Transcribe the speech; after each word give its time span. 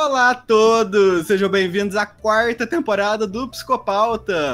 Olá 0.00 0.30
a 0.30 0.34
todos! 0.36 1.26
Sejam 1.26 1.48
bem-vindos 1.48 1.96
à 1.96 2.06
quarta 2.06 2.64
temporada 2.64 3.26
do 3.26 3.48
Psicopauta. 3.48 4.52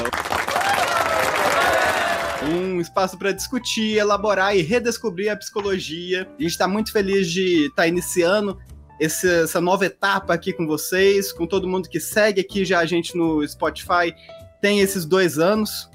Um 2.50 2.80
espaço 2.80 3.18
para 3.18 3.30
discutir, 3.30 3.98
elaborar 3.98 4.56
e 4.56 4.62
redescobrir 4.62 5.30
a 5.30 5.36
psicologia. 5.36 6.26
A 6.38 6.42
gente 6.42 6.52
está 6.52 6.66
muito 6.66 6.90
feliz 6.90 7.30
de 7.30 7.66
estar 7.66 7.82
tá 7.82 7.86
iniciando 7.86 8.58
esse, 8.98 9.28
essa 9.28 9.60
nova 9.60 9.84
etapa 9.84 10.32
aqui 10.32 10.50
com 10.50 10.66
vocês, 10.66 11.30
com 11.30 11.46
todo 11.46 11.68
mundo 11.68 11.90
que 11.90 12.00
segue 12.00 12.40
aqui 12.40 12.64
já 12.64 12.78
a 12.78 12.86
gente 12.86 13.14
no 13.14 13.46
Spotify 13.46 14.14
tem 14.62 14.80
esses 14.80 15.04
dois 15.04 15.38
anos. 15.38 15.90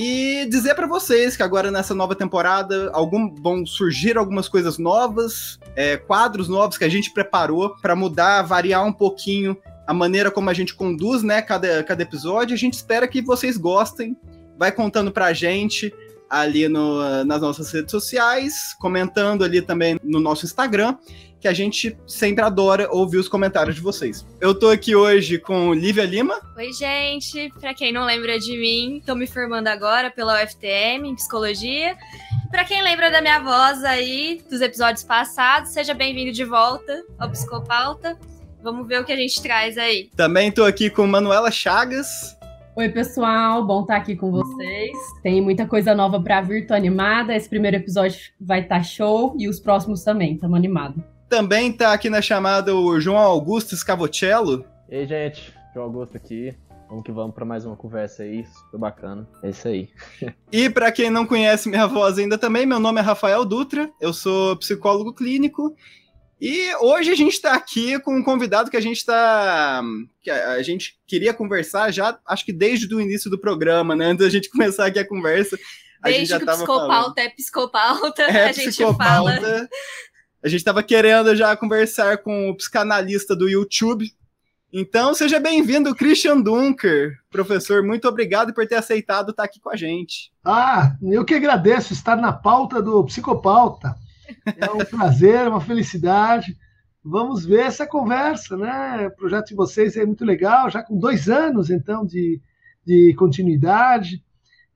E 0.00 0.46
dizer 0.46 0.76
para 0.76 0.86
vocês 0.86 1.36
que 1.36 1.42
agora 1.42 1.72
nessa 1.72 1.92
nova 1.92 2.14
temporada 2.14 2.88
algum, 2.92 3.34
vão 3.34 3.66
surgir 3.66 4.16
algumas 4.16 4.48
coisas 4.48 4.78
novas, 4.78 5.58
é, 5.74 5.96
quadros 5.96 6.48
novos 6.48 6.78
que 6.78 6.84
a 6.84 6.88
gente 6.88 7.12
preparou 7.12 7.74
para 7.82 7.96
mudar, 7.96 8.42
variar 8.42 8.86
um 8.86 8.92
pouquinho 8.92 9.56
a 9.88 9.92
maneira 9.92 10.30
como 10.30 10.48
a 10.50 10.54
gente 10.54 10.72
conduz 10.72 11.24
né, 11.24 11.42
cada, 11.42 11.82
cada 11.82 12.00
episódio. 12.00 12.54
A 12.54 12.56
gente 12.56 12.74
espera 12.74 13.08
que 13.08 13.20
vocês 13.20 13.56
gostem. 13.56 14.16
Vai 14.56 14.70
contando 14.70 15.10
pra 15.10 15.32
gente 15.32 15.92
ali 16.28 16.68
no, 16.68 17.24
nas 17.24 17.40
nossas 17.40 17.72
redes 17.72 17.90
sociais, 17.90 18.74
comentando 18.78 19.44
ali 19.44 19.62
também 19.62 19.98
no 20.02 20.20
nosso 20.20 20.44
Instagram 20.44 20.96
que 21.40 21.46
a 21.46 21.52
gente 21.52 21.96
sempre 22.06 22.42
adora 22.42 22.88
ouvir 22.90 23.18
os 23.18 23.28
comentários 23.28 23.76
de 23.76 23.80
vocês. 23.80 24.26
Eu 24.40 24.58
tô 24.58 24.68
aqui 24.68 24.94
hoje 24.94 25.38
com 25.38 25.72
Lívia 25.72 26.04
Lima. 26.04 26.40
Oi, 26.56 26.72
gente. 26.72 27.52
Para 27.60 27.72
quem 27.74 27.92
não 27.92 28.04
lembra 28.04 28.38
de 28.38 28.56
mim, 28.56 29.00
tô 29.06 29.14
me 29.14 29.26
formando 29.26 29.68
agora 29.68 30.10
pela 30.10 30.42
UFTM 30.42 31.08
em 31.08 31.14
psicologia. 31.14 31.96
Para 32.50 32.64
quem 32.64 32.82
lembra 32.82 33.10
da 33.10 33.20
minha 33.20 33.38
voz 33.40 33.84
aí 33.84 34.42
dos 34.50 34.60
episódios 34.60 35.04
passados, 35.04 35.70
seja 35.70 35.94
bem-vindo 35.94 36.32
de 36.32 36.44
volta 36.44 37.04
ao 37.18 37.30
Psicopauta. 37.30 38.18
Vamos 38.62 38.88
ver 38.88 39.00
o 39.00 39.04
que 39.04 39.12
a 39.12 39.16
gente 39.16 39.40
traz 39.40 39.78
aí. 39.78 40.10
Também 40.16 40.50
tô 40.50 40.64
aqui 40.64 40.90
com 40.90 41.06
Manuela 41.06 41.50
Chagas. 41.50 42.37
Oi, 42.78 42.88
pessoal, 42.90 43.66
bom 43.66 43.80
estar 43.80 43.96
aqui 43.96 44.14
com 44.14 44.30
vocês. 44.30 44.96
Tem 45.20 45.42
muita 45.42 45.66
coisa 45.66 45.96
nova 45.96 46.22
para 46.22 46.40
vir, 46.40 46.64
tô 46.64 46.72
animada. 46.72 47.34
Esse 47.34 47.48
primeiro 47.48 47.76
episódio 47.76 48.30
vai 48.40 48.60
estar 48.60 48.76
tá 48.76 48.82
show 48.84 49.34
e 49.36 49.48
os 49.48 49.58
próximos 49.58 50.04
também, 50.04 50.34
estamos 50.34 50.56
animados. 50.56 51.02
Também 51.28 51.72
tá 51.72 51.92
aqui 51.92 52.08
na 52.08 52.22
chamada 52.22 52.76
o 52.76 53.00
João 53.00 53.18
Augusto 53.18 53.74
Scavocello. 53.74 54.64
E 54.88 54.94
aí, 54.94 55.06
gente, 55.08 55.52
João 55.74 55.86
Augusto 55.86 56.16
aqui. 56.16 56.54
Vamos 56.88 57.02
que 57.02 57.10
vamos 57.10 57.34
para 57.34 57.44
mais 57.44 57.66
uma 57.66 57.74
conversa 57.74 58.22
aí, 58.22 58.46
super 58.46 58.78
bacana. 58.78 59.28
É 59.42 59.50
isso 59.50 59.66
aí. 59.66 59.88
e 60.52 60.70
para 60.70 60.92
quem 60.92 61.10
não 61.10 61.26
conhece 61.26 61.68
minha 61.68 61.88
voz 61.88 62.16
ainda 62.16 62.38
também, 62.38 62.64
meu 62.64 62.78
nome 62.78 63.00
é 63.00 63.02
Rafael 63.02 63.44
Dutra, 63.44 63.90
eu 64.00 64.12
sou 64.12 64.56
psicólogo 64.56 65.12
clínico. 65.12 65.74
E 66.40 66.72
hoje 66.76 67.10
a 67.10 67.14
gente 67.16 67.32
está 67.32 67.54
aqui 67.54 67.98
com 67.98 68.16
um 68.16 68.22
convidado 68.22 68.70
que 68.70 68.76
a 68.76 68.80
gente 68.80 68.98
está. 68.98 69.82
que 70.22 70.30
a 70.30 70.62
gente 70.62 70.98
queria 71.06 71.34
conversar 71.34 71.90
já, 71.90 72.18
acho 72.26 72.44
que 72.44 72.52
desde 72.52 72.92
o 72.94 73.00
início 73.00 73.28
do 73.28 73.38
programa, 73.38 73.96
né? 73.96 74.06
Antes 74.06 74.24
da 74.24 74.30
gente 74.30 74.48
começar 74.50 74.86
aqui 74.86 74.98
a 74.98 75.08
conversa. 75.08 75.58
A 76.00 76.08
desde 76.08 76.26
gente 76.26 76.28
já 76.28 76.38
que 76.38 76.44
o 76.44 76.46
psicopauta 76.46 76.86
falando. 76.86 77.18
é 77.18 77.28
psicopauta, 77.30 78.22
é 78.22 78.44
a 78.48 78.52
gente 78.52 78.68
psicopauta. 78.68 79.40
fala. 79.40 79.68
A 80.42 80.48
gente 80.48 80.60
estava 80.60 80.82
querendo 80.82 81.34
já 81.34 81.56
conversar 81.56 82.18
com 82.18 82.50
o 82.50 82.56
psicanalista 82.56 83.34
do 83.34 83.48
YouTube. 83.48 84.08
Então, 84.72 85.14
seja 85.14 85.40
bem-vindo, 85.40 85.94
Christian 85.94 86.40
Dunker. 86.40 87.18
Professor, 87.30 87.82
muito 87.82 88.06
obrigado 88.06 88.54
por 88.54 88.66
ter 88.66 88.76
aceitado 88.76 89.30
estar 89.30 89.42
aqui 89.42 89.58
com 89.58 89.70
a 89.70 89.76
gente. 89.76 90.30
Ah, 90.44 90.94
eu 91.02 91.24
que 91.24 91.34
agradeço 91.34 91.92
estar 91.92 92.16
na 92.16 92.32
pauta 92.32 92.80
do 92.80 93.02
Psicopauta. 93.04 93.96
É 94.56 94.70
um 94.70 94.84
prazer, 94.84 95.48
uma 95.48 95.60
felicidade. 95.60 96.56
Vamos 97.04 97.44
ver 97.44 97.60
essa 97.60 97.86
conversa, 97.86 98.56
né? 98.56 99.06
O 99.06 99.16
projeto 99.16 99.48
de 99.48 99.54
vocês 99.54 99.96
é 99.96 100.04
muito 100.04 100.24
legal, 100.24 100.68
já 100.68 100.82
com 100.82 100.98
dois 100.98 101.28
anos, 101.28 101.70
então, 101.70 102.04
de, 102.04 102.40
de 102.84 103.14
continuidade. 103.14 104.22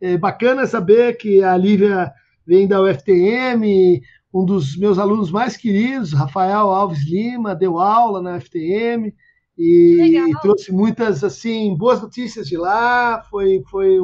É 0.00 0.16
bacana 0.16 0.66
saber 0.66 1.16
que 1.16 1.42
a 1.42 1.56
Lívia 1.56 2.12
vem 2.46 2.66
da 2.66 2.80
UFTM, 2.80 4.02
um 4.32 4.44
dos 4.44 4.76
meus 4.76 4.98
alunos 4.98 5.30
mais 5.30 5.56
queridos, 5.56 6.12
Rafael 6.12 6.68
Alves 6.68 7.04
Lima, 7.04 7.54
deu 7.54 7.78
aula 7.78 8.22
na 8.22 8.40
FTM 8.40 9.14
e 9.58 10.32
trouxe 10.40 10.72
muitas 10.72 11.22
assim 11.22 11.76
boas 11.76 12.00
notícias 12.00 12.48
de 12.48 12.56
lá. 12.56 13.22
Foi 13.30 13.62
foi 13.70 13.98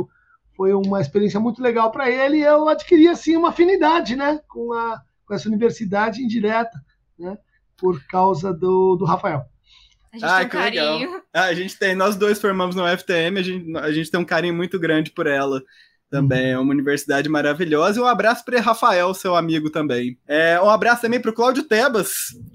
foi 0.56 0.74
uma 0.74 1.00
experiência 1.00 1.40
muito 1.40 1.62
legal 1.62 1.90
para 1.90 2.10
ele. 2.10 2.38
E 2.38 2.42
eu 2.42 2.68
adquiri 2.68 3.08
assim 3.08 3.36
uma 3.36 3.48
afinidade, 3.50 4.16
né, 4.16 4.40
com 4.48 4.72
a 4.72 5.00
com 5.28 5.34
essa 5.34 5.48
universidade 5.48 6.22
indireta, 6.22 6.82
né, 7.18 7.36
por 7.76 8.02
causa 8.06 8.52
do, 8.52 8.96
do 8.96 9.04
Rafael. 9.04 9.44
A 10.10 10.16
gente 10.16 10.24
ah, 10.24 10.36
tem 10.38 10.46
um 10.46 10.48
que 10.48 10.56
carinho. 10.56 11.10
legal. 11.10 11.22
Ah, 11.34 11.44
a 11.44 11.54
gente 11.54 11.78
tem, 11.78 11.94
nós 11.94 12.16
dois 12.16 12.40
formamos 12.40 12.74
no 12.74 12.88
FTM, 12.88 13.38
a 13.38 13.42
gente, 13.42 13.76
a 13.76 13.92
gente 13.92 14.10
tem 14.10 14.18
um 14.18 14.24
carinho 14.24 14.54
muito 14.54 14.80
grande 14.80 15.10
por 15.10 15.26
ela 15.26 15.62
também. 16.10 16.52
É 16.52 16.58
uma 16.58 16.72
universidade 16.72 17.28
maravilhosa. 17.28 17.98
E 17.98 18.02
um 18.02 18.06
abraço 18.06 18.44
para 18.44 18.60
Rafael, 18.60 19.12
seu 19.14 19.34
amigo 19.36 19.70
também. 19.70 20.18
É, 20.26 20.60
um 20.60 20.68
abraço 20.68 21.02
também 21.02 21.20
para 21.20 21.30
o 21.30 21.34
Cláudio 21.34 21.64
Tebas, 21.64 22.10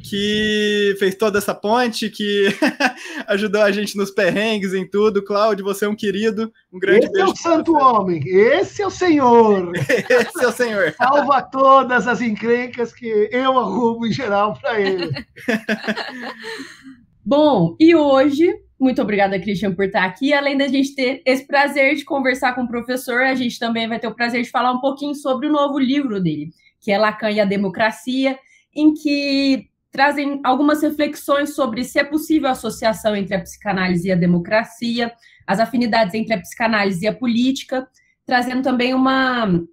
que 0.10 0.96
fez 1.00 1.16
toda 1.16 1.38
essa 1.38 1.54
ponte, 1.54 2.10
que 2.10 2.48
ajudou 3.28 3.62
a 3.62 3.72
gente 3.72 3.98
nos 3.98 4.12
perrengues 4.12 4.74
em 4.74 4.88
tudo. 4.88 5.24
Cláudio, 5.24 5.66
você 5.66 5.86
é 5.86 5.90
um 5.90 5.96
querido. 5.96 6.52
Um 6.72 6.80
grande 6.80 7.06
Esse 7.06 7.14
beijo. 7.14 7.28
é 7.28 7.32
o 7.32 7.36
santo 7.36 7.74
homem. 7.74 8.22
Esse 8.26 8.82
é 8.82 8.88
o 8.88 8.92
Senhor. 8.92 9.72
Esse 10.10 10.44
é 10.44 10.48
o 10.48 10.52
Senhor. 10.52 10.94
Salva 10.98 11.42
todas 11.42 12.08
as 12.08 12.22
encrencas 12.22 12.94
que 12.94 13.30
eu 13.32 13.58
arrumo 13.58 14.06
em 14.06 14.12
geral 14.12 14.58
para 14.60 14.80
ele. 14.80 15.12
Bom, 17.26 17.76
e 17.80 17.96
hoje 17.96 18.54
muito 18.84 19.02
obrigada, 19.02 19.40
Christian, 19.40 19.74
por 19.74 19.86
estar 19.86 20.04
aqui. 20.04 20.34
Além 20.34 20.58
da 20.58 20.68
gente 20.68 20.94
ter 20.94 21.22
esse 21.26 21.48
prazer 21.48 21.96
de 21.96 22.04
conversar 22.04 22.54
com 22.54 22.64
o 22.64 22.68
professor, 22.68 23.22
a 23.22 23.34
gente 23.34 23.58
também 23.58 23.88
vai 23.88 23.98
ter 23.98 24.08
o 24.08 24.14
prazer 24.14 24.44
de 24.44 24.50
falar 24.50 24.74
um 24.74 24.82
pouquinho 24.82 25.16
sobre 25.16 25.48
o 25.48 25.52
novo 25.52 25.80
livro 25.80 26.22
dele, 26.22 26.52
que 26.82 26.92
é 26.92 26.98
Lacan 26.98 27.32
e 27.32 27.40
a 27.40 27.46
Democracia, 27.46 28.38
em 28.76 28.94
que 28.94 29.70
trazem 29.90 30.42
algumas 30.44 30.82
reflexões 30.82 31.56
sobre 31.56 31.84
se 31.84 31.98
é 31.98 32.04
possível 32.04 32.50
a 32.50 32.52
associação 32.52 33.16
entre 33.16 33.36
a 33.36 33.42
psicanálise 33.42 34.08
e 34.08 34.12
a 34.12 34.16
democracia, 34.16 35.14
as 35.48 35.60
afinidades 35.60 36.14
entre 36.14 36.34
a 36.34 36.40
psicanálise 36.40 37.06
e 37.06 37.08
a 37.08 37.16
política, 37.16 37.88
trazendo 38.26 38.64
também 38.64 38.94
uma, 38.94 39.64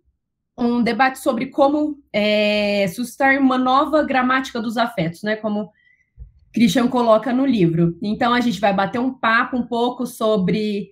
um 0.56 0.82
debate 0.82 1.19
sobre 1.19 1.47
como 1.47 1.99
é, 2.12 2.87
suscitar 2.94 3.38
uma 3.38 3.59
nova 3.59 4.04
gramática 4.04 4.60
dos 4.60 4.76
afetos, 4.76 5.22
né? 5.22 5.37
Como 5.37 5.70
Christian 6.53 6.88
coloca 6.88 7.33
no 7.33 7.47
livro. 7.47 7.97
Então, 8.03 8.33
a 8.33 8.41
gente 8.41 8.61
vai 8.61 8.75
bater 8.75 8.99
um 8.99 9.12
papo 9.12 9.56
um 9.56 9.66
pouco 9.66 10.06
sobre 10.06 10.91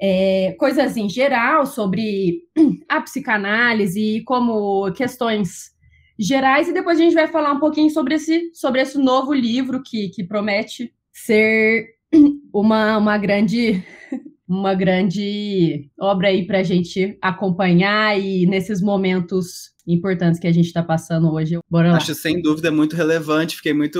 é, 0.00 0.54
coisas 0.58 0.96
em 0.96 1.08
geral, 1.08 1.66
sobre 1.66 2.42
a 2.88 3.00
psicanálise, 3.00 4.22
como 4.24 4.92
questões 4.92 5.72
gerais, 6.18 6.68
e 6.68 6.72
depois 6.72 6.98
a 6.98 7.02
gente 7.02 7.14
vai 7.14 7.28
falar 7.28 7.52
um 7.52 7.60
pouquinho 7.60 7.90
sobre 7.90 8.14
esse, 8.14 8.50
sobre 8.52 8.80
esse 8.80 8.98
novo 8.98 9.32
livro 9.32 9.82
que, 9.82 10.08
que 10.08 10.24
promete 10.24 10.92
ser 11.12 11.86
uma, 12.52 12.98
uma 12.98 13.18
grande 13.18 13.84
uma 14.48 14.74
grande 14.74 15.90
obra 16.00 16.28
aí 16.28 16.46
para 16.46 16.60
a 16.60 16.62
gente 16.62 17.18
acompanhar 17.20 18.18
e 18.18 18.46
nesses 18.46 18.80
momentos 18.80 19.72
importantes 19.86 20.40
que 20.40 20.46
a 20.46 20.52
gente 20.52 20.66
está 20.66 20.82
passando 20.82 21.30
hoje. 21.30 21.58
Bora 21.70 21.90
lá. 21.90 21.98
Acho 21.98 22.14
sem 22.14 22.40
dúvida 22.40 22.70
muito 22.70 22.96
relevante, 22.96 23.56
fiquei 23.56 23.74
muito 23.74 23.98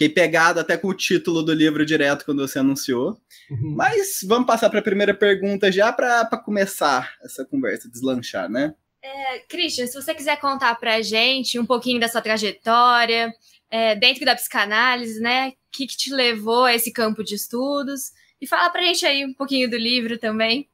Fiquei 0.00 0.08
pegado 0.08 0.58
até 0.58 0.78
com 0.78 0.88
o 0.88 0.94
título 0.94 1.42
do 1.42 1.52
livro 1.52 1.84
direto 1.84 2.24
quando 2.24 2.40
você 2.40 2.58
anunciou. 2.58 3.20
Uhum. 3.50 3.74
Mas 3.76 4.20
vamos 4.26 4.46
passar 4.46 4.70
para 4.70 4.78
a 4.78 4.82
primeira 4.82 5.12
pergunta 5.12 5.70
já 5.70 5.92
para 5.92 6.24
começar 6.38 7.12
essa 7.22 7.44
conversa, 7.44 7.86
deslanchar, 7.86 8.48
né? 8.48 8.74
É, 9.02 9.40
Christian, 9.40 9.86
se 9.86 10.00
você 10.00 10.14
quiser 10.14 10.40
contar 10.40 10.74
para 10.76 10.94
a 10.94 11.02
gente 11.02 11.58
um 11.58 11.66
pouquinho 11.66 12.00
da 12.00 12.08
sua 12.08 12.22
trajetória 12.22 13.30
é, 13.70 13.94
dentro 13.94 14.24
da 14.24 14.34
psicanálise, 14.34 15.20
né? 15.20 15.48
O 15.48 15.52
que, 15.70 15.86
que, 15.86 15.98
te 15.98 16.14
levou 16.14 16.64
a 16.64 16.74
esse 16.74 16.90
campo 16.90 17.22
de 17.22 17.34
estudos? 17.34 18.12
E 18.40 18.46
fala 18.46 18.70
para 18.70 18.80
a 18.80 18.84
gente 18.84 19.04
aí 19.04 19.22
um 19.26 19.34
pouquinho 19.34 19.68
do 19.68 19.76
livro 19.76 20.16
também. 20.16 20.66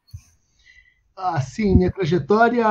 Ah, 1.17 1.41
sim, 1.41 1.75
minha 1.75 1.91
trajetória 1.91 2.65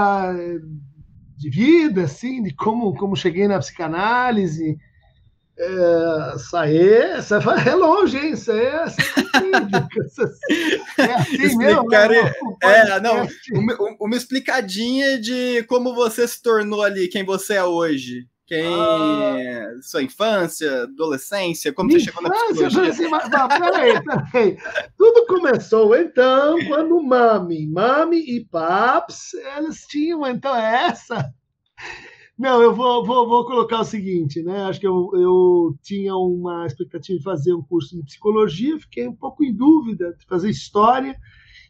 de 1.35 1.50
vida, 1.50 2.03
assim, 2.03 2.41
de 2.41 2.53
como, 2.56 2.95
como 2.95 3.13
cheguei 3.13 3.45
na 3.45 3.59
psicanálise, 3.59 4.77
é, 5.57 6.35
isso 6.35 6.57
aí, 6.57 7.17
isso 7.17 7.33
é 7.33 7.75
longe, 7.75 8.17
hein? 8.17 8.31
Isso 8.31 8.51
aí 8.51 8.59
é 8.59 8.83
assim, 8.83 9.01
é 10.97 11.13
assim 11.13 11.57
mesmo. 11.57 11.87
Né? 11.87 12.33
É, 12.61 12.99
não, 12.99 13.25
uma, 13.53 13.77
uma, 14.01 14.15
explicadinha 14.17 15.17
de 15.17 15.63
como 15.63 15.95
você 15.95 16.27
se 16.27 16.41
tornou 16.41 16.83
ali, 16.83 17.07
quem 17.07 17.23
você 17.23 17.53
é 17.53 17.63
hoje. 17.63 18.27
Quem. 18.45 18.65
Ah. 18.65 19.71
Sua 19.81 20.03
infância, 20.03 20.83
adolescência, 20.83 21.73
como 21.73 21.89
você 21.89 21.99
chegou 22.01 22.21
na 22.21 22.29
psicologia? 22.29 22.89
Assim, 22.91 23.07
mas, 23.07 23.29
mas, 23.29 23.59
peraí, 23.59 24.03
peraí. 24.31 24.57
Tudo 24.97 25.25
começou 25.25 25.95
então 25.95 26.59
quando 26.67 27.01
Mami, 27.01 27.65
Mami 27.65 28.19
e 28.19 28.45
Paps, 28.45 29.33
eles 29.57 29.87
tinham 29.87 30.27
então 30.27 30.55
essa 30.55 31.33
Não, 32.37 32.61
eu 32.61 32.75
vou, 32.75 33.05
vou, 33.05 33.27
vou 33.27 33.45
colocar 33.45 33.79
o 33.79 33.85
seguinte, 33.85 34.43
né? 34.43 34.63
Acho 34.63 34.79
que 34.79 34.87
eu, 34.87 35.09
eu 35.13 35.77
tinha 35.81 36.13
uma 36.15 36.65
expectativa 36.65 37.17
de 37.17 37.23
fazer 37.23 37.53
um 37.53 37.61
curso 37.61 37.95
de 37.95 38.03
psicologia, 38.03 38.77
fiquei 38.77 39.07
um 39.07 39.15
pouco 39.15 39.43
em 39.43 39.53
dúvida 39.53 40.13
de 40.19 40.25
fazer 40.25 40.49
história, 40.49 41.15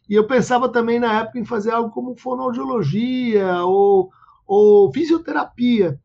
e 0.08 0.14
eu 0.14 0.26
pensava 0.26 0.68
também 0.68 0.98
na 0.98 1.20
época 1.20 1.38
em 1.38 1.44
fazer 1.44 1.70
algo 1.70 1.90
como 1.90 2.16
fonoaudiologia 2.16 3.64
ou, 3.64 4.10
ou 4.44 4.92
fisioterapia. 4.92 6.00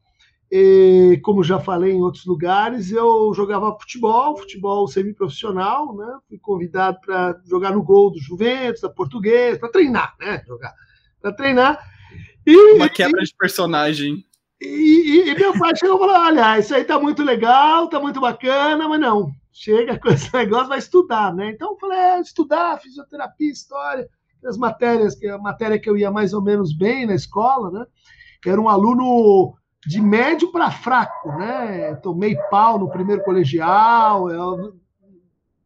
E, 0.52 1.20
como 1.24 1.44
já 1.44 1.60
falei 1.60 1.94
em 1.94 2.02
outros 2.02 2.26
lugares, 2.26 2.92
eu 2.92 3.34
jogava 3.34 3.76
futebol, 3.80 4.38
futebol 4.38 4.88
semiprofissional, 4.88 5.96
né? 5.96 6.18
Fui 6.28 6.38
convidado 6.38 7.00
para 7.04 7.40
jogar 7.46 7.72
no 7.72 7.82
gol 7.82 8.12
do 8.12 8.20
Juventus, 8.20 8.82
da 8.82 8.90
Portuguesa, 8.90 9.58
para 9.58 9.70
treinar, 9.70 10.14
né? 10.20 10.44
Jogar, 10.46 10.74
para 11.22 11.32
treinar. 11.32 11.80
E, 12.46 12.74
Uma 12.74 12.90
quebra 12.90 13.24
de 13.24 13.34
personagem. 13.34 14.26
E, 14.62 14.68
e, 14.68 15.30
e, 15.32 15.36
meu 15.36 15.58
pai 15.58 15.76
chegou 15.76 15.96
e 15.96 16.00
falou: 16.00 16.16
olha, 16.16 16.60
isso 16.60 16.76
aí 16.76 16.84
tá 16.84 17.00
muito 17.00 17.24
legal, 17.24 17.90
tá 17.90 18.00
muito 18.00 18.22
bacana, 18.22 18.88
mas 18.88 19.00
não, 19.00 19.32
chega 19.52 19.98
com 19.98 20.10
esse 20.10 20.32
negócio, 20.38 20.68
vai 20.68 20.78
estudar, 20.78 21.34
né? 21.34 21.50
Então 21.50 21.72
eu 21.72 21.80
falei: 21.80 21.98
é, 21.98 22.22
estudar, 22.22 22.80
fisioterapia, 22.80 23.52
história, 23.52 24.08
as 24.46 24.58
matérias, 24.58 25.16
que 25.16 25.28
a 25.28 25.38
matéria 25.40 25.80
que 25.80 25.90
eu 25.90 25.98
ia 25.98 26.12
mais 26.12 26.32
ou 26.32 26.44
menos 26.44 26.78
bem 26.78 27.08
na 27.08 27.16
escola, 27.16 27.72
né? 27.72 27.86
Era 28.46 28.62
um 28.62 28.70
aluno 28.70 29.56
de 29.86 30.00
médio 30.00 30.52
para 30.52 30.70
fraco, 30.70 31.30
né? 31.30 31.96
Tomei 31.96 32.36
pau 32.52 32.78
no 32.78 32.90
primeiro 32.90 33.24
colegial, 33.24 34.30
eu... 34.30 34.76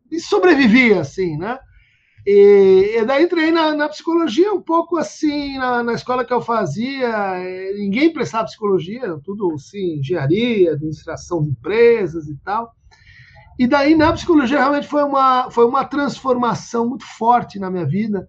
e 0.09 0.21
sobrevivi 0.21 0.93
assim, 0.93 1.37
né? 1.37 1.59
E, 2.25 2.97
e 2.97 3.05
daí 3.05 3.25
entrei 3.25 3.51
na, 3.51 3.75
na, 3.75 3.87
psicologia 3.87 4.51
um 4.51 4.61
pouco 4.61 4.97
assim, 4.97 5.59
na, 5.59 5.83
na, 5.83 5.93
escola 5.93 6.25
que 6.25 6.33
eu 6.33 6.41
fazia, 6.41 7.07
eh, 7.07 7.73
ninguém 7.77 8.11
prestava 8.11 8.45
psicologia, 8.45 9.19
tudo 9.23 9.53
assim, 9.53 9.99
engenharia, 9.99 10.71
administração 10.71 11.43
de 11.43 11.49
empresas 11.49 12.27
e 12.27 12.35
tal. 12.37 12.73
E 13.59 13.67
daí 13.67 13.95
na 13.95 14.11
psicologia 14.11 14.57
realmente 14.57 14.87
foi 14.87 15.03
uma, 15.03 15.51
foi 15.51 15.65
uma 15.65 15.85
transformação 15.85 16.89
muito 16.89 17.05
forte 17.05 17.59
na 17.59 17.69
minha 17.69 17.85
vida, 17.85 18.27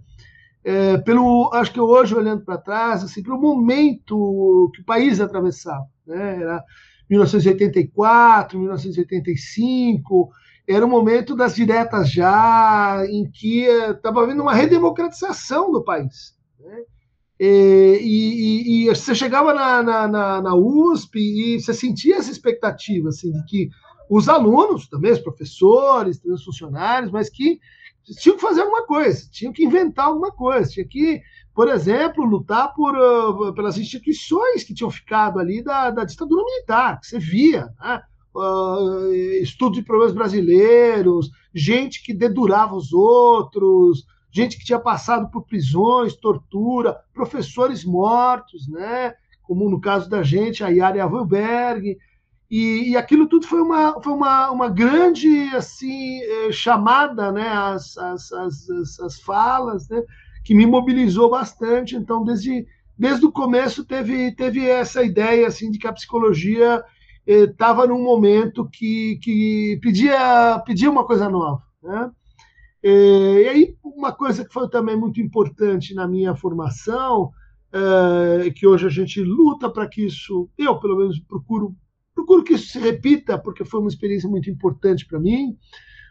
é, 0.63 0.99
pelo, 0.99 1.51
acho 1.55 1.73
que 1.73 1.81
hoje 1.81 2.15
olhando 2.15 2.45
para 2.45 2.59
trás, 2.59 3.03
assim, 3.03 3.23
pelo 3.23 3.41
momento 3.41 4.71
que 4.75 4.83
o 4.83 4.85
país 4.85 5.21
atravessava, 5.21 5.87
né? 6.07 6.43
Era 6.43 6.63
1984, 7.09 8.59
1985, 8.59 10.29
era 10.69 10.85
o 10.85 10.89
momento 10.89 11.37
das 11.37 11.55
diretas 11.55 12.11
já, 12.11 13.05
em 13.09 13.31
que 13.31 13.61
estava 13.61 14.23
havendo 14.23 14.43
uma 14.43 14.55
redemocratização 14.55 15.71
do 15.71 15.85
país. 15.85 16.37
Né? 16.59 16.83
E, 17.39 18.01
e, 18.03 18.85
e, 18.85 18.89
você 18.89 19.15
chegava 19.15 19.53
na, 19.53 19.83
na, 19.83 20.43
na, 20.43 20.55
USP 20.55 21.19
e 21.19 21.61
você 21.61 21.75
sentia 21.75 22.17
essa 22.17 22.31
expectativa 22.31 23.11
assim, 23.11 23.31
de 23.31 23.45
que 23.45 23.71
os 24.09 24.29
alunos, 24.29 24.89
também 24.89 25.13
os 25.13 25.21
professores, 25.21 26.19
também 26.19 26.35
os 26.35 26.45
funcionários, 26.45 27.13
mas 27.13 27.29
que 27.29 27.61
tinham 28.19 28.37
que 28.37 28.43
fazer 28.43 28.63
alguma 28.63 28.87
coisa, 28.87 29.29
tinham 29.31 29.53
que 29.53 29.65
inventar 29.65 30.07
alguma 30.07 30.33
coisa, 30.33 30.71
tinha 30.71 30.87
que, 30.87 31.21
por 31.55 31.69
exemplo, 31.69 32.25
lutar 32.25 32.73
por, 32.73 32.97
uh, 32.97 33.53
pelas 33.53 33.77
instituições 33.77 34.63
que 34.65 34.73
tinham 34.73 34.91
ficado 34.91 35.39
ali 35.39 35.63
da, 35.63 35.91
da 35.91 36.05
ditadura 36.05 36.45
militar, 36.45 37.01
que 37.01 37.07
você 37.07 37.19
via, 37.19 37.69
né? 37.81 38.01
Uh, 38.37 39.13
estudo 39.43 39.75
de 39.75 39.83
problemas 39.83 40.15
brasileiros, 40.15 41.31
gente 41.55 42.03
que 42.03 42.15
dedurava 42.15 42.75
os 42.75 42.93
outros, 42.93 44.05
gente 44.31 44.59
que 44.59 44.65
tinha 44.65 44.79
passado 44.79 45.31
por 45.31 45.47
prisões, 45.47 46.15
tortura, 46.15 46.97
professores 47.15 47.85
mortos, 47.85 48.69
né? 48.69 49.15
como 49.43 49.71
no 49.71 49.81
caso 49.81 50.11
da 50.11 50.23
gente, 50.23 50.65
a 50.65 50.69
Yara 50.69 51.05
Avelberg, 51.05 51.97
e, 52.51 52.91
e, 52.91 52.97
aquilo 52.97 53.27
tudo 53.27 53.47
foi 53.47 53.61
uma, 53.61 54.01
foi 54.01 54.13
uma, 54.13 54.51
uma 54.53 54.69
grande 54.69 55.49
assim 55.57 56.21
eh, 56.23 56.53
chamada 56.53 57.33
né, 57.33 57.49
às, 57.49 57.99
às, 57.99 58.33
às, 58.33 59.01
às 59.01 59.21
falas, 59.21 59.89
né, 59.89 60.01
que 60.45 60.55
me 60.55 60.65
mobilizou 60.65 61.29
bastante. 61.29 61.97
Então, 61.97 62.23
desde, 62.23 62.65
desde 62.97 63.27
o 63.27 63.33
começo, 63.33 63.85
teve, 63.85 64.31
teve 64.33 64.65
essa 64.65 65.03
ideia 65.03 65.49
assim, 65.49 65.73
de 65.73 65.79
que 65.79 65.89
a 65.89 65.93
psicologia 65.93 66.85
estava 67.27 67.87
num 67.87 68.03
momento 68.03 68.69
que, 68.69 69.19
que 69.23 69.79
pedia, 69.83 70.63
pedia 70.65 70.91
uma 70.91 71.05
coisa 71.05 71.29
nova. 71.29 71.63
Né? 71.83 72.11
E 72.83 73.49
aí, 73.49 73.77
uma 73.83 74.13
coisa 74.13 74.45
que 74.45 74.53
foi 74.53 74.69
também 74.69 74.97
muito 74.97 75.21
importante 75.21 75.95
na 75.95 76.07
minha 76.07 76.37
formação, 76.37 77.33
é, 77.73 78.51
que 78.51 78.67
hoje 78.67 78.87
a 78.87 78.91
gente 78.91 79.21
luta 79.21 79.69
para 79.69 79.89
que 79.89 80.07
isso, 80.07 80.49
eu 80.57 80.79
pelo 80.79 80.97
menos 80.97 81.19
procuro, 81.21 81.75
procuro 82.15 82.45
que 82.45 82.55
isso 82.55 82.69
se 82.69 82.79
repita, 82.79 83.39
porque 83.39 83.65
foi 83.65 83.81
uma 83.81 83.89
experiência 83.89 84.29
muito 84.29 84.49
importante 84.49 85.07
para 85.07 85.19
mim, 85.19 85.57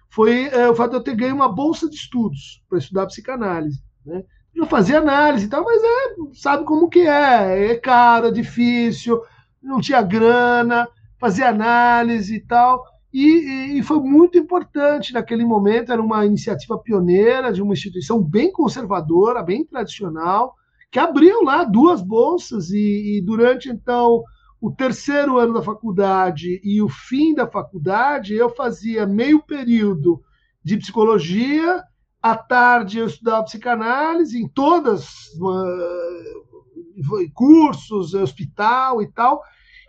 foi 0.09 0.47
é, 0.47 0.69
o 0.69 0.75
fato 0.75 0.91
de 0.91 0.97
eu 0.97 1.03
ter 1.03 1.15
ganho 1.15 1.35
uma 1.35 1.51
bolsa 1.51 1.89
de 1.89 1.95
estudos 1.95 2.63
para 2.69 2.77
estudar 2.77 3.07
psicanálise. 3.07 3.81
Né? 4.05 4.23
Eu 4.53 4.65
fazia 4.65 4.99
análise 4.99 5.45
e 5.45 5.49
tal, 5.49 5.63
mas 5.63 5.81
é, 5.83 6.15
sabe 6.33 6.63
como 6.65 6.89
que 6.89 6.99
é, 6.99 7.71
é 7.71 7.75
caro, 7.75 8.27
é 8.27 8.31
difícil, 8.31 9.21
não 9.61 9.81
tinha 9.81 10.01
grana, 10.01 10.87
fazer 11.19 11.43
análise 11.43 12.35
e 12.35 12.39
tal. 12.39 12.83
E, 13.13 13.77
e, 13.77 13.83
foi 13.83 13.99
muito 14.01 14.37
importante 14.37 15.13
naquele 15.13 15.45
momento, 15.45 15.91
era 15.91 16.01
uma 16.01 16.25
iniciativa 16.25 16.77
pioneira 16.77 17.53
de 17.53 17.61
uma 17.61 17.73
instituição 17.73 18.21
bem 18.21 18.51
conservadora, 18.51 19.41
bem 19.41 19.65
tradicional, 19.65 20.53
que 20.91 20.99
abriu 20.99 21.41
lá 21.41 21.63
duas 21.63 22.01
bolsas 22.01 22.71
e, 22.71 23.17
e 23.17 23.21
durante 23.21 23.69
então 23.69 24.21
o 24.59 24.71
terceiro 24.71 25.37
ano 25.37 25.53
da 25.53 25.61
faculdade 25.61 26.59
e 26.63 26.81
o 26.81 26.89
fim 26.89 27.33
da 27.33 27.47
faculdade, 27.47 28.33
eu 28.33 28.49
fazia 28.49 29.05
meio 29.05 29.41
período 29.41 30.21
de 30.63 30.75
psicologia, 30.77 31.83
à 32.21 32.35
tarde 32.35 32.97
eu 32.97 33.05
estudava 33.05 33.43
psicanálise 33.43 34.41
em 34.41 34.47
todas 34.47 35.07
uh, 35.35 37.29
cursos, 37.33 38.13
hospital 38.13 39.01
e 39.01 39.07
tal, 39.11 39.41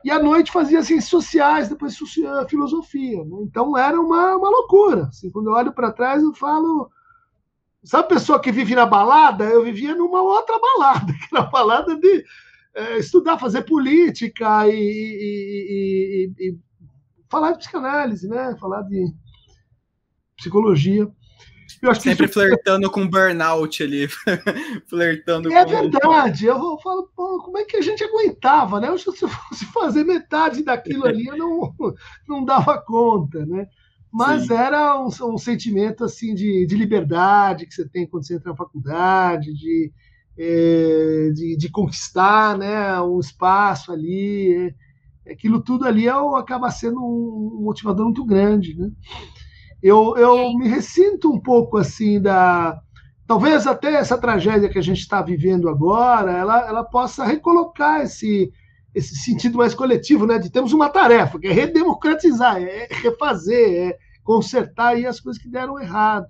e 0.07 0.11
à 0.13 0.23
noite 0.23 0.53
fazia 0.53 0.85
ciências 0.85 1.11
sociais, 1.11 1.69
depois 1.69 1.99
filosofia. 2.49 3.25
Né? 3.25 3.39
Então 3.41 3.77
era 3.77 4.01
uma, 4.01 4.37
uma 4.37 4.49
loucura. 4.49 5.07
Assim, 5.07 5.29
quando 5.33 5.51
eu 5.51 5.55
olho 5.55 5.73
para 5.73 5.91
trás, 5.91 6.23
eu 6.23 6.33
falo. 6.33 6.89
Sabe 7.83 8.05
a 8.05 8.09
pessoa 8.15 8.39
que 8.39 8.53
vive 8.53 8.77
na 8.77 8.87
balada? 8.87 9.47
Eu 9.47 9.65
vivia 9.65 9.97
numa 9.97 10.23
outra 10.23 10.61
balada, 10.61 11.11
que 11.13 11.35
era 11.35 11.45
a 11.45 11.51
balada 11.51 11.97
de 11.97 12.25
é, 12.73 12.99
estudar, 12.99 13.37
fazer 13.37 13.63
política 13.63 14.69
e, 14.69 14.79
e, 14.79 16.31
e, 16.39 16.51
e, 16.51 16.59
falar 17.29 17.51
de 17.51 17.59
psicanálise, 17.59 18.29
né? 18.29 18.57
falar 18.61 18.83
de 18.83 19.13
psicologia. 20.37 21.11
Sempre 22.01 22.29
flertando 22.29 22.91
com 22.91 23.09
burnout 23.09 23.83
ali. 23.83 24.09
flertando 24.87 25.53
é 25.53 25.65
com... 25.65 25.71
verdade. 25.71 26.47
Eu 26.47 26.79
falo, 26.79 27.11
pô, 27.15 27.43
como 27.43 27.59
é 27.59 27.65
que 27.65 27.77
a 27.77 27.83
gente 27.83 28.03
aguentava, 28.05 28.81
né? 28.81 28.97
Se 28.97 29.09
eu 29.09 29.29
fosse 29.29 29.65
fazer 29.67 30.05
metade 30.05 30.63
daquilo 30.63 31.07
ali, 31.07 31.27
eu 31.27 31.37
não, 31.37 31.75
não 32.29 32.45
dava 32.45 32.79
conta, 32.79 33.45
né? 33.45 33.67
Mas 34.13 34.47
Sim. 34.47 34.55
era 34.55 34.99
um, 34.99 35.09
um, 35.09 35.37
sentimento 35.37 36.05
assim 36.05 36.35
de, 36.35 36.67
de 36.67 36.75
liberdade 36.75 37.67
que 37.67 37.75
você 37.75 37.87
tem 37.87 38.07
quando 38.07 38.27
você 38.27 38.37
entra 38.37 38.51
na 38.51 38.57
faculdade, 38.57 39.53
de, 39.53 39.93
é, 40.39 41.31
de, 41.35 41.57
de, 41.57 41.69
conquistar 41.69 42.57
né, 42.57 42.99
um 43.03 43.21
espaço 43.21 43.93
ali. 43.93 44.73
É, 45.27 45.33
aquilo 45.33 45.61
tudo 45.61 45.85
ali 45.85 46.07
é, 46.07 46.13
acaba 46.13 46.71
sendo 46.71 46.99
um 46.99 47.61
motivador 47.63 48.07
muito 48.07 48.25
grande, 48.25 48.75
né? 48.75 48.91
Eu, 49.83 50.17
eu 50.17 50.57
me 50.57 50.69
ressinto 50.69 51.31
um 51.33 51.41
pouco 51.41 51.79
assim 51.79 52.21
da. 52.21 52.81
Talvez 53.27 53.67
até 53.67 53.95
essa 53.95 54.17
tragédia 54.17 54.69
que 54.69 54.79
a 54.79 54.83
gente 54.83 55.01
está 55.01 55.21
vivendo 55.21 55.69
agora, 55.69 56.33
ela, 56.33 56.69
ela 56.69 56.85
possa 56.85 57.25
recolocar 57.25 58.03
esse, 58.03 58.53
esse 58.95 59.17
sentido 59.17 59.59
mais 59.59 59.75
coletivo, 59.75 60.27
né? 60.27 60.39
De 60.39 60.49
temos 60.49 60.73
uma 60.73 60.89
tarefa, 60.89 61.39
que 61.39 61.49
é 61.49 61.53
redemocratizar, 61.53 62.63
é 62.63 62.87
refazer, 62.91 63.91
é 63.91 63.99
consertar 64.23 64.89
aí 64.89 65.07
as 65.07 65.21
coisas 65.21 65.43
que 65.43 65.49
deram 65.49 65.81
errado. 65.81 66.29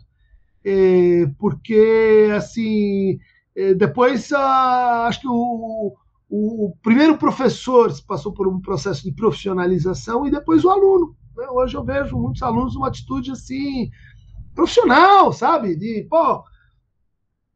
É, 0.65 1.27
porque, 1.39 2.29
assim, 2.37 3.19
é, 3.55 3.73
depois, 3.75 4.33
ah, 4.33 5.07
acho 5.07 5.21
que 5.21 5.29
o, 5.29 5.95
o, 6.29 6.67
o 6.67 6.77
primeiro 6.83 7.17
professor 7.17 7.93
passou 8.07 8.33
por 8.33 8.49
um 8.49 8.61
processo 8.61 9.05
de 9.05 9.13
profissionalização 9.13 10.27
e 10.27 10.31
depois 10.31 10.65
o 10.65 10.71
aluno. 10.71 11.17
Hoje 11.51 11.77
eu 11.77 11.85
vejo 11.85 12.19
muitos 12.19 12.43
alunos 12.43 12.77
uma 12.77 12.89
atitude 12.89 13.33
assim, 13.33 13.91
profissional, 14.55 15.33
sabe? 15.33 15.77
De, 15.77 16.07
pô, 16.09 16.43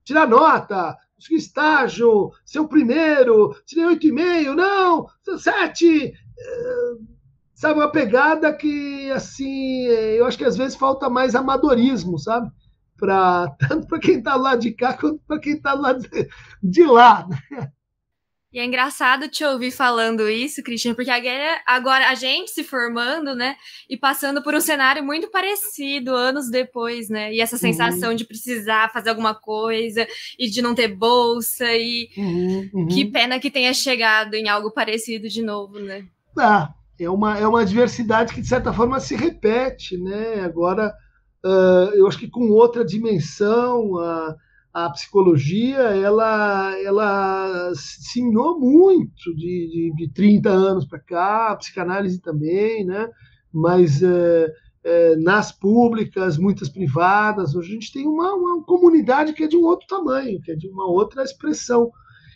tirar 0.04 0.28
nota, 0.28 0.96
estágio, 1.30 2.30
ser 2.44 2.60
o 2.60 2.68
primeiro, 2.68 3.54
tirei 3.66 3.86
oito 3.86 4.06
e 4.06 4.12
meio, 4.12 4.54
não, 4.54 5.06
sete. 5.38 6.12
É, 6.12 6.92
sabe, 7.54 7.78
uma 7.78 7.90
pegada 7.90 8.52
que, 8.54 9.10
assim, 9.10 9.84
eu 9.84 10.26
acho 10.26 10.38
que 10.38 10.44
às 10.44 10.56
vezes 10.56 10.76
falta 10.76 11.10
mais 11.10 11.34
amadorismo, 11.34 12.18
sabe? 12.18 12.50
Pra, 12.96 13.48
tanto 13.68 13.86
para 13.86 13.98
quem 13.98 14.18
está 14.18 14.36
lá 14.36 14.56
de 14.56 14.72
cá 14.72 14.96
quanto 14.96 15.20
para 15.26 15.38
quem 15.38 15.54
está 15.54 15.74
lá 15.74 15.92
de, 15.92 16.08
de 16.62 16.84
lá. 16.84 17.26
Né? 17.28 17.72
E 18.52 18.58
é 18.58 18.64
engraçado 18.64 19.28
te 19.28 19.44
ouvir 19.44 19.70
falando 19.70 20.28
isso, 20.28 20.60
Christian, 20.62 20.92
porque 20.92 21.10
agora 21.64 22.08
a 22.08 22.14
gente 22.16 22.50
se 22.50 22.64
formando, 22.64 23.32
né, 23.32 23.54
e 23.88 23.96
passando 23.96 24.42
por 24.42 24.54
um 24.56 24.60
cenário 24.60 25.04
muito 25.04 25.30
parecido 25.30 26.16
anos 26.16 26.50
depois, 26.50 27.08
né, 27.08 27.32
e 27.32 27.40
essa 27.40 27.54
uhum. 27.54 27.60
sensação 27.60 28.10
uhum. 28.10 28.16
de 28.16 28.24
precisar 28.24 28.92
fazer 28.92 29.10
alguma 29.10 29.34
coisa 29.36 30.04
e 30.36 30.50
de 30.50 30.60
não 30.60 30.74
ter 30.74 30.88
bolsa 30.88 31.72
e 31.72 32.08
uhum, 32.16 32.70
uhum. 32.74 32.88
que 32.88 33.04
pena 33.04 33.38
que 33.38 33.52
tenha 33.52 33.72
chegado 33.72 34.34
em 34.34 34.48
algo 34.48 34.72
parecido 34.72 35.28
de 35.28 35.42
novo, 35.42 35.78
né? 35.78 36.04
Ah, 36.36 36.74
é 36.98 37.08
uma, 37.08 37.38
é 37.38 37.46
uma 37.46 37.64
diversidade 37.64 38.34
que 38.34 38.40
de 38.40 38.48
certa 38.48 38.72
forma 38.72 38.98
se 38.98 39.14
repete, 39.14 39.96
né? 39.96 40.40
Agora, 40.40 40.92
uh, 41.44 41.94
eu 41.94 42.08
acho 42.08 42.18
que 42.18 42.28
com 42.28 42.50
outra 42.50 42.84
dimensão. 42.84 43.92
Uh, 43.92 44.34
a 44.72 44.88
psicologia 44.90 45.78
ela, 45.78 46.78
ela 46.80 47.72
se 47.74 48.22
minou 48.22 48.58
muito 48.58 49.34
de, 49.34 49.92
de, 49.92 49.92
de 49.96 50.12
30 50.12 50.48
anos 50.48 50.84
para 50.86 51.00
cá, 51.00 51.50
a 51.50 51.56
psicanálise 51.56 52.20
também, 52.20 52.84
né? 52.84 53.08
mas 53.52 54.00
é, 54.02 54.52
é, 54.84 55.16
nas 55.16 55.50
públicas, 55.50 56.38
muitas 56.38 56.68
privadas, 56.68 57.54
hoje 57.54 57.70
a 57.70 57.74
gente 57.74 57.92
tem 57.92 58.06
uma, 58.06 58.32
uma 58.34 58.62
comunidade 58.62 59.32
que 59.32 59.44
é 59.44 59.48
de 59.48 59.56
um 59.56 59.64
outro 59.64 59.86
tamanho, 59.88 60.40
que 60.40 60.52
é 60.52 60.54
de 60.54 60.68
uma 60.68 60.86
outra 60.86 61.24
expressão. 61.24 61.90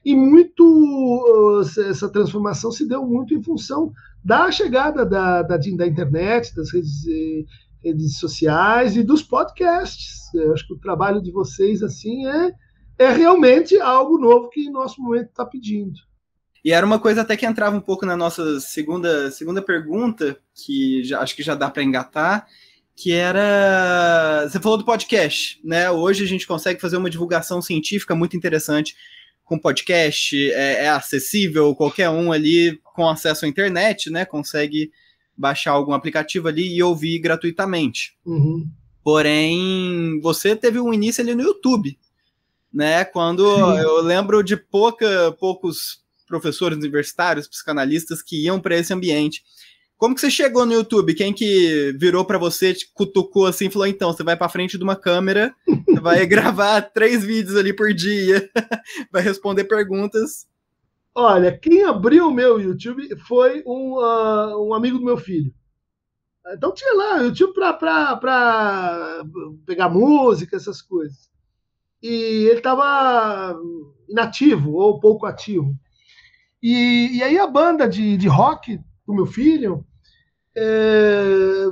E 0.05 0.15
muito 0.15 1.63
essa 1.89 2.11
transformação 2.11 2.71
se 2.71 2.87
deu 2.87 3.07
muito 3.07 3.33
em 3.33 3.43
função 3.43 3.91
da 4.25 4.51
chegada 4.51 5.05
da, 5.05 5.43
da, 5.43 5.57
da 5.57 5.87
internet, 5.87 6.55
das 6.55 6.73
redes 6.73 7.07
eh, 7.07 7.45
redes 7.85 8.19
sociais 8.19 8.97
e 8.97 9.03
dos 9.03 9.23
podcasts. 9.23 10.33
Eu 10.35 10.55
acho 10.55 10.67
que 10.67 10.73
o 10.73 10.79
trabalho 10.79 11.23
de 11.23 11.31
vocês 11.31 11.83
assim 11.83 12.27
é, 12.27 12.53
é 12.99 13.11
realmente 13.11 13.79
algo 13.79 14.19
novo 14.19 14.49
que 14.49 14.71
nosso 14.71 15.01
momento 15.03 15.29
está 15.29 15.45
pedindo. 15.45 16.01
E 16.65 16.73
era 16.73 16.87
uma 16.87 16.99
coisa 16.99 17.21
até 17.21 17.37
que 17.37 17.45
entrava 17.45 17.77
um 17.77 17.81
pouco 17.81 18.07
na 18.07 18.17
nossa 18.17 18.59
segunda, 18.59 19.31
segunda 19.31 19.61
pergunta, 19.61 20.39
que 20.55 21.05
já, 21.05 21.21
acho 21.21 21.37
que 21.37 21.43
já 21.43 21.55
dá 21.55 21.69
para 21.69 21.83
engatar, 21.83 22.47
que 22.97 23.13
era. 23.13 24.49
Você 24.49 24.59
falou 24.59 24.79
do 24.79 24.85
podcast, 24.85 25.61
né? 25.63 25.91
Hoje 25.91 26.25
a 26.25 26.27
gente 26.27 26.47
consegue 26.47 26.81
fazer 26.81 26.97
uma 26.97 27.11
divulgação 27.11 27.61
científica 27.61 28.15
muito 28.15 28.35
interessante 28.35 28.97
com 29.45 29.59
podcast, 29.59 30.35
é, 30.53 30.85
é 30.85 30.89
acessível, 30.89 31.75
qualquer 31.75 32.09
um 32.09 32.33
ali 32.33 32.81
com 32.83 33.09
acesso 33.09 33.45
à 33.45 33.49
internet, 33.49 34.11
né? 34.11 34.25
Consegue 34.25 34.91
baixar 35.37 35.73
algum 35.73 35.93
aplicativo 35.93 36.49
ali 36.49 36.75
e 36.75 36.83
ouvir 36.83 37.19
gratuitamente. 37.19 38.17
Uhum. 38.25 38.69
Porém, 39.03 40.19
você 40.23 40.57
teve 40.57 40.81
um 40.81 40.95
início 40.95 41.23
ali 41.23 41.35
no 41.35 41.43
YouTube, 41.43 41.99
né? 42.73 43.05
Quando 43.05 43.45
Sim. 43.45 43.81
eu 43.81 44.01
lembro 44.01 44.43
de 44.43 44.57
pouca, 44.57 45.33
poucos 45.39 46.03
professores 46.27 46.79
universitários, 46.79 47.47
psicanalistas 47.47 48.23
que 48.23 48.45
iam 48.45 48.59
para 48.59 48.77
esse 48.77 48.93
ambiente. 48.95 49.45
Como 49.97 50.15
que 50.15 50.21
você 50.21 50.31
chegou 50.31 50.67
no 50.67 50.73
YouTube? 50.73 51.15
Quem 51.15 51.33
que 51.33 51.95
virou 51.99 52.25
para 52.25 52.39
você, 52.39 52.75
te 52.75 52.91
cutucou 52.93 53.47
assim, 53.47 53.71
falou: 53.71 53.87
então, 53.87 54.13
você 54.13 54.23
vai 54.23 54.37
para 54.37 54.49
frente 54.49 54.77
de 54.77 54.85
uma 54.85 54.97
câmera, 54.97 55.55
vai 56.01 56.27
gravar 56.27 56.83
três 56.83 57.25
vídeos 57.25 57.57
ali 57.57 57.73
por 57.73 57.95
dia, 57.95 58.51
vai 59.13 59.23
responder 59.23 59.65
perguntas 59.65 60.47
Olha, 61.17 61.57
quem 61.57 61.85
abriu 61.85 62.27
o 62.27 62.35
meu 62.35 62.61
YouTube 62.61 63.17
foi 63.21 63.63
um, 63.65 63.95
uh, 63.95 64.69
um 64.69 64.75
amigo 64.75 64.99
do 64.99 65.05
meu 65.05 65.17
filho. 65.17 65.55
Então 66.49 66.75
tinha 66.75 66.93
lá 66.93 67.23
YouTube 67.23 67.55
para 67.55 69.25
pegar 69.65 69.89
música, 69.89 70.57
essas 70.57 70.83
coisas. 70.83 71.31
E 72.03 72.49
ele 72.49 72.59
estava 72.59 73.57
inativo 74.09 74.73
ou 74.73 74.99
pouco 74.99 75.25
ativo. 75.25 75.73
E, 76.61 77.17
e 77.17 77.23
aí 77.23 77.39
a 77.39 77.47
banda 77.47 77.89
de, 77.89 78.17
de 78.17 78.27
rock 78.27 78.81
do 79.07 79.15
meu 79.15 79.27
filho, 79.27 79.85
é, 80.57 81.67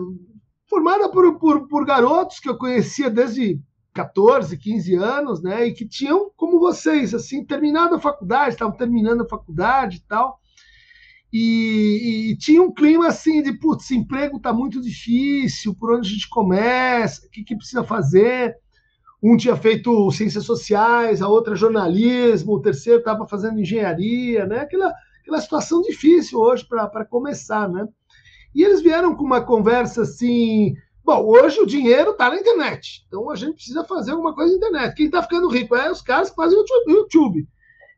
formada 0.69 1.11
por, 1.11 1.39
por, 1.39 1.69
por 1.69 1.87
garotos 1.87 2.41
que 2.41 2.49
eu 2.49 2.57
conhecia 2.57 3.11
desde 3.11 3.61
14, 3.93 4.57
15 4.57 4.95
anos, 4.95 5.43
né? 5.43 5.67
E 5.67 5.73
que 5.73 5.87
tinham, 5.87 6.31
como 6.37 6.59
vocês, 6.59 7.15
assim, 7.15 7.45
terminado 7.45 7.95
a 7.95 8.01
faculdade, 8.01 8.55
estavam 8.55 8.77
terminando 8.77 9.23
a 9.23 9.29
faculdade 9.29 9.99
e 9.99 10.01
tal. 10.01 10.41
E, 11.33 12.31
e, 12.31 12.37
tinha 12.37 12.63
um 12.63 12.73
clima 12.73 13.09
assim 13.09 13.43
de, 13.43 13.55
putz, 13.55 13.91
emprego 13.91 14.37
está 14.37 14.53
muito 14.53 14.83
difícil, 14.83 15.75
por 15.75 15.95
onde 15.95 16.09
a 16.09 16.13
gente 16.13 16.29
começa, 16.29 17.27
o 17.27 17.31
que, 17.31 17.43
que 17.43 17.57
precisa 17.57 17.83
fazer? 17.83 18.55
Um 19.23 19.37
tinha 19.37 19.57
feito 19.57 20.11
ciências 20.11 20.45
sociais, 20.45 21.23
a 21.23 21.29
outra 21.29 21.57
jornalismo, 21.57 22.53
o 22.53 22.61
terceiro 22.61 22.99
estava 22.99 23.27
fazendo 23.27 23.61
engenharia, 23.61 24.45
né? 24.47 24.61
Aquela, 24.61 24.93
aquela 25.23 25.41
situação 25.41 25.81
difícil 25.81 26.39
hoje 26.39 26.67
para 26.67 27.05
começar, 27.07 27.69
né? 27.69 27.89
E 28.55 28.63
eles 28.63 28.83
vieram 28.83 29.17
com 29.17 29.25
uma 29.25 29.41
conversa 29.41 30.03
assim, 30.03 30.75
Bom, 31.05 31.25
hoje 31.25 31.59
o 31.59 31.67
dinheiro 31.67 32.13
está 32.13 32.29
na 32.29 32.37
internet, 32.37 33.05
então 33.09 33.29
a 33.29 33.35
gente 33.35 33.55
precisa 33.55 33.83
fazer 33.83 34.13
alguma 34.13 34.35
coisa 34.35 34.53
na 34.53 34.57
internet. 34.59 34.95
Quem 34.95 35.07
está 35.07 35.21
ficando 35.21 35.49
rico 35.49 35.75
é 35.75 35.91
os 35.91 36.01
caras 36.01 36.31
que 36.31 36.37
fazem 36.37 36.57
o 36.57 36.91
YouTube. 36.91 37.49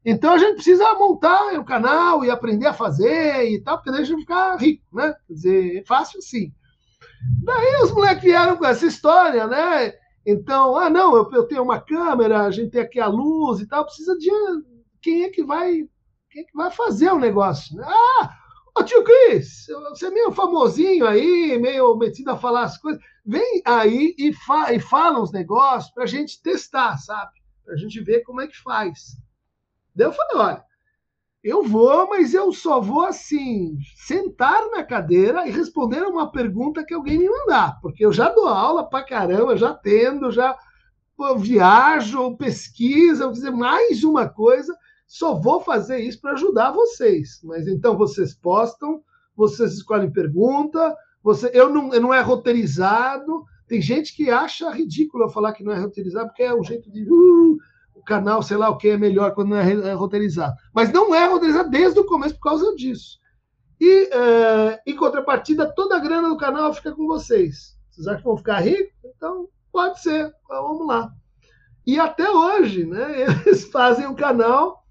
Então 0.05 0.33
a 0.33 0.39
gente 0.39 0.55
precisa 0.55 0.95
montar 0.95 1.59
o 1.59 1.65
canal 1.65 2.25
e 2.25 2.31
aprender 2.31 2.67
a 2.67 2.73
fazer 2.73 3.45
e 3.51 3.61
tal, 3.63 3.77
porque 3.77 3.91
daí 3.91 4.03
a 4.03 4.05
gente 4.05 4.21
ficar 4.21 4.57
rico, 4.57 4.85
né? 4.93 5.15
Quer 5.27 5.33
dizer, 5.33 5.77
é 5.79 5.85
fácil 5.85 6.23
sim. 6.23 6.51
Daí 7.43 7.83
os 7.83 7.91
moleques 7.91 8.25
vieram 8.25 8.57
com 8.57 8.65
essa 8.65 8.87
história, 8.87 9.47
né? 9.47 9.93
Então, 10.27 10.77
ah, 10.77 10.89
não, 10.89 11.15
eu, 11.15 11.31
eu 11.33 11.45
tenho 11.47 11.63
uma 11.63 11.81
câmera, 11.81 12.43
a 12.43 12.51
gente 12.51 12.71
tem 12.71 12.81
aqui 12.81 13.01
a 13.01 13.07
luz 13.07 13.61
e 13.61 13.67
tal, 13.67 13.85
precisa 13.85 14.17
de 14.17 14.31
quem 15.03 15.25
é 15.25 15.29
que 15.29 15.45
vai, 15.45 15.87
quem 16.35 16.43
é 16.43 16.47
que 16.47 16.57
vai 16.57 16.71
fazer 16.73 17.13
o 17.13 17.19
negócio? 17.19 17.77
Né? 17.77 17.87
Ah, 17.87 18.37
Ô 18.77 18.83
tio 18.83 19.05
Cris, 19.05 19.67
você 19.91 20.07
é 20.07 20.11
meio 20.11 20.33
famosinho 20.33 21.07
aí, 21.07 21.57
meio 21.61 21.97
metido 21.97 22.33
a 22.33 22.37
falar 22.37 22.65
as 22.65 22.77
coisas. 22.77 23.01
Vem 23.25 23.63
aí 23.65 24.17
e, 24.19 24.33
fa 24.33 24.73
e 24.73 24.81
fala 24.81 25.23
uns 25.23 25.31
negócios 25.31 25.95
para 25.95 26.03
a 26.03 26.09
gente 26.09 26.43
testar, 26.43 26.99
sabe? 26.99 27.31
Para 27.65 27.75
a 27.75 27.77
gente 27.77 28.01
ver 28.01 28.25
como 28.25 28.41
é 28.41 28.49
que 28.49 28.61
faz. 28.61 29.17
Daí 29.95 30.09
eu 30.09 30.13
falei: 30.13 30.37
olha, 30.37 30.65
eu 31.45 31.63
vou, 31.63 32.09
mas 32.09 32.35
eu 32.35 32.53
só 32.53 32.81
vou 32.81 33.07
assim, 33.07 33.79
sentar 33.95 34.69
na 34.71 34.83
cadeira 34.83 35.47
e 35.47 35.53
responder 35.53 36.03
uma 36.03 36.33
pergunta 36.33 36.85
que 36.85 36.95
alguém 36.95 37.17
me 37.17 37.29
mandar, 37.29 37.79
porque 37.81 38.05
eu 38.05 38.13
já 38.13 38.29
dou 38.29 38.49
aula 38.49 38.83
pra 38.83 39.05
caramba, 39.05 39.57
já 39.57 39.73
tendo, 39.73 40.33
já 40.33 40.59
viajo, 41.39 42.37
pesquisa, 42.37 43.27
vou 43.27 43.37
fazer 43.37 43.53
mais 43.53 44.03
uma 44.03 44.29
coisa 44.29 44.77
só 45.07 45.35
vou 45.35 45.61
fazer 45.61 45.99
isso 45.99 46.21
para 46.21 46.33
ajudar 46.33 46.73
vocês. 46.73 47.41
Mas 47.45 47.67
então 47.67 47.97
vocês 47.97 48.35
postam, 48.35 49.03
vocês 49.37 49.75
escolhem 49.75 50.11
pergunta, 50.11 50.95
você, 51.23 51.51
eu 51.55 51.71
não, 51.71 51.93
eu 51.93 52.01
não 52.01 52.13
é 52.13 52.21
roteirizado. 52.21 53.45
Tem 53.67 53.81
gente 53.81 54.15
que 54.15 54.31
acha 54.31 54.71
ridículo 54.71 55.25
eu 55.25 55.31
falar 55.31 55.53
que 55.53 55.65
não 55.65 55.73
é 55.73 55.79
roteirizado, 55.79 56.29
porque 56.29 56.43
é 56.43 56.55
um 56.55 56.63
jeito 56.63 56.91
de. 56.91 57.03
Uh, 57.11 57.57
o 57.95 58.03
canal, 58.05 58.43
sei 58.43 58.59
lá 58.59 58.69
o 58.69 58.77
que, 58.77 58.89
é 58.89 58.99
melhor 58.99 59.35
quando 59.35 59.51
não 59.51 59.57
é, 59.57 59.73
é 59.73 59.93
roteirizado. 59.95 60.55
Mas 60.75 60.93
não 60.93 61.15
é 61.15 61.27
roteirizado 61.27 61.71
desde 61.71 61.99
o 61.99 62.05
começo 62.05 62.35
por 62.35 62.43
causa 62.43 62.75
disso. 62.77 63.19
E, 63.81 64.11
é, 64.13 64.83
em 64.87 64.95
contrapartida, 64.95 65.73
toda 65.75 65.97
a 65.97 66.01
grana 66.01 66.29
do 66.29 66.37
canal 66.37 66.73
fica 66.75 66.93
com 66.93 67.07
vocês. 67.07 67.75
Vocês 67.91 68.07
acham 68.07 68.19
que 68.19 68.25
vão 68.25 68.37
ficar 68.37 68.61
ricos? 68.61 68.93
Então, 69.17 69.49
pode 69.73 70.01
ser. 70.03 70.35
Então, 70.45 70.69
vamos 70.69 70.87
lá. 70.87 71.11
E 71.87 71.99
até 71.99 72.31
hoje, 72.31 72.85
né, 72.85 73.23
eles 73.47 73.65
fazem 73.65 74.07
um 74.07 74.15
canal 74.15 74.84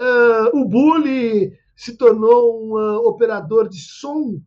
Uh, 0.00 0.60
o 0.60 0.64
Bully 0.64 1.52
se 1.76 1.96
tornou 1.96 2.62
um 2.62 2.72
uh, 2.74 3.08
operador 3.08 3.68
de 3.68 3.80
som 3.80 4.40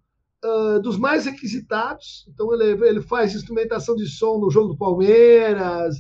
uh, 0.44 0.80
dos 0.82 0.98
mais 0.98 1.26
requisitados. 1.26 2.26
Então, 2.30 2.54
ele, 2.54 2.88
ele 2.88 3.02
faz 3.02 3.36
instrumentação 3.36 3.96
de 3.96 4.08
som 4.08 4.38
no 4.38 4.50
jogo 4.50 4.70
do 4.70 4.78
Palmeiras, 4.78 5.96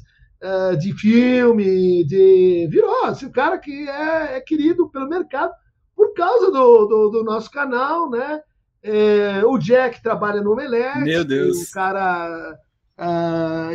de 0.80 0.92
filme, 0.94 2.04
de. 2.04 2.68
Virou 2.72 3.06
assim, 3.06 3.28
o 3.28 3.32
cara 3.32 3.60
que 3.60 3.88
é, 3.88 4.38
é, 4.38 4.42
querido 4.42 4.90
pelo 4.90 5.08
mercado 5.08 5.54
por 5.96 6.16
causa 6.16 6.50
do, 6.50 6.86
do, 6.88 7.10
do 7.10 7.24
nosso 7.24 7.52
canal, 7.52 8.10
né? 8.10 8.42
É, 8.82 9.46
o 9.46 9.60
Jack 9.60 10.02
trabalha 10.02 10.42
no 10.42 10.54
Omelete. 10.54 11.02
Meu 11.02 11.24
Deus. 11.24 11.60
Um 11.60 11.72
cara 11.72 12.58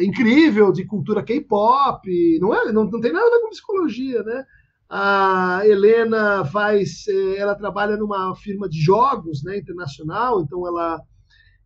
incrível 0.02 0.73
de 0.73 0.85
cultura 0.85 1.23
K-pop. 1.23 2.38
Não, 2.40 2.52
é, 2.52 2.73
não, 2.73 2.85
não 2.85 3.00
tem 3.00 3.12
nada 3.12 3.25
a 3.25 3.30
ver 3.30 3.42
com 3.42 3.50
psicologia, 3.50 4.25
né? 4.25 4.45
A 4.88 5.62
Helena 5.64 6.45
faz, 6.45 7.07
ela 7.37 7.55
trabalha 7.55 7.97
numa 7.97 8.35
firma 8.37 8.69
de 8.69 8.81
jogos, 8.81 9.43
né, 9.43 9.59
internacional, 9.59 10.40
então 10.40 10.66
ela 10.66 11.00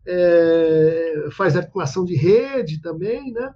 é, 0.06 1.28
faz 1.32 1.56
articulação 1.56 2.04
de 2.04 2.16
rede 2.16 2.80
também, 2.80 3.32
né? 3.32 3.54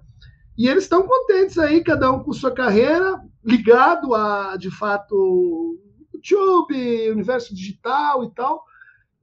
E 0.57 0.67
eles 0.69 0.83
estão 0.83 1.03
contentes 1.03 1.57
aí, 1.57 1.83
cada 1.83 2.11
um 2.11 2.23
com 2.23 2.31
sua 2.31 2.51
carreira, 2.51 3.19
ligado 3.43 4.13
a, 4.13 4.55
de 4.55 4.71
fato, 4.71 5.77
YouTube, 6.13 7.11
universo 7.11 7.53
digital 7.53 8.23
e 8.23 8.31
tal, 8.31 8.63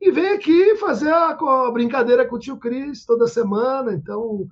e 0.01 0.11
vem 0.11 0.29
aqui 0.33 0.77
fazer 0.77 1.11
a, 1.13 1.31
a 1.31 1.71
brincadeira 1.71 2.27
com 2.27 2.37
o 2.37 2.39
tio 2.39 2.57
Cris 2.59 3.07
toda 3.07 3.29
semana. 3.29 3.93
Então, 3.93 4.47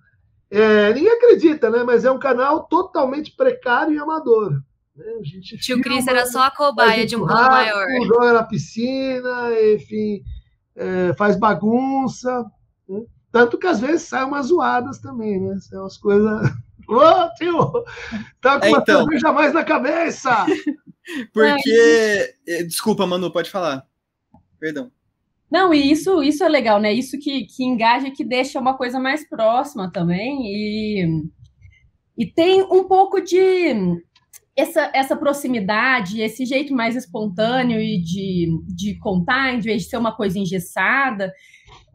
é, 0.49 0.93
ninguém 0.95 1.13
acredita, 1.13 1.69
né? 1.69 1.83
Mas 1.83 2.05
é 2.05 2.11
um 2.11 2.19
canal 2.19 2.65
totalmente 2.69 3.35
precário 3.37 3.93
e 3.93 3.99
amador. 3.99 4.61
Né? 5.01 5.13
A 5.19 5.23
gente 5.25 5.57
Tio 5.59 5.77
filma, 5.77 5.83
Cris 5.83 6.07
era 6.07 6.27
só 6.27 6.43
a 6.45 6.51
cobaia 6.51 7.07
de 7.07 7.17
um 7.17 7.27
plano 7.27 7.49
maior. 7.49 7.87
Joga 8.07 8.33
na 8.35 8.43
piscina, 8.43 9.51
enfim, 9.75 10.23
é, 10.77 11.15
faz 11.15 11.37
bagunça. 11.37 12.45
né? 12.89 13.01
Tanto 13.33 13.59
que 13.59 13.67
às 13.67 13.81
vezes 13.81 14.03
saem 14.03 14.27
umas 14.27 14.47
zoadas 14.47 14.99
também, 14.99 15.41
né? 15.41 15.57
São 15.61 15.83
umas 15.83 15.97
coisas. 15.97 16.51
Ô, 16.89 17.35
tio! 17.37 17.85
Tá 18.41 18.59
com 18.59 18.67
É, 18.67 18.69
uma 18.71 18.79
então. 18.79 19.01
cerveja 19.05 19.33
mais 19.33 19.53
na 19.55 19.65
cabeça! 19.65 20.45
Porque. 21.33 22.35
eh, 22.47 22.63
Desculpa, 22.65 23.07
Manu, 23.07 23.33
pode 23.33 23.51
falar. 23.51 23.85
Perdão. 24.59 24.91
Não, 25.51 25.73
e 25.75 25.91
isso, 25.91 26.23
isso 26.23 26.45
é 26.45 26.49
legal, 26.49 26.79
né? 26.81 26.93
Isso 26.93 27.19
que, 27.19 27.45
que 27.47 27.65
engaja 27.65 28.07
e 28.09 28.13
que 28.13 28.25
deixa 28.25 28.61
uma 28.61 28.77
coisa 28.77 29.01
mais 29.01 29.29
próxima 29.29 29.91
também. 29.91 30.43
E, 30.45 31.25
e 32.19 32.27
tem 32.27 32.63
um 32.63 32.85
pouco 32.85 33.21
de 33.21 33.75
essa, 34.61 34.91
essa 34.95 35.17
proximidade, 35.17 36.21
esse 36.21 36.45
jeito 36.45 36.75
mais 36.75 36.95
espontâneo 36.97 37.81
e 37.81 38.01
de, 38.01 38.49
de 38.69 38.99
contar, 38.99 39.55
em 39.55 39.61
vez 39.61 39.83
de 39.83 39.89
ser 39.89 39.97
uma 39.97 40.15
coisa 40.15 40.39
engessada. 40.39 41.33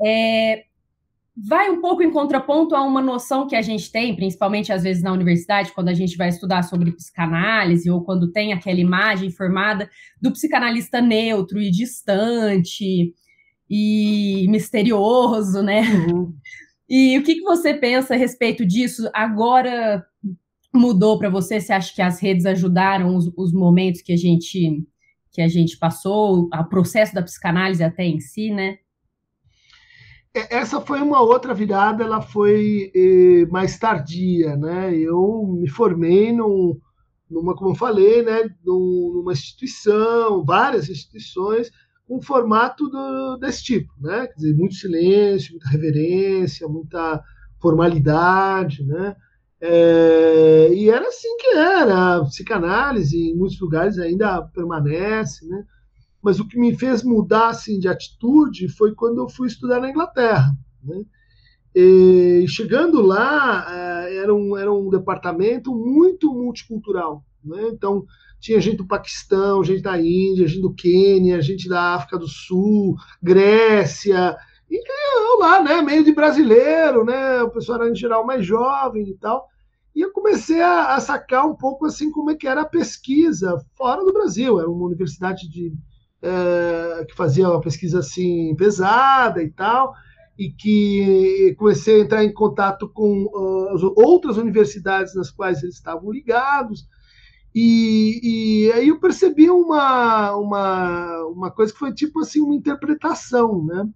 É, 0.03 0.63
vai 1.37 1.69
um 1.69 1.81
pouco 1.81 2.01
em 2.01 2.11
contraponto 2.11 2.75
a 2.75 2.81
uma 2.81 3.01
noção 3.01 3.47
que 3.47 3.55
a 3.55 3.61
gente 3.61 3.91
tem, 3.91 4.15
principalmente 4.15 4.71
às 4.71 4.83
vezes 4.83 5.03
na 5.03 5.11
universidade, 5.11 5.73
quando 5.73 5.89
a 5.89 5.93
gente 5.93 6.15
vai 6.15 6.29
estudar 6.29 6.63
sobre 6.63 6.91
psicanálise 6.93 7.89
ou 7.89 8.03
quando 8.03 8.31
tem 8.31 8.53
aquela 8.53 8.79
imagem 8.79 9.29
formada 9.29 9.89
do 10.21 10.31
psicanalista 10.31 11.01
neutro 11.01 11.61
e 11.61 11.69
distante 11.69 13.13
e 13.69 14.47
misterioso, 14.49 15.61
né? 15.61 15.81
E 16.87 17.17
o 17.17 17.23
que, 17.23 17.35
que 17.35 17.41
você 17.41 17.73
pensa 17.73 18.13
a 18.13 18.17
respeito 18.17 18.63
disso? 18.63 19.09
Agora 19.11 20.05
mudou 20.75 21.17
para 21.19 21.29
você? 21.29 21.59
Você 21.61 21.73
acha 21.73 21.93
que 21.93 22.01
as 22.01 22.19
redes 22.21 22.45
ajudaram 22.45 23.15
os, 23.15 23.31
os 23.37 23.53
momentos 23.53 24.01
que 24.01 24.13
a 24.13 24.17
gente 24.17 24.83
que 25.31 25.41
a 25.41 25.49
gente 25.49 25.77
passou, 25.77 26.47
o 26.53 26.63
processo 26.69 27.13
da 27.13 27.21
psicanálise 27.21 27.83
até 27.83 28.05
em 28.05 28.21
si, 28.21 28.51
né? 28.51 28.77
É, 30.33 30.57
Essa 30.57 30.81
foi 30.81 31.01
uma 31.01 31.21
outra 31.21 31.53
virada, 31.53 32.03
ela 32.03 32.21
foi 32.21 32.91
eh, 32.93 33.45
mais 33.49 33.77
tardia, 33.77 34.55
né? 34.57 34.95
Eu 34.95 35.47
me 35.59 35.69
formei 35.69 36.31
num, 36.31 36.77
numa, 37.29 37.55
como 37.55 37.71
eu 37.71 37.75
falei, 37.75 38.21
né? 38.23 38.49
Num- 38.65 39.11
numa 39.15 39.31
instituição, 39.33 40.43
várias 40.45 40.89
instituições, 40.89 41.71
com 42.07 42.17
um 42.17 42.21
formato 42.21 42.87
do- 42.89 43.37
desse 43.37 43.63
tipo, 43.63 43.91
né? 44.01 44.27
Quer 44.27 44.35
dizer, 44.35 44.55
muito 44.57 44.75
silêncio, 44.75 45.51
muita 45.53 45.69
reverência, 45.69 46.67
muita 46.67 47.23
formalidade, 47.61 48.83
né? 48.85 49.15
É, 49.67 50.69
e 50.75 50.89
era 50.91 51.07
assim 51.07 51.35
que 51.37 51.47
era, 51.47 52.17
a 52.17 52.25
psicanálise 52.25 53.17
em 53.17 53.35
muitos 53.35 53.59
lugares 53.59 53.97
ainda 53.97 54.43
permanece, 54.43 55.47
né? 55.47 55.65
mas 56.21 56.39
o 56.39 56.47
que 56.47 56.59
me 56.59 56.77
fez 56.77 57.03
mudar 57.03 57.47
assim 57.47 57.79
de 57.79 57.87
atitude 57.87 58.67
foi 58.67 58.93
quando 58.93 59.21
eu 59.21 59.27
fui 59.27 59.47
estudar 59.47 59.79
na 59.79 59.89
Inglaterra. 59.89 60.51
Né? 60.83 61.03
E 61.73 62.45
chegando 62.47 63.01
lá, 63.01 63.65
eh, 64.07 64.17
era 64.17 64.33
um, 64.35 64.55
era 64.55 64.71
um 64.71 64.87
departamento 64.87 65.73
muito 65.73 66.31
multicultural. 66.31 67.23
Né? 67.43 67.69
Então, 67.69 68.05
tinha 68.39 68.61
gente 68.61 68.77
do 68.77 68.87
Paquistão, 68.87 69.63
gente 69.63 69.81
da 69.81 69.99
Índia, 69.99 70.47
gente 70.47 70.61
do 70.61 70.73
Quênia, 70.75 71.41
gente 71.41 71.67
da 71.67 71.95
África 71.95 72.19
do 72.19 72.27
Sul, 72.27 72.95
Grécia, 73.21 74.37
e 74.69 74.77
eu 74.77 75.39
lá, 75.39 75.61
né, 75.61 75.81
meio 75.81 76.03
de 76.03 76.11
brasileiro, 76.11 77.03
né, 77.03 77.41
o 77.41 77.49
pessoal 77.49 77.81
era 77.81 77.89
em 77.89 77.95
geral 77.95 78.25
mais 78.25 78.45
jovem 78.45 79.09
e 79.09 79.17
tal. 79.17 79.47
E 79.95 80.01
eu 80.01 80.11
comecei 80.11 80.61
a, 80.61 80.95
a 80.95 80.99
sacar 80.99 81.47
um 81.47 81.55
pouco 81.55 81.85
assim 81.85 82.11
como 82.11 82.29
é 82.29 82.35
que 82.35 82.47
era 82.47 82.61
a 82.61 82.69
pesquisa 82.69 83.57
fora 83.77 84.03
do 84.03 84.11
Brasil. 84.11 84.59
Era 84.59 84.69
uma 84.69 84.85
universidade 84.85 85.47
de, 85.49 85.73
eh, 86.21 87.05
que 87.07 87.15
fazia 87.15 87.49
uma 87.49 87.61
pesquisa 87.61 87.99
assim 87.99 88.53
pesada 88.57 89.41
e 89.41 89.49
tal, 89.49 89.93
e 90.37 90.49
que 90.51 91.55
comecei 91.57 92.01
a 92.01 92.03
entrar 92.03 92.23
em 92.25 92.33
contato 92.33 92.89
com 92.89 93.29
as 93.73 93.81
outras 93.83 94.37
universidades 94.37 95.15
nas 95.15 95.31
quais 95.31 95.63
eles 95.63 95.75
estavam 95.75 96.11
ligados. 96.11 96.87
E, 97.53 98.67
e 98.67 98.71
aí 98.73 98.89
eu 98.89 98.99
percebi 98.99 99.49
uma, 99.49 100.35
uma, 100.35 101.25
uma 101.27 101.51
coisa 101.51 101.71
que 101.71 101.79
foi 101.79 101.93
tipo 101.93 102.19
assim 102.19 102.41
uma 102.41 102.55
interpretação, 102.55 103.63
né? 103.63 103.87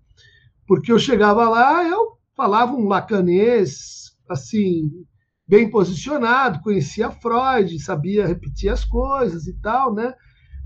Porque 0.65 0.91
eu 0.93 0.99
chegava 0.99 1.49
lá, 1.49 1.85
eu 1.85 2.17
falava 2.38 2.73
um 2.73 2.88
lacanês 2.88 4.15
assim 4.29 5.05
bem 5.49 5.67
posicionado, 5.67 6.62
conhecia 6.62 7.09
Freud, 7.09 7.79
sabia 7.79 8.27
repetir 8.27 8.69
as 8.69 8.85
coisas 8.85 9.47
e 9.47 9.53
tal, 9.53 9.91
né? 9.91 10.13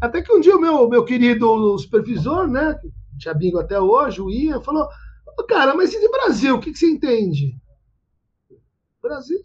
Até 0.02 0.22
que 0.22 0.34
um 0.34 0.41
dia 0.41 0.58
o 0.58 0.60
meu, 0.60 0.89
meu 0.89 1.06
querido 1.06 1.78
supervisor, 1.80 2.50
né, 2.50 2.78
é 3.26 3.30
amigo 3.30 3.58
até 3.60 3.80
hoje, 3.80 4.22
o 4.22 4.30
Ian, 4.30 4.60
falou: 4.60 4.86
"Ô, 5.39 5.43
Cara, 5.46 5.74
mas 5.74 5.93
e 5.93 6.02
de 6.02 6.10
Brasil? 6.10 6.56
O 6.56 6.60
que, 6.60 6.74
que 6.74 6.78
você 6.78 6.89
entende? 6.89 7.56
Brasil? 9.02 9.39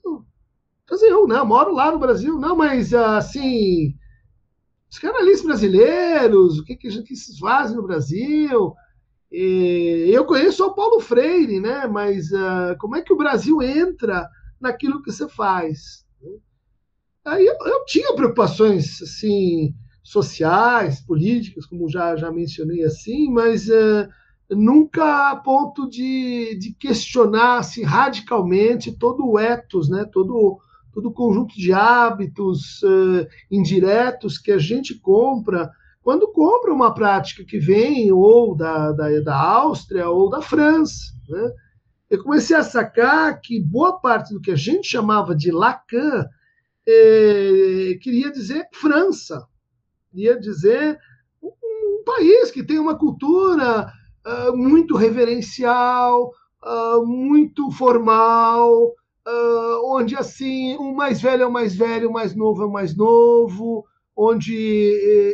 Brasil, 0.85 1.29
né? 1.29 1.39
Eu 1.39 1.47
moro 1.47 1.73
lá 1.73 1.93
no 1.93 2.01
Brasil. 2.01 2.37
Não, 2.37 2.57
mas 2.57 2.93
assim, 2.93 3.95
os 4.91 4.99
canalistas 4.99 5.47
brasileiros, 5.47 6.59
o 6.59 6.65
que, 6.65 6.75
que, 6.75 6.89
que 6.89 7.15
vocês 7.15 7.39
fazem 7.39 7.77
no 7.77 7.85
Brasil? 7.85 8.75
E 9.31 10.11
eu 10.13 10.25
conheço 10.25 10.65
o 10.67 10.75
Paulo 10.75 10.99
Freire, 10.99 11.61
né? 11.61 11.87
Mas 11.87 12.33
ah, 12.33 12.75
como 12.81 12.97
é 12.97 13.03
que 13.03 13.13
o 13.13 13.17
Brasil 13.17 13.63
entra 13.63 14.29
naquilo 14.61 15.03
que 15.03 15.11
você 15.11 15.29
faz? 15.29 16.07
Aí 17.25 17.45
eu, 17.45 17.55
eu 17.67 17.85
tinha 17.85 18.15
preocupações 18.15 19.03
assim 19.03 19.75
sociais, 20.03 21.01
políticas, 21.01 21.67
como 21.67 21.89
já 21.89 22.17
já 22.17 22.33
mencionei 22.33 22.83
assim, 22.83 23.31
mas 23.31 23.69
eh, 23.69 24.09
nunca 24.51 25.31
a 25.31 25.37
ponto 25.37 25.89
de, 25.89 26.59
de 26.59 26.73
questionar 26.73 27.59
assim, 27.59 27.83
radicalmente 27.83 28.97
todo 28.97 29.27
o 29.27 29.39
ethos, 29.39 29.89
né? 29.89 30.05
Todo 30.11 30.59
todo 30.93 31.11
o 31.11 31.13
conjunto 31.13 31.55
de 31.55 31.73
hábitos 31.73 32.83
eh, 32.83 33.29
indiretos 33.51 34.39
que 34.39 34.51
a 34.51 34.59
gente 34.59 34.99
compra 34.99 35.71
quando 36.09 36.33
compra 36.33 36.73
uma 36.73 36.95
prática 36.95 37.45
que 37.45 37.59
vem 37.59 38.11
ou 38.11 38.57
da, 38.57 38.93
da, 38.93 39.21
da 39.21 39.37
Áustria 39.39 40.09
ou 40.09 40.31
da 40.31 40.41
França. 40.41 41.13
Né? 41.29 41.53
Eu 42.11 42.23
comecei 42.23 42.57
a 42.57 42.63
sacar 42.63 43.41
que 43.41 43.61
boa 43.61 44.01
parte 44.01 44.33
do 44.33 44.41
que 44.41 44.51
a 44.51 44.57
gente 44.57 44.89
chamava 44.89 45.35
de 45.35 45.51
Lacan 45.51 46.27
eh, 46.87 47.99
queria 48.01 48.33
dizer 48.33 48.67
França, 48.73 49.47
queria 50.11 50.41
dizer 50.41 50.99
um, 51.43 51.49
um 51.49 52.05
país 52.05 52.51
que 52.51 52.65
tem 52.65 52.79
uma 52.79 52.97
cultura 52.97 53.93
ah, 54.25 54.53
muito 54.53 54.97
reverencial, 54.97 56.33
ah, 56.63 57.01
muito 57.05 57.71
formal, 57.71 58.95
ah, 59.27 59.81
onde 59.85 60.17
assim 60.17 60.77
o 60.77 60.95
mais 60.95 61.21
velho 61.21 61.43
é 61.43 61.47
o 61.47 61.53
mais 61.53 61.75
velho, 61.75 62.11
o 62.11 62.13
mais 62.13 62.35
novo 62.35 62.63
é 62.63 62.67
o 62.67 62.73
mais 62.73 62.97
novo, 62.97 63.85
onde 64.17 64.55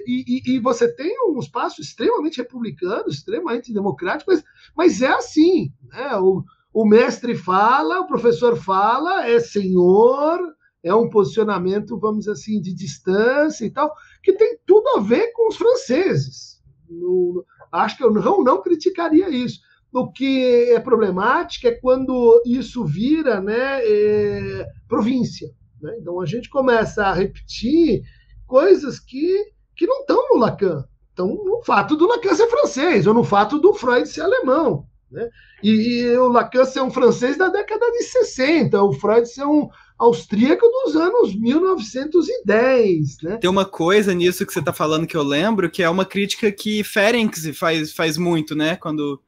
e, 0.06 0.24
e, 0.26 0.54
e 0.54 0.58
você 0.58 0.92
tem 0.92 1.16
um 1.28 1.38
espaço 1.38 1.80
extremamente 1.80 2.38
republicano, 2.38 3.08
extremamente 3.08 3.72
democrático, 3.72 4.30
mas, 4.30 4.44
mas 4.76 5.02
é 5.02 5.08
assim, 5.08 5.72
né? 5.88 6.16
O, 6.18 6.44
o 6.74 6.84
mestre 6.84 7.36
fala, 7.36 8.00
o 8.00 8.06
professor 8.08 8.56
fala, 8.56 9.28
é 9.28 9.38
senhor, 9.38 10.40
é 10.82 10.92
um 10.92 11.08
posicionamento, 11.08 11.96
vamos 11.96 12.26
assim, 12.26 12.60
de 12.60 12.74
distância 12.74 13.64
e 13.64 13.70
tal, 13.70 13.94
que 14.20 14.32
tem 14.32 14.58
tudo 14.66 14.88
a 14.96 15.00
ver 15.00 15.30
com 15.32 15.48
os 15.48 15.56
franceses. 15.56 16.60
No, 16.90 17.46
acho 17.70 17.96
que 17.96 18.02
eu 18.02 18.12
não, 18.12 18.42
não 18.42 18.60
criticaria 18.60 19.30
isso. 19.30 19.60
O 19.92 20.10
que 20.10 20.72
é 20.72 20.80
problemático 20.80 21.68
é 21.68 21.70
quando 21.70 22.42
isso 22.44 22.84
vira 22.84 23.40
né, 23.40 23.80
é, 23.80 24.66
província. 24.88 25.48
Né? 25.80 25.96
Então 26.00 26.20
a 26.20 26.26
gente 26.26 26.50
começa 26.50 27.04
a 27.04 27.14
repetir 27.14 28.02
coisas 28.48 28.98
que, 28.98 29.44
que 29.76 29.86
não 29.86 30.00
estão 30.00 30.28
no 30.30 30.40
Lacan. 30.40 30.84
Estão 31.10 31.28
no 31.28 31.62
fato 31.62 31.94
do 31.94 32.08
Lacan 32.08 32.34
ser 32.34 32.48
francês, 32.48 33.06
ou 33.06 33.14
no 33.14 33.22
fato 33.22 33.60
do 33.60 33.72
Freud 33.72 34.08
ser 34.08 34.22
alemão. 34.22 34.88
Né? 35.14 35.28
E, 35.62 35.70
e 35.70 36.16
o 36.16 36.28
Lacan 36.28 36.64
ser 36.64 36.82
um 36.82 36.90
francês 36.90 37.38
da 37.38 37.48
década 37.48 37.90
de 37.92 38.02
60, 38.02 38.82
o 38.82 38.92
Freud 38.92 39.26
ser 39.26 39.44
um 39.44 39.68
austríaco 39.98 40.66
dos 40.66 40.96
anos 40.96 41.34
1910. 41.34 43.22
Né? 43.22 43.36
Tem 43.38 43.48
uma 43.48 43.64
coisa 43.64 44.12
nisso 44.12 44.44
que 44.44 44.52
você 44.52 44.58
está 44.58 44.72
falando 44.72 45.06
que 45.06 45.16
eu 45.16 45.22
lembro, 45.22 45.70
que 45.70 45.82
é 45.82 45.88
uma 45.88 46.04
crítica 46.04 46.50
que 46.50 46.82
Ferenc 46.82 47.52
faz, 47.52 47.92
faz 47.92 48.18
muito, 48.18 48.54
né? 48.54 48.76
Quando, 48.76 49.22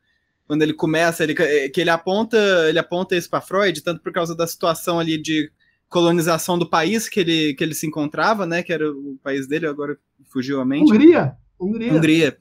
quando 0.46 0.62
ele 0.62 0.75
começa, 0.75 1.22
ele, 1.22 1.35
que 1.35 1.81
ele 1.81 1.90
aponta, 1.90 2.37
ele 2.68 2.79
aponta 2.79 3.16
isso 3.16 3.31
para 3.31 3.40
Freud, 3.40 3.81
tanto 3.83 4.03
por 4.03 4.12
causa 4.12 4.37
da 4.37 4.46
situação 4.46 4.99
ali 4.99 5.20
de 5.20 5.51
colonização 5.88 6.59
do 6.59 6.68
país 6.68 7.09
que 7.09 7.20
ele, 7.20 7.55
que 7.55 7.62
ele 7.62 7.75
se 7.75 7.87
encontrava, 7.87 8.44
né? 8.44 8.62
Que 8.62 8.72
era 8.72 8.90
o 8.90 9.16
país 9.22 9.46
dele, 9.46 9.66
agora 9.66 9.96
fugiu 10.27 10.61
a 10.61 10.64
mente. 10.64 10.92
Hungria. 10.92 11.37
Hungria. 11.59 11.92
Hungria. 11.92 12.37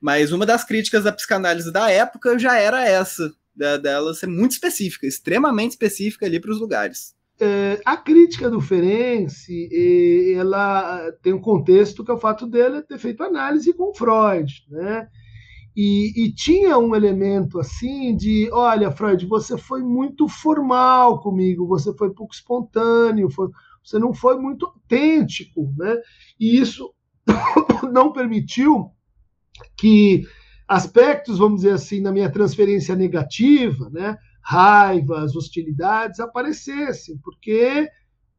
Mas 0.00 0.32
uma 0.32 0.46
das 0.46 0.64
críticas 0.64 1.04
da 1.04 1.12
psicanálise 1.12 1.72
da 1.72 1.90
época 1.90 2.38
já 2.38 2.58
era 2.58 2.86
essa, 2.86 3.32
da, 3.54 3.76
dela 3.76 4.14
ser 4.14 4.26
muito 4.26 4.52
específica, 4.52 5.06
extremamente 5.06 5.72
específica 5.72 6.26
ali 6.26 6.40
para 6.40 6.50
os 6.50 6.60
lugares. 6.60 7.14
é, 7.40 7.80
a 7.86 7.96
crítica 7.96 8.50
do 8.50 8.60
Ferenczi, 8.60 9.68
ela 10.36 11.10
tem 11.22 11.32
um 11.32 11.40
contexto 11.40 12.04
que 12.04 12.10
é 12.10 12.14
o 12.14 12.20
fato 12.20 12.46
dele 12.46 12.82
ter 12.82 12.98
feito 12.98 13.22
análise 13.22 13.72
com 13.72 13.94
Freud, 13.94 14.52
né? 14.68 15.08
E, 15.74 16.24
e, 16.24 16.34
tinha 16.34 16.76
um 16.76 16.94
elemento 16.94 17.58
assim 17.58 18.14
de, 18.16 18.50
olha, 18.52 18.90
Freud, 18.90 19.24
você 19.26 19.56
foi 19.56 19.82
muito 19.82 20.28
formal 20.28 21.20
comigo, 21.20 21.66
você 21.66 21.94
foi 21.94 22.12
pouco 22.12 22.34
espontâneo, 22.34 23.30
foi, 23.30 23.48
você 23.82 23.98
não 23.98 24.12
foi 24.12 24.36
muito 24.36 24.66
autêntico, 24.66 25.72
né? 25.78 25.96
E 26.38 26.60
isso 26.60 26.92
não 27.90 28.12
permitiu 28.12 28.90
que 29.76 30.24
aspectos, 30.66 31.38
vamos 31.38 31.62
dizer 31.62 31.74
assim, 31.74 32.00
na 32.00 32.12
minha 32.12 32.30
transferência 32.30 32.94
negativa, 32.94 33.90
né? 33.90 34.16
raivas, 34.42 35.36
hostilidades 35.36 36.20
aparecessem, 36.20 37.18
porque 37.18 37.88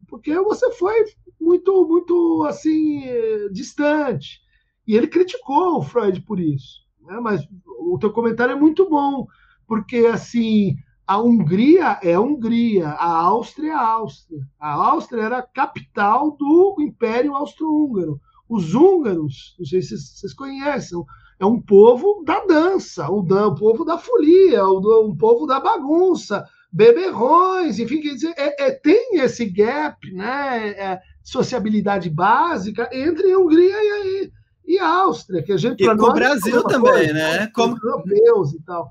porque 0.08 0.38
você 0.40 0.72
foi 0.74 1.06
muito 1.40 1.88
muito 1.88 2.46
assim 2.48 3.04
distante. 3.52 4.42
E 4.88 4.96
ele 4.96 5.08
criticou 5.08 5.78
o 5.78 5.82
Freud 5.82 6.22
por 6.22 6.40
isso. 6.40 6.82
Né? 7.02 7.20
Mas 7.22 7.48
o 7.80 7.98
teu 8.00 8.12
comentário 8.12 8.54
é 8.54 8.60
muito 8.60 8.90
bom, 8.90 9.28
porque 9.68 9.98
assim 10.08 10.76
a 11.08 11.18
Hungria 11.18 12.00
é 12.02 12.14
a 12.14 12.22
Hungria, 12.22 12.90
a 12.90 13.18
Áustria 13.24 13.72
é 13.72 13.76
a 13.76 13.88
Áustria. 13.88 14.42
A 14.60 14.72
Áustria 14.72 15.24
era 15.24 15.38
a 15.40 15.48
capital 15.48 16.32
do 16.38 16.78
Império 16.80 17.36
Austro-Húngaro. 17.36 18.20
Os 18.52 18.76
húngaros, 18.76 19.56
não 19.58 19.66
sei 19.66 19.82
se 19.82 19.98
vocês 19.98 20.34
conhecem, 20.34 21.02
é 21.40 21.46
um 21.46 21.62
povo 21.62 22.22
da 22.26 22.44
dança, 22.46 23.10
um, 23.10 23.20
um 23.22 23.56
povo 23.56 23.86
da 23.86 23.98
folia, 23.98 24.66
um, 24.66 25.06
um, 25.06 25.16
povo 25.16 25.46
da 25.46 25.58
bagunça, 25.58 26.46
beberrões, 26.70 27.80
enfim, 27.80 28.02
quer 28.02 28.14
dizer, 28.14 28.34
é, 28.36 28.68
é, 28.68 28.72
tem 28.72 29.22
esse 29.22 29.46
gap, 29.46 29.98
né, 30.12 30.72
é, 30.72 31.02
sociabilidade 31.24 32.10
básica 32.10 32.90
entre 32.92 33.32
a 33.32 33.40
Hungria 33.40 33.78
e, 33.82 34.32
e 34.66 34.80
a 34.80 34.86
Áustria, 34.86 35.42
que 35.42 35.54
a 35.54 35.58
gente... 35.58 35.82
E 35.82 35.96
com 35.96 36.08
o 36.08 36.14
Brasil 36.14 36.62
também, 36.66 36.92
coisa, 36.92 37.14
né? 37.14 37.48
Como... 37.56 37.78
Europeus 37.82 38.52
e 38.52 38.62
tal. 38.66 38.90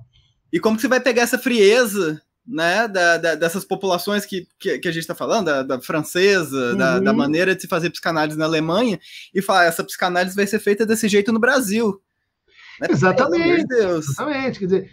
E 0.50 0.58
como 0.58 0.76
que 0.76 0.80
você 0.80 0.88
vai 0.88 1.00
pegar 1.00 1.22
essa 1.22 1.38
frieza 1.38 2.18
né, 2.46 2.88
da, 2.88 3.16
da, 3.16 3.34
dessas 3.34 3.64
populações 3.64 4.24
que, 4.24 4.46
que, 4.58 4.78
que 4.78 4.88
a 4.88 4.92
gente 4.92 5.02
está 5.02 5.14
falando, 5.14 5.46
da, 5.46 5.62
da 5.62 5.80
francesa, 5.80 6.72
uhum. 6.72 6.76
da, 6.76 6.98
da, 6.98 7.12
maneira 7.12 7.54
de 7.54 7.62
se 7.62 7.68
fazer 7.68 7.90
psicanálise 7.90 8.38
na 8.38 8.44
Alemanha, 8.44 8.98
e 9.34 9.40
falar, 9.40 9.64
essa 9.64 9.84
psicanálise 9.84 10.34
vai 10.34 10.46
ser 10.46 10.58
feita 10.58 10.84
desse 10.84 11.08
jeito 11.08 11.32
no 11.32 11.38
Brasil. 11.38 12.00
Né? 12.80 12.88
Exatamente. 12.90 13.72
Exatamente. 13.74 14.58
Quer 14.58 14.64
dizer, 14.64 14.90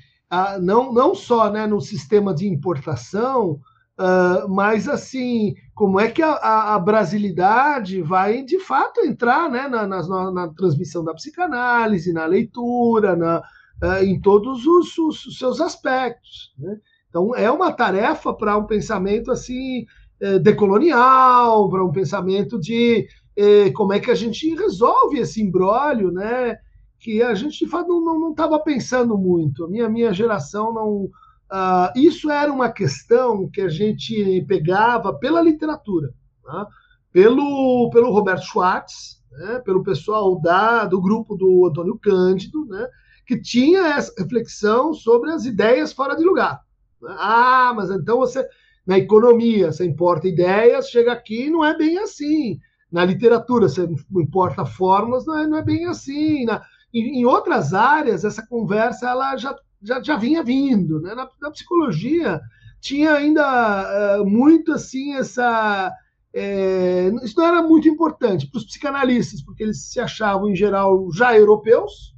não, 0.61 0.91
não 0.91 1.15
só 1.15 1.49
né, 1.49 1.65
no 1.65 1.79
sistema 1.79 2.33
de 2.33 2.47
importação, 2.47 3.59
uh, 3.97 4.47
mas 4.49 4.87
assim, 4.89 5.55
como 5.73 5.99
é 5.99 6.09
que 6.11 6.21
a, 6.21 6.33
a, 6.33 6.75
a, 6.75 6.79
brasilidade 6.79 8.01
vai 8.01 8.43
de 8.43 8.59
fato 8.59 9.01
entrar 9.01 9.49
né, 9.49 9.67
na, 9.67 9.87
na, 9.87 10.31
na 10.31 10.47
transmissão 10.49 11.03
da 11.03 11.13
psicanálise, 11.13 12.11
na 12.11 12.25
leitura, 12.25 13.15
na, 13.15 13.39
uh, 13.81 14.03
em 14.03 14.19
todos 14.19 14.65
os, 14.65 14.97
os, 14.97 15.25
os 15.25 15.37
seus 15.37 15.61
aspectos. 15.61 16.53
Né? 16.59 16.77
Então, 17.17 17.35
é 17.35 17.49
uma 17.49 17.71
tarefa 17.71 18.31
para 18.31 18.55
um 18.55 18.65
pensamento 18.67 19.31
assim 19.31 19.87
eh, 20.21 20.37
decolonial, 20.37 21.67
para 21.67 21.83
um 21.83 21.91
pensamento 21.91 22.59
de 22.59 23.07
eh, 23.35 23.71
como 23.71 23.91
é 23.91 23.99
que 23.99 24.11
a 24.11 24.15
gente 24.15 24.53
resolve 24.53 25.17
esse 25.17 25.41
imbróglio, 25.41 26.11
né? 26.11 26.59
que 26.99 27.23
a 27.23 27.33
gente 27.33 27.65
de 27.65 27.71
fato 27.71 27.87
não 28.01 28.29
estava 28.29 28.59
pensando 28.59 29.17
muito. 29.17 29.65
A 29.65 29.67
minha, 29.67 29.89
minha 29.89 30.13
geração 30.13 30.71
não. 30.71 31.09
Uh, 31.49 31.89
isso 31.95 32.29
era 32.29 32.51
uma 32.51 32.69
questão 32.69 33.49
que 33.49 33.61
a 33.61 33.69
gente 33.69 34.43
pegava 34.49 35.13
pela 35.13 35.41
literatura, 35.41 36.13
tá? 36.43 36.67
pelo, 37.11 37.89
pelo 37.91 38.11
Roberto 38.11 38.45
Schwartz, 38.45 39.23
né? 39.31 39.59
pelo 39.59 39.81
pessoal 39.81 40.39
da, 40.41 40.83
do 40.85 40.99
grupo 40.99 41.35
do 41.37 41.65
Antônio 41.65 41.97
Cândido, 41.97 42.65
né? 42.65 42.87
que 43.25 43.39
tinha 43.39 43.95
essa 43.95 44.13
reflexão 44.17 44.93
sobre 44.93 45.31
as 45.31 45.45
ideias 45.45 45.93
fora 45.93 46.15
de 46.15 46.23
lugar. 46.23 46.66
Ah, 47.05 47.73
mas 47.75 47.89
então 47.89 48.17
você. 48.17 48.45
Na 48.85 48.97
economia, 48.97 49.71
você 49.71 49.85
importa 49.85 50.29
ideias, 50.29 50.89
chega 50.89 51.11
aqui 51.11 51.49
não 51.49 51.63
é 51.63 51.77
bem 51.77 51.97
assim. 51.97 52.57
Na 52.89 53.03
literatura, 53.03 53.67
você 53.67 53.85
importa 54.15 54.65
formas, 54.65 55.25
não 55.25 55.37
é, 55.37 55.45
não 55.45 55.57
é 55.57 55.61
bem 55.61 55.85
assim. 55.87 56.45
Na, 56.45 56.63
em, 56.93 57.19
em 57.19 57.25
outras 57.25 57.73
áreas, 57.73 58.23
essa 58.23 58.45
conversa 58.47 59.09
ela 59.09 59.35
já, 59.35 59.53
já, 59.81 60.01
já 60.01 60.15
vinha 60.15 60.41
vindo. 60.41 61.01
Né? 61.01 61.13
Na, 61.13 61.29
na 61.41 61.51
psicologia, 61.51 62.39
tinha 62.79 63.13
ainda 63.13 64.21
uh, 64.21 64.25
muito 64.25 64.71
assim 64.71 65.15
essa. 65.15 65.91
É, 66.33 67.09
isso 67.23 67.37
não 67.37 67.47
era 67.47 67.63
muito 67.63 67.87
importante 67.89 68.47
para 68.49 68.59
os 68.59 68.65
psicanalistas, 68.65 69.41
porque 69.41 69.63
eles 69.63 69.83
se 69.89 69.99
achavam, 69.99 70.49
em 70.49 70.55
geral, 70.55 71.11
já 71.11 71.35
europeus. 71.35 72.15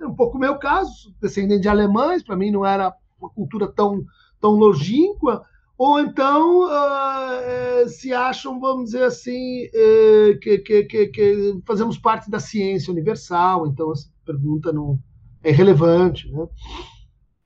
É 0.00 0.06
um 0.06 0.14
pouco 0.14 0.36
o 0.36 0.40
meu 0.40 0.58
caso, 0.58 1.14
descendente 1.20 1.62
de 1.62 1.68
alemães, 1.68 2.22
para 2.22 2.36
mim 2.36 2.50
não 2.50 2.64
era 2.64 2.92
uma 3.20 3.30
cultura 3.30 3.66
tão, 3.66 4.04
tão 4.40 4.52
longínqua, 4.52 5.44
ou 5.76 6.00
então 6.00 6.66
uh, 6.66 7.88
se 7.88 8.12
acham, 8.12 8.58
vamos 8.58 8.86
dizer 8.86 9.04
assim, 9.04 9.66
uh, 9.66 10.38
que, 10.40 10.58
que, 10.58 10.84
que, 10.84 11.06
que, 11.06 11.60
fazemos 11.64 11.96
parte 11.96 12.28
da 12.28 12.40
ciência 12.40 12.92
universal, 12.92 13.66
então 13.66 13.92
essa 13.92 14.10
pergunta 14.26 14.72
não 14.72 14.98
é 15.42 15.52
relevante, 15.52 16.28
né? 16.32 16.46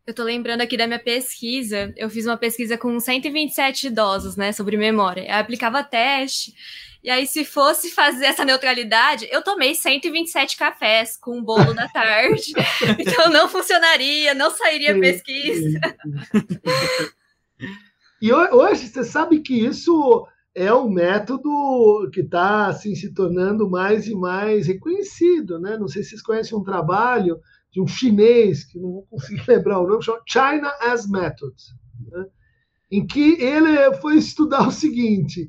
Eu 0.05 0.15
tô 0.15 0.25
lembrando 0.25 0.63
aqui 0.63 0.77
da 0.77 0.87
minha 0.87 0.99
pesquisa. 0.99 1.93
Eu 1.97 2.11
fiz 2.11 2.27
uma 2.27 2.37
pesquisa 2.37 2.77
com 2.77 2.99
127 2.99 3.87
idosos, 3.87 4.35
né, 4.35 4.51
sobre 4.51 4.77
memória. 4.77 5.25
Eu 5.25 5.37
aplicava 5.37 5.85
teste. 5.85 6.53
E 7.03 7.11
aí, 7.11 7.27
se 7.27 7.45
fosse 7.45 7.91
fazer 7.91 8.27
essa 8.27 8.45
neutralidade, 8.45 9.27
eu 9.31 9.43
tomei 9.43 9.75
127 9.75 10.57
cafés 10.57 11.17
com 11.17 11.39
um 11.39 11.43
bolo 11.43 11.75
da 11.75 11.89
tarde. 11.89 12.53
então 12.99 13.29
não 13.31 13.49
funcionaria, 13.49 14.35
não 14.35 14.51
sairia 14.51 14.99
pesquisa. 14.99 15.81
E 18.23 18.33
hoje 18.33 18.87
você 18.87 19.03
sabe 19.03 19.41
que 19.41 19.53
isso 19.53 20.25
é 20.55 20.73
um 20.73 20.89
método 20.89 22.09
que 22.13 22.21
está 22.21 22.69
assim, 22.69 22.95
se 22.95 23.13
tornando 23.13 23.69
mais 23.69 24.07
e 24.07 24.15
mais 24.15 24.69
reconhecido. 24.69 25.59
Né? 25.59 25.77
Não 25.77 25.89
sei 25.89 26.05
se 26.05 26.11
vocês 26.11 26.23
conhecem 26.23 26.57
um 26.57 26.63
trabalho 26.63 27.41
de 27.73 27.81
um 27.81 27.87
chinês, 27.87 28.65
que 28.65 28.79
não 28.79 28.93
vou 28.93 29.07
conseguir 29.11 29.43
lembrar 29.51 29.81
o 29.81 29.89
nome, 29.89 30.05
chama 30.05 30.23
China 30.25 30.73
as 30.81 31.11
Method, 31.11 31.57
né? 32.13 32.27
em 32.93 33.05
que 33.05 33.43
ele 33.43 33.93
foi 33.95 34.19
estudar 34.19 34.69
o 34.69 34.73
seguinte: 34.73 35.49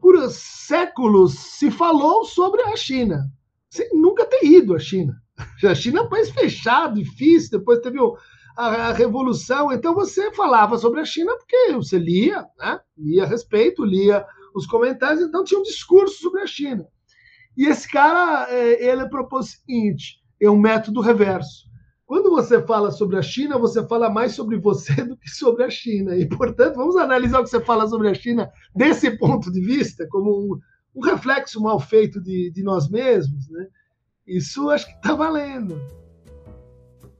por 0.00 0.16
séculos 0.30 1.34
se 1.34 1.70
falou 1.70 2.24
sobre 2.24 2.62
a 2.62 2.76
China, 2.76 3.24
sem 3.68 3.88
nunca 3.92 4.24
ter 4.24 4.44
ido 4.44 4.74
à 4.74 4.78
China. 4.78 5.14
A 5.64 5.74
China 5.74 6.00
é 6.00 6.02
um 6.02 6.08
país 6.08 6.28
fechado, 6.28 6.96
difícil, 6.96 7.58
depois 7.58 7.80
teve 7.80 7.98
o 7.98 8.14
a, 8.56 8.88
a, 8.88 8.92
revolução. 8.92 9.72
Então 9.72 9.94
você 9.94 10.30
falava 10.32 10.76
sobre 10.76 11.00
a 11.00 11.04
China 11.04 11.34
porque 11.36 11.72
você 11.72 11.98
lia, 11.98 12.46
né? 12.58 12.80
lia 12.96 13.24
a 13.24 13.26
respeito, 13.26 13.84
lia 13.84 14.26
os 14.54 14.66
comentários, 14.66 15.22
então 15.22 15.44
tinha 15.44 15.58
um 15.58 15.62
discurso 15.62 16.20
sobre 16.20 16.42
a 16.42 16.46
China. 16.46 16.86
E 17.56 17.66
esse 17.66 17.88
cara, 17.88 18.48
é, 18.50 18.86
ele 18.86 19.08
propôs 19.08 19.46
o 19.46 19.50
seguinte, 19.50 20.20
é 20.40 20.50
um 20.50 20.58
método 20.58 21.00
reverso. 21.00 21.69
Quando 22.10 22.28
você 22.28 22.60
fala 22.60 22.90
sobre 22.90 23.16
a 23.18 23.22
China, 23.22 23.56
você 23.56 23.86
fala 23.86 24.10
mais 24.10 24.32
sobre 24.32 24.58
você 24.58 24.92
do 25.06 25.16
que 25.16 25.30
sobre 25.30 25.62
a 25.62 25.70
China. 25.70 26.16
E, 26.16 26.28
portanto, 26.28 26.74
vamos 26.74 26.96
analisar 26.96 27.38
o 27.38 27.44
que 27.44 27.50
você 27.50 27.60
fala 27.60 27.86
sobre 27.86 28.08
a 28.08 28.14
China 28.14 28.50
desse 28.74 29.16
ponto 29.16 29.48
de 29.48 29.60
vista, 29.60 30.08
como 30.08 30.28
um, 30.36 30.58
um 30.96 31.04
reflexo 31.04 31.62
mal 31.62 31.78
feito 31.78 32.20
de, 32.20 32.50
de 32.50 32.64
nós 32.64 32.90
mesmos. 32.90 33.48
Né? 33.48 33.68
Isso 34.26 34.70
acho 34.70 34.86
que 34.86 34.92
está 34.94 35.14
valendo. 35.14 35.80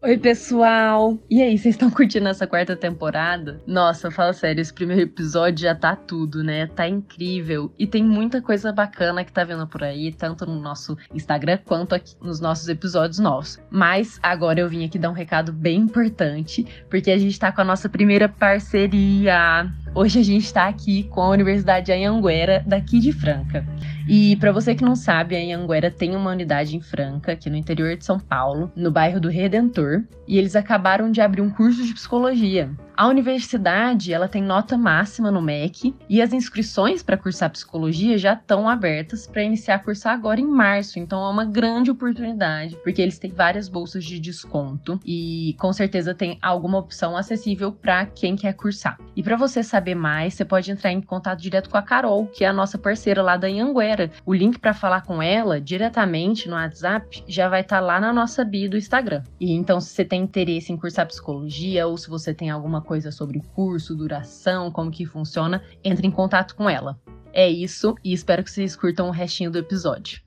Oi, 0.03 0.17
pessoal! 0.17 1.19
E 1.29 1.43
aí, 1.43 1.59
vocês 1.59 1.75
estão 1.75 1.91
curtindo 1.91 2.27
essa 2.27 2.47
quarta 2.47 2.75
temporada? 2.75 3.61
Nossa, 3.67 4.11
fala 4.11 4.33
sério, 4.33 4.63
esse 4.63 4.73
primeiro 4.73 5.03
episódio 5.03 5.65
já 5.65 5.75
tá 5.75 5.95
tudo, 5.95 6.43
né? 6.43 6.67
Tá 6.69 6.89
incrível. 6.89 7.71
E 7.79 7.87
tem 7.87 8.03
muita 8.03 8.41
coisa 8.41 8.73
bacana 8.73 9.23
que 9.23 9.31
tá 9.31 9.45
vendo 9.45 9.67
por 9.67 9.85
aí, 9.85 10.11
tanto 10.11 10.47
no 10.47 10.59
nosso 10.59 10.97
Instagram 11.15 11.59
quanto 11.67 11.95
aqui 11.95 12.15
nos 12.19 12.41
nossos 12.41 12.67
episódios 12.69 13.19
novos. 13.19 13.61
Mas 13.71 14.19
agora 14.23 14.59
eu 14.59 14.71
vim 14.71 14.87
aqui 14.87 14.99
dar 14.99 15.11
um 15.11 15.13
recado 15.13 15.53
bem 15.53 15.81
importante, 15.81 16.67
porque 16.89 17.11
a 17.11 17.19
gente 17.19 17.39
tá 17.39 17.53
com 17.53 17.61
a 17.61 17.65
nossa 17.65 17.87
primeira 17.87 18.27
parceria. 18.27 19.71
Hoje 19.93 20.21
a 20.21 20.23
gente 20.23 20.45
está 20.45 20.69
aqui 20.69 21.03
com 21.03 21.21
a 21.21 21.31
Universidade 21.31 21.91
Anhanguera, 21.91 22.63
daqui 22.65 23.01
de 23.01 23.13
Franca. 23.13 23.67
E 24.09 24.37
para 24.37 24.53
você 24.53 24.73
que 24.73 24.85
não 24.85 24.95
sabe, 24.95 25.35
a 25.35 25.41
Anhanguera 25.41 25.91
tem 25.91 26.15
uma 26.15 26.31
unidade 26.31 26.77
em 26.77 26.81
Franca, 26.81 27.33
aqui 27.33 27.51
no 27.51 27.57
interior 27.57 27.97
de 27.97 28.05
São 28.05 28.19
Paulo, 28.19 28.71
no 28.77 28.93
bairro 28.93 29.21
do 29.21 29.29
Redentor, 29.29 30.05
e 30.29 30.39
eles 30.39 30.55
acabaram 30.55 31.11
de 31.11 31.21
abrir 31.21 31.43
um 31.43 31.51
curso 31.51 31.85
de 31.85 31.93
psicologia. 31.93 32.71
A 33.01 33.09
universidade, 33.09 34.13
ela 34.13 34.29
tem 34.29 34.43
nota 34.43 34.77
máxima 34.77 35.31
no 35.31 35.41
MEC 35.41 35.97
e 36.07 36.21
as 36.21 36.35
inscrições 36.35 37.03
para 37.03 37.17
cursar 37.17 37.49
psicologia 37.49 38.19
já 38.19 38.35
estão 38.35 38.69
abertas 38.69 39.27
para 39.27 39.43
iniciar 39.43 39.77
a 39.77 39.79
cursar 39.79 40.13
agora 40.13 40.39
em 40.39 40.47
março, 40.47 40.99
então 40.99 41.25
é 41.25 41.31
uma 41.31 41.47
grande 41.47 41.91
oportunidade, 41.91 42.77
porque 42.85 43.01
eles 43.01 43.19
têm 43.19 43.31
várias 43.31 43.71
bolsas 43.71 44.05
de 44.05 44.21
desconto 44.21 45.01
e 45.03 45.57
com 45.59 45.73
certeza 45.73 46.15
tem 46.15 46.39
alguma 46.43 46.77
opção 46.77 47.17
acessível 47.17 47.73
para 47.73 48.05
quem 48.05 48.37
quer 48.37 48.53
cursar. 48.53 48.99
E 49.17 49.23
para 49.23 49.35
você 49.35 49.63
saber 49.63 49.95
mais, 49.95 50.35
você 50.35 50.45
pode 50.45 50.71
entrar 50.71 50.93
em 50.93 51.01
contato 51.01 51.41
direto 51.41 51.71
com 51.71 51.79
a 51.79 51.83
Carol, 51.83 52.27
que 52.27 52.45
é 52.45 52.49
a 52.49 52.53
nossa 52.53 52.77
parceira 52.77 53.23
lá 53.23 53.39
da 53.39 53.49
Anhanguera. 53.49 54.11
O 54.27 54.35
link 54.35 54.59
para 54.59 54.75
falar 54.75 55.07
com 55.07 55.23
ela 55.23 55.59
diretamente 55.59 56.51
no 56.51 56.55
WhatsApp 56.55 57.25
já 57.27 57.49
vai 57.49 57.63
estar 57.63 57.79
tá 57.79 57.83
lá 57.83 57.99
na 57.99 58.13
nossa 58.13 58.45
bio 58.45 58.69
do 58.69 58.77
Instagram. 58.77 59.23
E 59.41 59.53
então, 59.53 59.81
se 59.81 59.89
você 59.89 60.05
tem 60.05 60.23
interesse 60.23 60.71
em 60.71 60.77
cursar 60.77 61.07
psicologia 61.07 61.87
ou 61.87 61.97
se 61.97 62.11
você 62.11 62.35
tem 62.35 62.51
alguma 62.51 62.83
coisa 62.91 63.13
sobre 63.13 63.39
o 63.39 63.43
curso, 63.55 63.95
duração, 63.95 64.69
como 64.69 64.91
que 64.91 65.07
funciona, 65.07 65.63
entre 65.85 66.09
em 66.09 66.11
contato 66.11 66.57
com 66.57 66.69
ela. 66.69 67.01
É 67.33 67.49
isso 67.49 67.95
e 68.03 68.13
espero 68.13 68.43
que 68.43 68.51
vocês 68.51 68.75
curtam 68.75 69.07
o 69.07 69.13
restinho 69.13 69.49
do 69.49 69.59
episódio. 69.59 70.21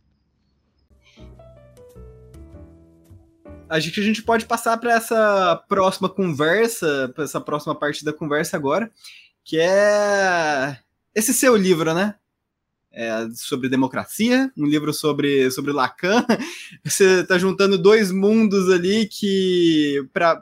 Acho 3.67 3.91
que 3.91 3.99
a 3.99 4.03
gente 4.03 4.23
pode 4.23 4.45
passar 4.45 4.77
para 4.77 4.93
essa 4.93 5.61
próxima 5.67 6.07
conversa, 6.07 7.11
para 7.13 7.25
essa 7.25 7.41
próxima 7.41 7.75
parte 7.75 8.05
da 8.05 8.13
conversa 8.13 8.55
agora, 8.55 8.89
que 9.43 9.59
é 9.59 10.77
esse 11.13 11.33
seu 11.33 11.57
livro, 11.57 11.93
né? 11.93 12.15
É 12.93 13.27
sobre 13.35 13.67
democracia, 13.67 14.49
um 14.55 14.65
livro 14.65 14.93
sobre, 14.93 15.51
sobre 15.51 15.73
Lacan. 15.73 16.25
Você 16.81 17.23
está 17.23 17.37
juntando 17.37 17.77
dois 17.77 18.09
mundos 18.09 18.71
ali 18.71 19.05
que, 19.05 20.07
para 20.13 20.41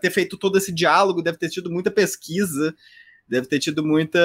ter 0.00 0.10
feito 0.10 0.36
todo 0.36 0.58
esse 0.58 0.72
diálogo, 0.72 1.22
deve 1.22 1.38
ter 1.38 1.48
tido 1.48 1.70
muita 1.70 1.90
pesquisa, 1.90 2.74
deve 3.28 3.46
ter 3.46 3.58
tido 3.58 3.84
muita, 3.84 4.18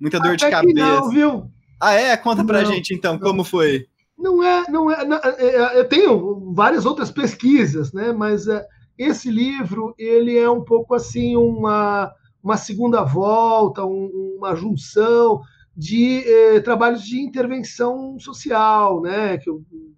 muita 0.00 0.18
dor 0.18 0.34
Até 0.34 0.46
de 0.46 0.50
cabeça. 0.50 0.74
não, 0.74 1.08
viu? 1.10 1.50
Ah, 1.80 1.94
é? 1.94 2.16
Conta 2.16 2.44
pra 2.44 2.62
não, 2.62 2.72
gente 2.72 2.94
então, 2.94 3.14
não. 3.14 3.20
como 3.20 3.44
foi? 3.44 3.86
Não 4.18 4.42
é, 4.42 4.64
não 4.70 4.90
é, 4.90 5.04
não, 5.04 5.16
é, 5.18 5.34
é, 5.38 5.78
Eu 5.78 5.88
tenho 5.88 6.52
várias 6.54 6.86
outras 6.86 7.10
pesquisas, 7.10 7.92
né? 7.92 8.12
Mas 8.12 8.48
é, 8.48 8.66
esse 8.96 9.30
livro 9.30 9.94
ele 9.98 10.38
é 10.38 10.48
um 10.48 10.64
pouco 10.64 10.94
assim 10.94 11.36
uma, 11.36 12.12
uma 12.42 12.56
segunda 12.56 13.02
volta, 13.02 13.84
um, 13.84 14.36
uma 14.38 14.56
junção 14.56 15.42
de 15.76 16.24
eh, 16.26 16.60
trabalhos 16.60 17.02
de 17.02 17.20
intervenção 17.20 18.18
social, 18.18 19.02
né? 19.02 19.36
Que 19.36 19.50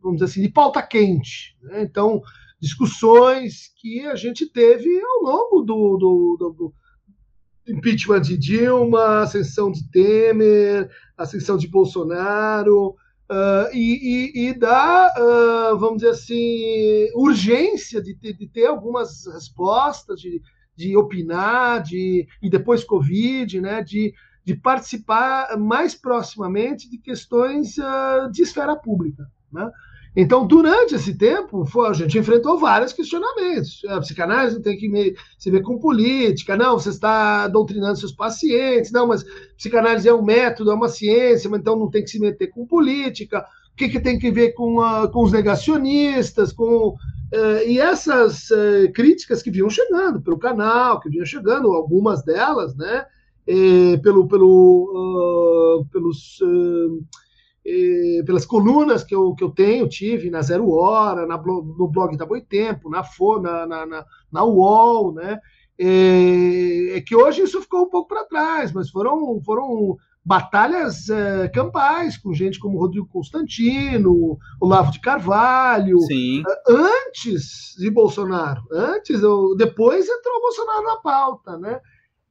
vamos 0.02 0.18
dizer 0.18 0.24
assim, 0.24 0.42
de 0.42 0.48
pauta 0.48 0.82
quente. 0.82 1.56
Né? 1.62 1.82
Então 1.82 2.20
discussões 2.60 3.72
que 3.80 4.06
a 4.06 4.16
gente 4.16 4.46
teve 4.50 4.88
ao 5.00 5.22
longo 5.22 5.62
do, 5.62 5.96
do, 5.96 6.36
do, 6.38 6.50
do 6.52 6.74
impeachment 7.72 8.22
de 8.22 8.36
Dilma, 8.36 9.20
ascensão 9.20 9.70
de 9.70 9.88
Temer, 9.90 10.90
ascensão 11.16 11.56
de 11.56 11.68
Bolsonaro, 11.68 12.96
uh, 13.30 13.68
e, 13.72 14.32
e, 14.34 14.48
e, 14.48 14.54
da, 14.54 15.14
uh, 15.16 15.78
vamos 15.78 15.98
dizer 15.98 16.10
assim, 16.10 17.08
urgência 17.14 18.02
de 18.02 18.14
ter, 18.14 18.34
de 18.34 18.48
ter 18.48 18.66
algumas 18.66 19.26
respostas, 19.26 20.20
de, 20.20 20.40
de 20.74 20.96
opinar, 20.96 21.82
de, 21.82 22.26
e 22.42 22.50
depois 22.50 22.84
Covid, 22.84 23.60
né, 23.60 23.82
de, 23.82 24.14
de 24.44 24.56
participar 24.56 25.56
mais 25.58 25.94
proximamente 25.94 26.90
de 26.90 26.98
questões 26.98 27.76
uh, 27.78 28.30
de 28.32 28.42
esfera 28.42 28.74
pública. 28.74 29.24
Né? 29.52 29.70
Então, 30.20 30.44
durante 30.44 30.96
esse 30.96 31.16
tempo, 31.16 31.64
a 31.86 31.92
gente 31.92 32.18
enfrentou 32.18 32.58
vários 32.58 32.92
questionamentos. 32.92 33.82
A 33.88 34.00
psicanálise 34.00 34.56
não 34.56 34.62
tem 34.62 34.76
que 34.76 35.14
se 35.38 35.48
ver 35.48 35.62
com 35.62 35.78
política, 35.78 36.56
não, 36.56 36.76
você 36.76 36.88
está 36.88 37.46
doutrinando 37.46 38.00
seus 38.00 38.10
pacientes, 38.10 38.90
não, 38.90 39.06
mas 39.06 39.24
psicanálise 39.56 40.08
é 40.08 40.12
um 40.12 40.24
método, 40.24 40.72
é 40.72 40.74
uma 40.74 40.88
ciência, 40.88 41.48
mas 41.48 41.60
então 41.60 41.78
não 41.78 41.88
tem 41.88 42.02
que 42.02 42.10
se 42.10 42.18
meter 42.18 42.48
com 42.48 42.66
política. 42.66 43.46
O 43.72 43.76
que, 43.76 43.88
que 43.88 44.00
tem 44.00 44.18
que 44.18 44.28
ver 44.32 44.54
com, 44.54 44.80
a, 44.80 45.06
com 45.06 45.22
os 45.22 45.30
negacionistas, 45.30 46.52
com 46.52 46.96
Uh, 47.30 47.60
e 47.68 47.78
essas 47.78 48.48
uh, 48.48 48.90
críticas 48.94 49.42
que 49.42 49.50
vinham 49.50 49.68
chegando 49.68 50.18
pelo 50.18 50.38
canal, 50.38 50.98
que 50.98 51.10
vinham 51.10 51.26
chegando, 51.26 51.70
algumas 51.72 52.24
delas, 52.24 52.74
né, 52.74 53.04
pelo, 54.02 54.26
pelo, 54.26 55.82
uh, 55.82 55.84
pelos 55.92 56.40
pelas 58.24 58.46
colunas 58.46 59.04
que 59.04 59.14
eu, 59.14 59.34
que 59.34 59.44
eu 59.44 59.50
tenho, 59.50 59.88
tive 59.88 60.30
na 60.30 60.42
Zero 60.42 60.70
Hora, 60.70 61.26
na, 61.26 61.36
no 61.36 61.88
blog 61.88 62.16
da 62.16 62.26
Boitempo, 62.26 62.88
na, 62.88 63.02
na, 63.42 63.66
na, 63.66 63.86
na, 63.86 64.04
na 64.32 64.44
UOL, 64.44 65.12
né? 65.12 65.38
É, 65.80 66.96
é, 66.96 67.00
que 67.00 67.14
hoje 67.14 67.42
isso 67.42 67.62
ficou 67.62 67.82
um 67.82 67.88
pouco 67.88 68.08
para 68.08 68.24
trás, 68.24 68.72
mas 68.72 68.90
foram, 68.90 69.40
foram 69.44 69.96
batalhas 70.24 71.08
é, 71.08 71.48
campais 71.48 72.16
com 72.16 72.34
gente 72.34 72.58
como 72.58 72.78
Rodrigo 72.78 73.06
Constantino, 73.06 74.36
Olavo 74.60 74.90
de 74.90 75.00
Carvalho, 75.00 76.00
Sim. 76.00 76.42
É, 76.46 76.72
antes 76.72 77.76
de 77.78 77.88
Bolsonaro, 77.90 78.62
antes, 78.72 79.20
depois 79.56 80.08
entrou 80.08 80.38
o 80.38 80.40
Bolsonaro 80.42 80.82
na 80.82 80.96
pauta, 80.96 81.56
né? 81.56 81.80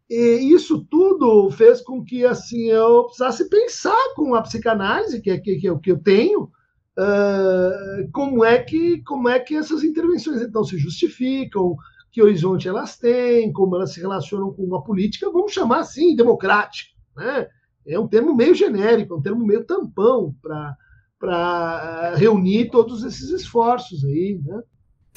E 0.09 0.53
isso 0.53 0.85
tudo 0.85 1.51
fez 1.51 1.81
com 1.81 2.03
que 2.03 2.25
assim 2.25 2.69
eu 2.69 3.05
precisasse 3.05 3.49
pensar 3.49 4.13
com 4.15 4.33
a 4.33 4.41
psicanálise 4.41 5.21
que 5.21 5.29
é 5.29 5.37
que, 5.37 5.57
que, 5.57 5.67
eu, 5.67 5.77
que 5.79 5.91
eu 5.91 5.99
tenho 6.01 6.43
uh, 6.43 8.11
como 8.13 8.43
é 8.43 8.57
que 8.57 9.03
como 9.03 9.27
é 9.27 9.37
que 9.37 9.55
essas 9.55 9.83
intervenções 9.83 10.41
então 10.41 10.63
se 10.63 10.77
justificam 10.77 11.75
que 12.09 12.23
horizonte 12.23 12.69
elas 12.69 12.97
têm 12.97 13.51
como 13.51 13.75
elas 13.75 13.91
se 13.91 13.99
relacionam 13.99 14.53
com 14.53 14.63
uma 14.63 14.81
política 14.81 15.29
vamos 15.29 15.51
chamar 15.51 15.79
assim 15.79 16.15
democrática 16.15 16.91
né? 17.15 17.47
É 17.85 17.99
um 17.99 18.07
termo 18.07 18.33
meio 18.33 18.55
genérico 18.55 19.13
é 19.13 19.17
um 19.17 19.21
termo 19.21 19.45
meio 19.45 19.65
tampão 19.65 20.33
para 20.41 20.75
para 21.19 22.15
reunir 22.15 22.69
todos 22.69 23.03
esses 23.03 23.29
esforços 23.29 24.05
aí 24.05 24.39
né 24.41 24.61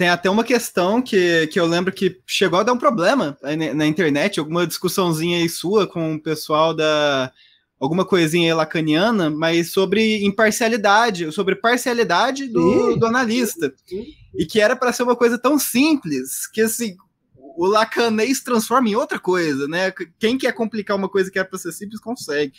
tem 0.01 0.09
até 0.09 0.31
uma 0.31 0.43
questão 0.43 1.03
que, 1.03 1.47
que 1.49 1.61
eu 1.61 1.67
lembro 1.67 1.93
que 1.93 2.23
chegou 2.27 2.59
a 2.59 2.63
dar 2.63 2.73
um 2.73 2.79
problema 2.79 3.37
na 3.75 3.87
internet, 3.87 4.41
alguma 4.41 4.67
discussãozinha 4.67 5.37
aí 5.37 5.47
sua 5.47 5.87
com 5.87 6.15
o 6.15 6.19
pessoal 6.19 6.73
da. 6.73 7.31
alguma 7.79 8.03
coisinha 8.03 8.57
lacaniana, 8.57 9.29
mas 9.29 9.73
sobre 9.73 10.25
imparcialidade, 10.25 11.31
sobre 11.33 11.55
parcialidade 11.55 12.49
do, 12.49 12.97
do 12.97 13.05
analista. 13.05 13.75
E 14.35 14.47
que 14.47 14.59
era 14.59 14.75
para 14.75 14.91
ser 14.91 15.03
uma 15.03 15.15
coisa 15.15 15.39
tão 15.39 15.59
simples 15.59 16.47
que 16.47 16.63
assim. 16.63 16.97
O 17.57 17.67
lacanês 17.67 18.41
transforma 18.41 18.89
em 18.89 18.95
outra 18.95 19.19
coisa, 19.19 19.69
né? 19.69 19.93
Quem 20.19 20.39
quer 20.39 20.53
complicar 20.53 20.97
uma 20.97 21.11
coisa 21.11 21.31
que 21.31 21.39
era 21.39 21.47
para 21.47 21.59
ser 21.59 21.73
simples 21.73 22.01
consegue. 22.01 22.55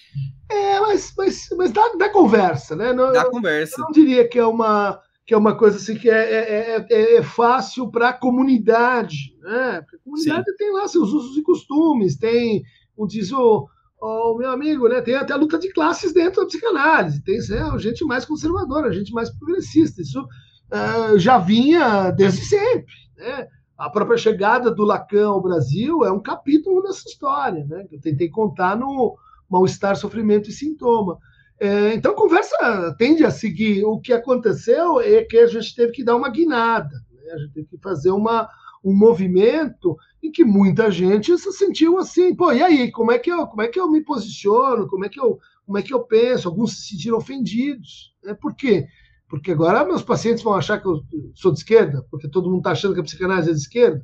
É, 0.47 0.79
mas, 0.79 1.11
mas, 1.17 1.47
mas 1.57 1.71
dá, 1.71 1.81
dá 1.97 2.09
conversa, 2.09 2.75
né? 2.75 2.93
Não, 2.93 3.11
dá 3.11 3.27
conversa. 3.27 3.77
Eu 3.79 3.85
não 3.85 3.91
diria 3.91 4.27
que 4.27 4.37
é 4.37 4.45
uma 4.45 5.01
que 5.31 5.35
é 5.35 5.37
uma 5.37 5.55
coisa 5.55 5.77
assim 5.77 5.95
que 5.95 6.09
é, 6.09 6.75
é, 6.75 6.87
é, 6.89 7.15
é 7.15 7.23
fácil 7.23 7.89
para 7.89 8.09
a 8.09 8.13
comunidade, 8.13 9.33
né? 9.41 9.79
Porque 9.79 9.95
a 9.95 9.99
comunidade 9.99 10.43
Sim. 10.43 10.57
tem 10.57 10.73
lá 10.73 10.85
seus 10.89 11.13
usos 11.13 11.37
e 11.37 11.41
costumes, 11.41 12.17
tem, 12.17 12.61
como 12.93 13.07
diz 13.07 13.31
o, 13.31 13.65
o, 14.01 14.35
meu 14.37 14.51
amigo, 14.51 14.89
né? 14.89 14.99
Tem 14.99 15.15
até 15.15 15.31
a 15.31 15.37
luta 15.37 15.57
de 15.57 15.71
classes 15.71 16.11
dentro 16.11 16.41
da 16.41 16.47
psicanálise, 16.47 17.23
tem 17.23 17.37
né, 17.47 17.79
gente 17.79 18.03
mais 18.03 18.25
conservadora, 18.25 18.91
gente 18.91 19.13
mais 19.13 19.29
progressista, 19.29 20.01
isso 20.01 20.19
uh, 20.21 21.17
já 21.17 21.37
vinha 21.37 22.11
desde 22.11 22.43
sempre, 22.43 22.93
né? 23.15 23.47
A 23.77 23.89
própria 23.89 24.17
chegada 24.17 24.69
do 24.69 24.83
Lacan 24.83 25.29
ao 25.29 25.41
Brasil 25.41 26.03
é 26.03 26.11
um 26.11 26.19
capítulo 26.19 26.81
dessa 26.83 27.07
história, 27.07 27.65
né? 27.69 27.85
Que 27.87 27.95
eu 27.95 28.01
tentei 28.01 28.29
contar 28.29 28.75
no 28.75 29.15
Mal-Estar, 29.49 29.95
Sofrimento 29.95 30.49
e 30.49 30.53
Sintoma. 30.53 31.17
É, 31.63 31.93
então, 31.93 32.15
conversa 32.15 32.95
tende 32.97 33.23
a 33.23 33.29
seguir. 33.29 33.85
O 33.85 33.99
que 33.99 34.11
aconteceu 34.11 34.99
é 34.99 35.23
que 35.23 35.37
a 35.37 35.45
gente 35.45 35.75
teve 35.75 35.91
que 35.91 36.03
dar 36.03 36.15
uma 36.15 36.27
guinada, 36.27 36.89
né? 37.11 37.33
a 37.33 37.37
gente 37.37 37.53
teve 37.53 37.67
que 37.67 37.77
fazer 37.77 38.09
uma, 38.09 38.49
um 38.83 38.97
movimento 38.97 39.95
em 40.23 40.31
que 40.31 40.43
muita 40.43 40.89
gente 40.89 41.37
se 41.37 41.53
sentiu 41.53 41.99
assim, 41.99 42.35
pô, 42.35 42.51
e 42.51 42.63
aí, 42.63 42.91
como 42.91 43.11
é 43.11 43.19
que 43.19 43.31
eu, 43.31 43.45
como 43.45 43.61
é 43.61 43.67
que 43.67 43.79
eu 43.79 43.87
me 43.91 44.03
posiciono, 44.03 44.87
como 44.87 45.05
é 45.05 45.09
que 45.09 45.19
eu, 45.19 45.39
como 45.63 45.77
é 45.77 45.83
que 45.83 45.93
eu 45.93 45.99
penso? 45.99 46.47
Alguns 46.47 46.77
se 46.77 46.89
sentiram 46.89 47.19
ofendidos. 47.19 48.11
Né? 48.23 48.33
Por 48.33 48.55
quê? 48.55 48.87
Porque 49.29 49.51
agora 49.51 49.85
meus 49.85 50.01
pacientes 50.01 50.41
vão 50.41 50.55
achar 50.55 50.81
que 50.81 50.87
eu 50.87 51.03
sou 51.35 51.51
de 51.51 51.59
esquerda, 51.59 52.03
porque 52.09 52.27
todo 52.27 52.49
mundo 52.49 52.61
está 52.61 52.71
achando 52.71 52.95
que 52.95 53.01
a 53.01 53.03
psicanálise 53.03 53.51
é 53.51 53.53
de 53.53 53.59
esquerda. 53.59 54.03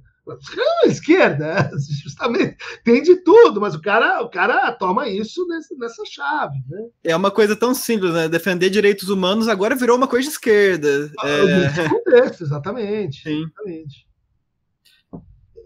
A 0.84 0.88
esquerda, 0.88 1.70
justamente, 2.04 2.58
tem 2.84 3.02
de 3.02 3.18
tudo, 3.18 3.62
mas 3.62 3.76
o 3.76 3.82
cara, 3.82 4.22
o 4.22 4.30
cara 4.30 4.72
toma 4.74 5.08
isso 5.08 5.46
nessa, 5.48 5.76
nessa 5.76 6.04
chave. 6.06 6.58
Né? 6.70 6.88
É 7.04 7.16
uma 7.16 7.32
coisa 7.32 7.56
tão 7.56 7.74
simples, 7.74 8.14
né? 8.14 8.28
Defender 8.28 8.70
direitos 8.70 9.10
humanos 9.10 9.48
agora 9.48 9.76
virou 9.76 9.98
uma 9.98 10.08
coisa 10.08 10.28
de 10.28 10.34
esquerda. 10.34 11.12
Ah, 11.20 11.28
é... 11.28 11.90
contexto, 11.90 12.44
exatamente. 12.44 13.24
Sim. 13.24 13.44
exatamente. 13.44 14.08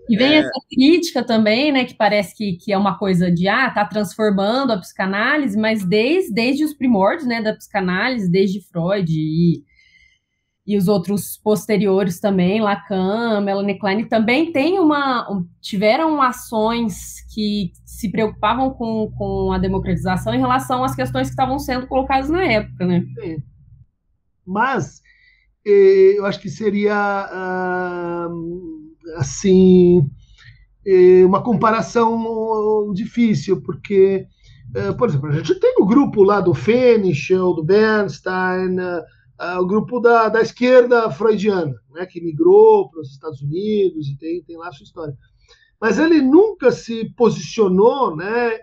E 0.09 0.17
vem 0.17 0.35
é... 0.35 0.37
essa 0.39 0.51
crítica 0.69 1.23
também, 1.23 1.71
né, 1.71 1.85
que 1.85 1.95
parece 1.95 2.35
que, 2.35 2.57
que 2.57 2.73
é 2.73 2.77
uma 2.77 2.97
coisa 2.97 3.31
de, 3.31 3.47
ah, 3.47 3.69
tá 3.69 3.85
transformando 3.85 4.73
a 4.73 4.77
psicanálise, 4.77 5.57
mas 5.57 5.85
desde, 5.85 6.33
desde 6.33 6.65
os 6.65 6.73
primórdios, 6.73 7.27
né, 7.27 7.41
da 7.41 7.55
psicanálise, 7.55 8.29
desde 8.29 8.61
Freud 8.61 9.09
e 9.09 9.63
e 10.71 10.77
os 10.77 10.87
outros 10.87 11.37
posteriores 11.43 12.21
também, 12.21 12.61
Lacan, 12.61 13.41
Melanie 13.41 13.77
Klein, 13.77 14.05
também 14.05 14.53
tem 14.53 14.79
uma, 14.79 15.43
tiveram 15.59 16.21
ações 16.21 17.25
que 17.33 17.73
se 17.85 18.09
preocupavam 18.09 18.69
com, 18.69 19.11
com 19.17 19.51
a 19.51 19.57
democratização 19.57 20.33
em 20.33 20.39
relação 20.39 20.81
às 20.81 20.95
questões 20.95 21.27
que 21.27 21.33
estavam 21.33 21.59
sendo 21.59 21.87
colocadas 21.87 22.29
na 22.29 22.41
época, 22.45 22.85
né? 22.85 23.03
Sim. 23.19 23.43
Mas 24.47 25.01
eh, 25.67 26.13
eu 26.17 26.25
acho 26.25 26.39
que 26.39 26.49
seria 26.49 28.29
assim 29.17 30.09
eh, 30.87 31.25
uma 31.25 31.43
comparação 31.43 32.93
difícil, 32.93 33.61
porque, 33.61 34.25
eh, 34.73 34.93
por 34.93 35.09
exemplo, 35.09 35.27
a 35.27 35.33
gente 35.33 35.59
tem 35.59 35.75
o 35.79 35.85
grupo 35.85 36.23
lá 36.23 36.39
do 36.39 36.53
Fenichel, 36.53 37.55
do 37.55 37.63
Bernstein, 37.63 38.77
o 39.59 39.65
grupo 39.65 39.99
da, 39.99 40.29
da 40.29 40.41
esquerda 40.41 41.09
freudiana, 41.09 41.75
né, 41.91 42.05
que 42.05 42.21
migrou 42.21 42.89
para 42.89 43.01
os 43.01 43.11
Estados 43.11 43.41
Unidos 43.41 44.07
e 44.07 44.17
tem, 44.17 44.43
tem 44.43 44.57
lá 44.57 44.71
sua 44.71 44.83
história. 44.83 45.17
Mas 45.79 45.97
ele 45.97 46.21
nunca 46.21 46.71
se 46.71 47.11
posicionou 47.15 48.15
né, 48.15 48.59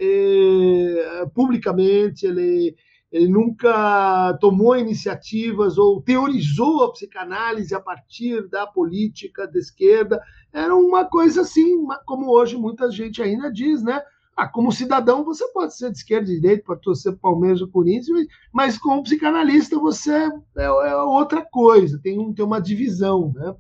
publicamente, 1.35 2.25
ele, 2.27 2.77
ele 3.11 3.27
nunca 3.27 4.39
tomou 4.41 4.77
iniciativas 4.77 5.79
ou 5.79 6.01
teorizou 6.01 6.85
a 6.85 6.93
psicanálise 6.93 7.75
a 7.75 7.81
partir 7.81 8.49
da 8.49 8.69
política 8.69 9.49
da 9.49 9.59
esquerda. 9.59 10.23
Era 10.53 10.77
uma 10.77 11.07
coisa 11.07 11.41
assim, 11.41 11.85
como 12.07 12.31
hoje 12.31 12.57
muita 12.57 12.89
gente 12.89 13.21
ainda 13.21 13.51
diz, 13.51 13.83
né? 13.83 14.01
Ah, 14.39 14.47
como 14.47 14.71
cidadão 14.71 15.25
você 15.25 15.49
pode 15.49 15.77
ser 15.77 15.91
de 15.91 15.99
esquerda, 15.99 16.27
de 16.27 16.41
direita, 16.41 16.63
pode 16.65 16.81
torcer 16.83 17.13
Palmeiras 17.17 17.61
ou 17.61 17.67
Corinthians, 17.67 18.25
mas 18.53 18.79
como 18.79 19.03
psicanalista 19.03 19.77
você 19.77 20.13
é, 20.57 20.63
é 20.63 20.97
outra 20.97 21.45
coisa, 21.45 21.99
tem, 22.01 22.33
tem 22.33 22.45
uma 22.45 22.61
divisão, 22.61 23.33
né? 23.35 23.53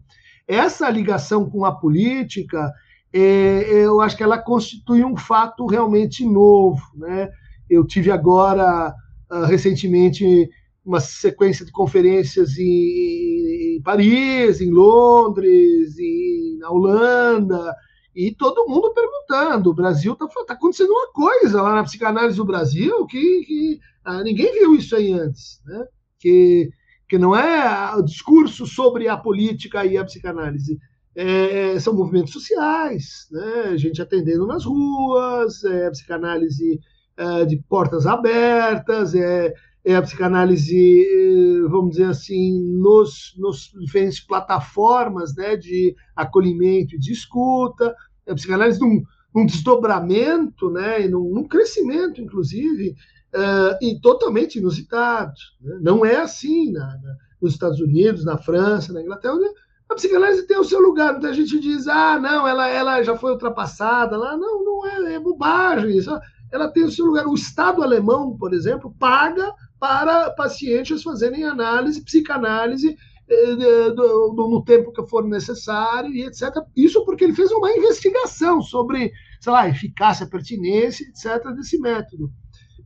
Essa 0.47 0.89
ligação 0.89 1.51
com 1.51 1.65
a 1.65 1.73
política, 1.73 2.73
é, 3.13 3.87
eu 3.87 4.01
acho 4.01 4.17
que 4.17 4.23
ela 4.23 4.39
constitui 4.39 5.05
um 5.05 5.17
fato 5.17 5.67
realmente 5.67 6.25
novo, 6.25 6.81
né? 6.95 7.29
Eu 7.69 7.85
tive 7.85 8.13
agora 8.13 8.95
uh, 9.33 9.47
recentemente 9.47 10.49
uma 10.85 11.01
sequência 11.01 11.67
de 11.67 11.73
conferências 11.73 12.57
em, 12.57 13.79
em 13.79 13.83
Paris, 13.83 14.61
em 14.61 14.71
Londres, 14.71 15.99
em, 15.99 16.57
na 16.61 16.71
Holanda, 16.71 17.75
e 18.19 18.35
todo 18.35 18.67
mundo 18.67 18.93
perguntando: 18.93 19.71
o 19.71 19.75
Brasil 19.75 20.15
está 20.15 20.27
tá 20.45 20.55
acontecendo 20.55 20.91
uma 20.91 21.13
coisa 21.13 21.63
lá 21.63 21.77
na 21.77 21.85
psicanálise 21.85 22.37
do 22.37 22.45
Brasil 22.45 23.07
que, 23.07 23.45
que 23.47 23.81
ah, 24.05 24.25
ninguém 24.25 24.53
viu 24.55 24.75
isso 24.75 24.97
aí 24.97 25.13
antes, 25.13 25.61
né? 25.65 25.87
Que, 26.19 26.69
que 27.09 27.17
não 27.17 27.37
é 27.37 27.95
o 27.95 28.03
discurso 28.03 28.67
sobre 28.67 29.07
a 29.07 29.17
política 29.17 29.87
e 29.87 29.97
a 29.97 30.05
psicanálise. 30.05 30.81
É, 31.15 31.75
é 31.75 31.81
são 31.81 31.95
movimentos 31.95 32.33
sociais, 32.33 33.29
né? 33.31 33.77
gente 33.77 34.03
atendendo 34.03 34.49
nas 34.49 34.65
ruas, 34.65 35.63
é, 35.63 35.89
psicanálise 35.91 36.81
é, 37.17 37.45
de 37.45 37.57
portas 37.69 38.05
abertas, 38.05 39.15
é, 39.15 39.55
é 39.85 39.95
a 39.95 40.03
psicanálise, 40.03 41.03
é, 41.03 41.69
vamos 41.69 41.93
dizer 41.93 42.07
assim, 42.07 42.61
nos, 42.79 43.33
nos 43.39 43.73
diferentes 43.81 44.21
plataformas 44.21 45.35
né, 45.37 45.57
de 45.57 45.95
acolhimento 46.17 46.97
e 46.97 46.99
de 46.99 47.13
escuta, 47.13 47.95
a 48.29 48.35
psicanálise 48.35 48.81
num, 48.81 49.03
num 49.35 49.47
desdobramento, 49.47 50.71
né, 50.71 51.07
num, 51.09 51.31
num 51.33 51.45
crescimento, 51.49 52.21
inclusive, 52.21 52.95
é, 53.33 53.79
e 53.83 54.01
totalmente 54.01 54.59
inusitado. 54.59 55.35
Né? 55.61 55.79
Não 55.81 56.05
é 56.05 56.17
assim 56.17 56.73
na, 56.73 56.87
na, 56.87 57.17
nos 57.41 57.53
Estados 57.53 57.81
Unidos, 57.81 58.25
na 58.25 58.39
França, 58.39 58.93
na 58.93 59.03
Inglaterra, 59.03 59.37
a 59.89 59.95
psicanálise 59.95 60.47
tem 60.47 60.59
o 60.59 60.65
seu 60.65 60.81
lugar. 60.81 61.13
Muita 61.13 61.33
gente 61.33 61.59
diz, 61.59 61.89
ah, 61.89 62.19
não, 62.19 62.47
ela, 62.47 62.69
ela 62.69 63.03
já 63.03 63.17
foi 63.17 63.33
ultrapassada 63.33 64.19
lá. 64.19 64.37
Não, 64.37 64.63
não 64.63 64.87
é, 64.87 65.15
é 65.15 65.19
bobagem. 65.19 65.97
Isso 65.97 66.11
ela 66.53 66.69
tem 66.69 66.85
o 66.85 66.91
seu 66.91 67.07
lugar. 67.07 67.27
O 67.27 67.35
Estado 67.35 67.83
alemão, 67.83 68.37
por 68.37 68.53
exemplo, 68.53 68.95
paga 68.99 69.53
para 69.79 70.31
pacientes 70.31 71.03
fazerem 71.03 71.45
análise, 71.45 72.05
psicanálise 72.05 72.97
no 74.35 74.63
tempo 74.65 74.93
que 74.93 75.07
for 75.07 75.27
necessário 75.27 76.11
e 76.13 76.25
etc. 76.25 76.51
Isso 76.77 77.05
porque 77.05 77.25
ele 77.25 77.35
fez 77.35 77.51
uma 77.53 77.71
investigação 77.73 78.63
sobre, 78.63 79.13
sei 79.41 79.53
lá, 79.53 79.69
eficácia, 79.69 80.27
pertinência, 80.27 81.05
etc. 81.05 81.53
desse 81.55 81.79
método. 81.79 82.31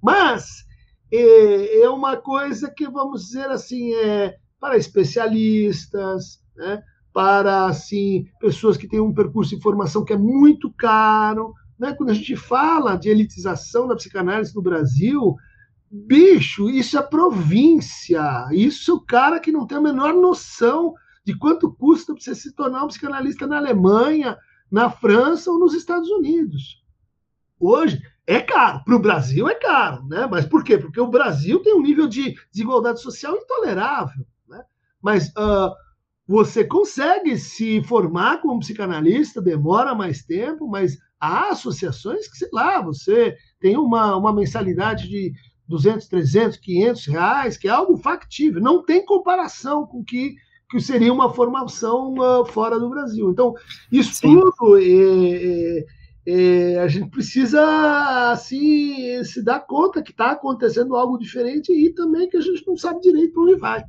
Mas 0.02 0.64
é, 1.12 1.83
é 1.83 1.88
uma 1.88 2.16
coisa 2.16 2.70
que 2.70 2.88
vamos 2.88 3.26
dizer 3.26 3.48
assim 3.50 3.94
é 3.94 4.37
para 4.59 4.76
especialistas, 4.76 6.40
né? 6.57 6.83
para 7.12 7.66
assim 7.66 8.26
pessoas 8.40 8.76
que 8.76 8.88
têm 8.88 9.00
um 9.00 9.12
percurso 9.12 9.55
de 9.55 9.62
formação 9.62 10.05
que 10.05 10.12
é 10.12 10.18
muito 10.18 10.72
caro, 10.72 11.52
né? 11.78 11.92
Quando 11.92 12.11
a 12.11 12.14
gente 12.14 12.35
fala 12.37 12.96
de 12.96 13.11
elitização 13.11 13.87
da 13.87 13.96
psicanálise 13.96 14.55
no 14.55 14.62
Brasil, 14.62 15.37
bicho, 15.92 16.70
isso 16.70 16.98
é 16.98 17.02
província. 17.02 18.48
Isso 18.50 18.90
é 18.90 18.94
o 18.94 19.00
cara 19.00 19.38
que 19.38 19.52
não 19.52 19.66
tem 19.66 19.76
a 19.76 19.83
menor 19.83 20.14
noção 20.14 20.94
de 21.24 21.37
quanto 21.37 21.70
custa 21.70 22.14
você 22.14 22.35
se 22.35 22.52
tornar 22.55 22.85
um 22.85 22.88
psicanalista 22.88 23.46
na 23.46 23.59
Alemanha, 23.59 24.38
na 24.70 24.90
França 24.90 25.50
ou 25.50 25.59
nos 25.59 25.74
Estados 25.74 26.09
Unidos. 26.09 26.83
Hoje 27.61 28.02
é 28.26 28.40
caro, 28.40 28.83
para 28.85 28.96
o 28.96 28.98
Brasil 28.98 29.48
é 29.48 29.55
caro, 29.55 30.05
né? 30.09 30.26
Mas 30.28 30.46
por 30.46 30.64
quê? 30.64 30.78
Porque 30.78 31.00
o 31.00 31.07
Brasil 31.07 31.61
tem 31.62 31.74
um 31.74 31.83
nível 31.83 32.09
de 32.09 32.35
desigualdade 32.50 33.00
social 33.00 33.37
intolerável. 33.37 34.26
Né? 34.48 34.64
Mas 35.00 35.28
uh, 35.28 35.72
você 36.26 36.64
consegue 36.64 37.37
se 37.37 37.83
formar 37.85 38.40
como 38.40 38.61
psicanalista, 38.61 39.42
demora 39.42 39.94
mais 39.94 40.24
tempo, 40.24 40.66
mas 40.66 40.96
há 41.20 41.50
associações 41.50 42.26
que, 42.26 42.37
sei 42.37 42.48
lá, 42.52 42.81
você 42.81 43.37
tem 43.61 43.76
uma, 43.76 44.16
uma 44.16 44.33
mensalidade 44.33 45.09
de 45.09 45.33
200, 45.73 46.07
300, 46.07 46.57
500 46.59 47.07
reais, 47.07 47.57
que 47.57 47.67
é 47.67 47.71
algo 47.71 47.97
factível, 47.97 48.63
não 48.63 48.85
tem 48.85 49.05
comparação 49.05 49.87
com 49.87 50.05
que 50.05 50.37
que 50.71 50.81
seria 50.81 51.13
uma 51.13 51.31
formação 51.31 52.15
uh, 52.15 52.47
fora 52.47 52.81
do 52.81 52.89
Brasil. 52.89 53.31
Então, 53.31 53.53
isso 53.91 54.15
Sim. 54.15 54.41
tudo 54.41 54.79
é, 54.79 54.83
é, 54.83 55.87
é, 56.27 56.79
a 56.79 56.89
gente 56.89 57.11
precisa 57.11 58.31
assim 58.31 59.23
se 59.23 59.45
dar 59.45 59.61
conta 59.61 60.03
que 60.03 60.13
está 60.13 60.31
acontecendo 60.31 60.97
algo 60.97 61.19
diferente 61.19 61.71
e 61.71 61.93
também 61.93 62.27
que 62.27 62.39
a 62.39 62.41
gente 62.41 62.67
não 62.67 62.75
sabe 62.75 63.03
direito 63.03 63.35
para 63.35 63.43
onde 63.43 63.57
vai 63.57 63.85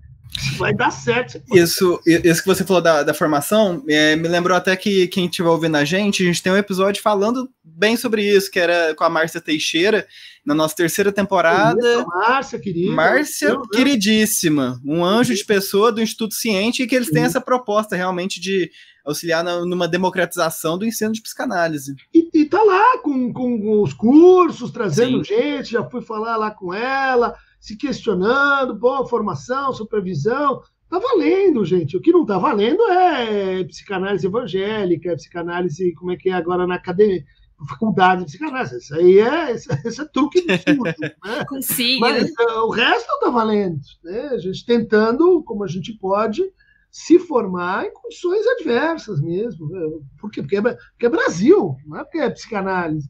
vai 0.57 0.73
dar 0.73 0.91
certo. 0.91 1.41
Isso, 1.53 1.99
isso 2.05 2.41
que 2.41 2.47
você 2.47 2.63
falou 2.63 2.81
da, 2.81 3.03
da 3.03 3.13
formação, 3.13 3.83
é, 3.87 4.15
me 4.15 4.27
lembrou 4.27 4.55
até 4.55 4.75
que 4.75 5.07
quem 5.07 5.25
estiver 5.25 5.49
ouvindo 5.49 5.75
a 5.75 5.85
gente, 5.85 6.23
a 6.23 6.25
gente 6.25 6.41
tem 6.41 6.51
um 6.51 6.57
episódio 6.57 7.01
falando 7.01 7.49
bem 7.63 7.95
sobre 7.97 8.23
isso, 8.23 8.51
que 8.51 8.59
era 8.59 8.93
com 8.95 9.03
a 9.03 9.09
Márcia 9.09 9.41
Teixeira, 9.41 10.07
na 10.45 10.53
nossa 10.53 10.75
terceira 10.75 11.11
temporada. 11.11 12.05
Márcia, 12.05 12.59
querida. 12.59 12.91
Márcia, 12.91 13.57
queridíssima. 13.71 14.79
Um 14.85 15.03
anjo 15.03 15.33
de 15.33 15.45
pessoa 15.45 15.91
do 15.91 16.01
Instituto 16.01 16.33
Ciente, 16.33 16.83
e 16.83 16.87
que 16.87 16.95
eles 16.95 17.09
têm 17.09 17.23
essa 17.23 17.41
proposta 17.41 17.95
realmente 17.95 18.39
de 18.39 18.69
auxiliar 19.05 19.43
na, 19.43 19.65
numa 19.65 19.87
democratização 19.87 20.77
do 20.77 20.85
ensino 20.85 21.11
de 21.11 21.21
psicanálise. 21.21 21.93
E, 22.13 22.29
e 22.33 22.45
tá 22.45 22.61
lá 22.61 22.99
com, 22.99 23.33
com 23.33 23.81
os 23.81 23.93
cursos, 23.93 24.71
trazendo 24.71 25.23
Sim. 25.25 25.35
gente, 25.35 25.71
já 25.71 25.83
fui 25.83 26.01
falar 26.01 26.37
lá 26.37 26.51
com 26.51 26.73
ela 26.73 27.35
se 27.63 27.77
questionando, 27.77 28.75
boa 28.75 29.07
formação, 29.07 29.71
supervisão. 29.71 30.61
Tá 30.89 30.99
valendo, 30.99 31.63
gente. 31.63 31.95
O 31.95 32.01
que 32.01 32.11
não 32.11 32.25
tá 32.25 32.37
valendo 32.37 32.83
é 32.91 33.63
psicanálise 33.63 34.27
evangélica, 34.27 35.09
é 35.09 35.15
psicanálise, 35.15 35.93
como 35.93 36.11
é 36.11 36.17
que 36.17 36.29
é 36.29 36.33
agora 36.33 36.67
na 36.67 36.75
academia, 36.75 37.23
faculdade 37.69 38.19
de 38.19 38.27
psicanálise. 38.27 38.79
Isso 38.79 38.93
aí 38.93 39.17
é, 39.17 39.55
isso, 39.55 39.69
isso 39.85 40.01
é 40.01 40.05
truque 40.05 40.45
de 40.45 40.57
surdo. 40.57 40.83
né? 41.23 41.45
Consigo. 41.47 42.01
Mas 42.01 42.29
uh, 42.31 42.65
o 42.65 42.69
resto 42.69 43.07
não 43.07 43.19
tá 43.21 43.29
valendo. 43.29 43.79
Né? 44.03 44.27
A 44.33 44.37
gente 44.39 44.65
tentando, 44.65 45.41
como 45.43 45.63
a 45.63 45.67
gente 45.67 45.93
pode, 45.93 46.43
se 46.91 47.17
formar 47.17 47.85
em 47.85 47.93
condições 47.93 48.45
adversas 48.45 49.21
mesmo. 49.21 49.69
Né? 49.69 49.79
Por 50.19 50.29
quê? 50.29 50.41
Porque 50.41 50.57
é, 50.57 50.61
porque 50.61 51.05
é 51.05 51.09
Brasil, 51.09 51.77
não 51.85 51.97
é 51.97 52.03
porque 52.03 52.17
é 52.17 52.29
psicanálise. 52.29 53.09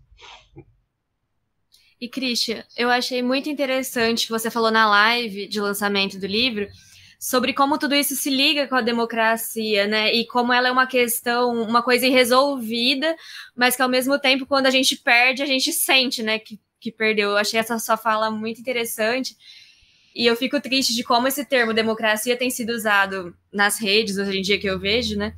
E, 2.04 2.10
Christian, 2.10 2.62
eu 2.76 2.90
achei 2.90 3.22
muito 3.24 3.50
interessante, 3.50 4.28
você 4.28 4.52
falou 4.52 4.70
na 4.70 4.90
live 4.90 5.48
de 5.48 5.62
lançamento 5.62 6.20
do 6.20 6.28
livro, 6.28 6.68
sobre 7.18 7.54
como 7.54 7.78
tudo 7.78 7.96
isso 7.96 8.14
se 8.14 8.30
liga 8.30 8.68
com 8.68 8.76
a 8.76 8.82
democracia, 8.82 9.88
né? 9.88 10.14
E 10.14 10.28
como 10.28 10.52
ela 10.52 10.68
é 10.68 10.72
uma 10.72 10.86
questão, 10.86 11.54
uma 11.64 11.82
coisa 11.82 12.06
irresolvida, 12.06 13.16
mas 13.56 13.78
que 13.78 13.82
ao 13.82 13.88
mesmo 13.88 14.20
tempo, 14.20 14.46
quando 14.46 14.66
a 14.66 14.70
gente 14.70 14.98
perde, 14.98 15.42
a 15.42 15.46
gente 15.46 15.72
sente, 15.72 16.22
né, 16.22 16.40
que, 16.40 16.60
que 16.78 16.92
perdeu. 16.92 17.30
Eu 17.30 17.38
achei 17.38 17.58
essa 17.58 17.80
sua 17.80 17.96
fala 17.96 18.30
muito 18.30 18.60
interessante. 18.60 19.38
E 20.14 20.26
eu 20.26 20.36
fico 20.36 20.60
triste 20.60 20.94
de 20.94 21.06
como 21.06 21.30
esse 21.30 21.46
termo 21.46 21.74
democracia 21.74 22.36
tem 22.36 22.50
sido 22.50 22.72
usado 22.74 23.34
nas 23.50 23.80
redes 23.80 24.18
hoje 24.18 24.40
em 24.40 24.42
dia 24.42 24.60
que 24.60 24.68
eu 24.68 24.78
vejo, 24.78 25.18
né? 25.18 25.34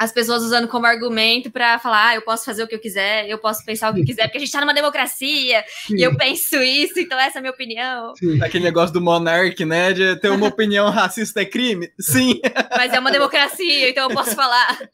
As 0.00 0.10
pessoas 0.10 0.42
usando 0.42 0.66
como 0.66 0.86
argumento 0.86 1.50
para 1.50 1.78
falar, 1.78 2.08
ah, 2.08 2.14
eu 2.14 2.22
posso 2.22 2.46
fazer 2.46 2.62
o 2.62 2.66
que 2.66 2.74
eu 2.74 2.80
quiser, 2.80 3.28
eu 3.28 3.36
posso 3.36 3.62
pensar 3.66 3.90
o 3.90 3.94
que 3.94 4.00
eu 4.00 4.04
quiser, 4.06 4.22
porque 4.22 4.38
a 4.38 4.40
gente 4.40 4.48
está 4.48 4.58
numa 4.58 4.72
democracia 4.72 5.62
Sim. 5.86 5.96
e 5.96 6.02
eu 6.02 6.16
penso 6.16 6.56
isso, 6.56 6.98
então 6.98 7.20
essa 7.20 7.36
é 7.36 7.40
a 7.40 7.42
minha 7.42 7.52
opinião. 7.52 8.14
Sim. 8.16 8.42
Aquele 8.42 8.64
negócio 8.64 8.94
do 8.94 9.00
monarque, 9.02 9.66
né? 9.66 9.92
De 9.92 10.16
ter 10.16 10.30
uma 10.30 10.46
opinião 10.48 10.88
racista 10.88 11.42
é 11.42 11.44
crime? 11.44 11.92
Sim. 12.00 12.40
Mas 12.74 12.94
é 12.94 12.98
uma 12.98 13.10
democracia, 13.10 13.90
então 13.90 14.08
eu 14.08 14.16
posso 14.16 14.34
falar. 14.34 14.88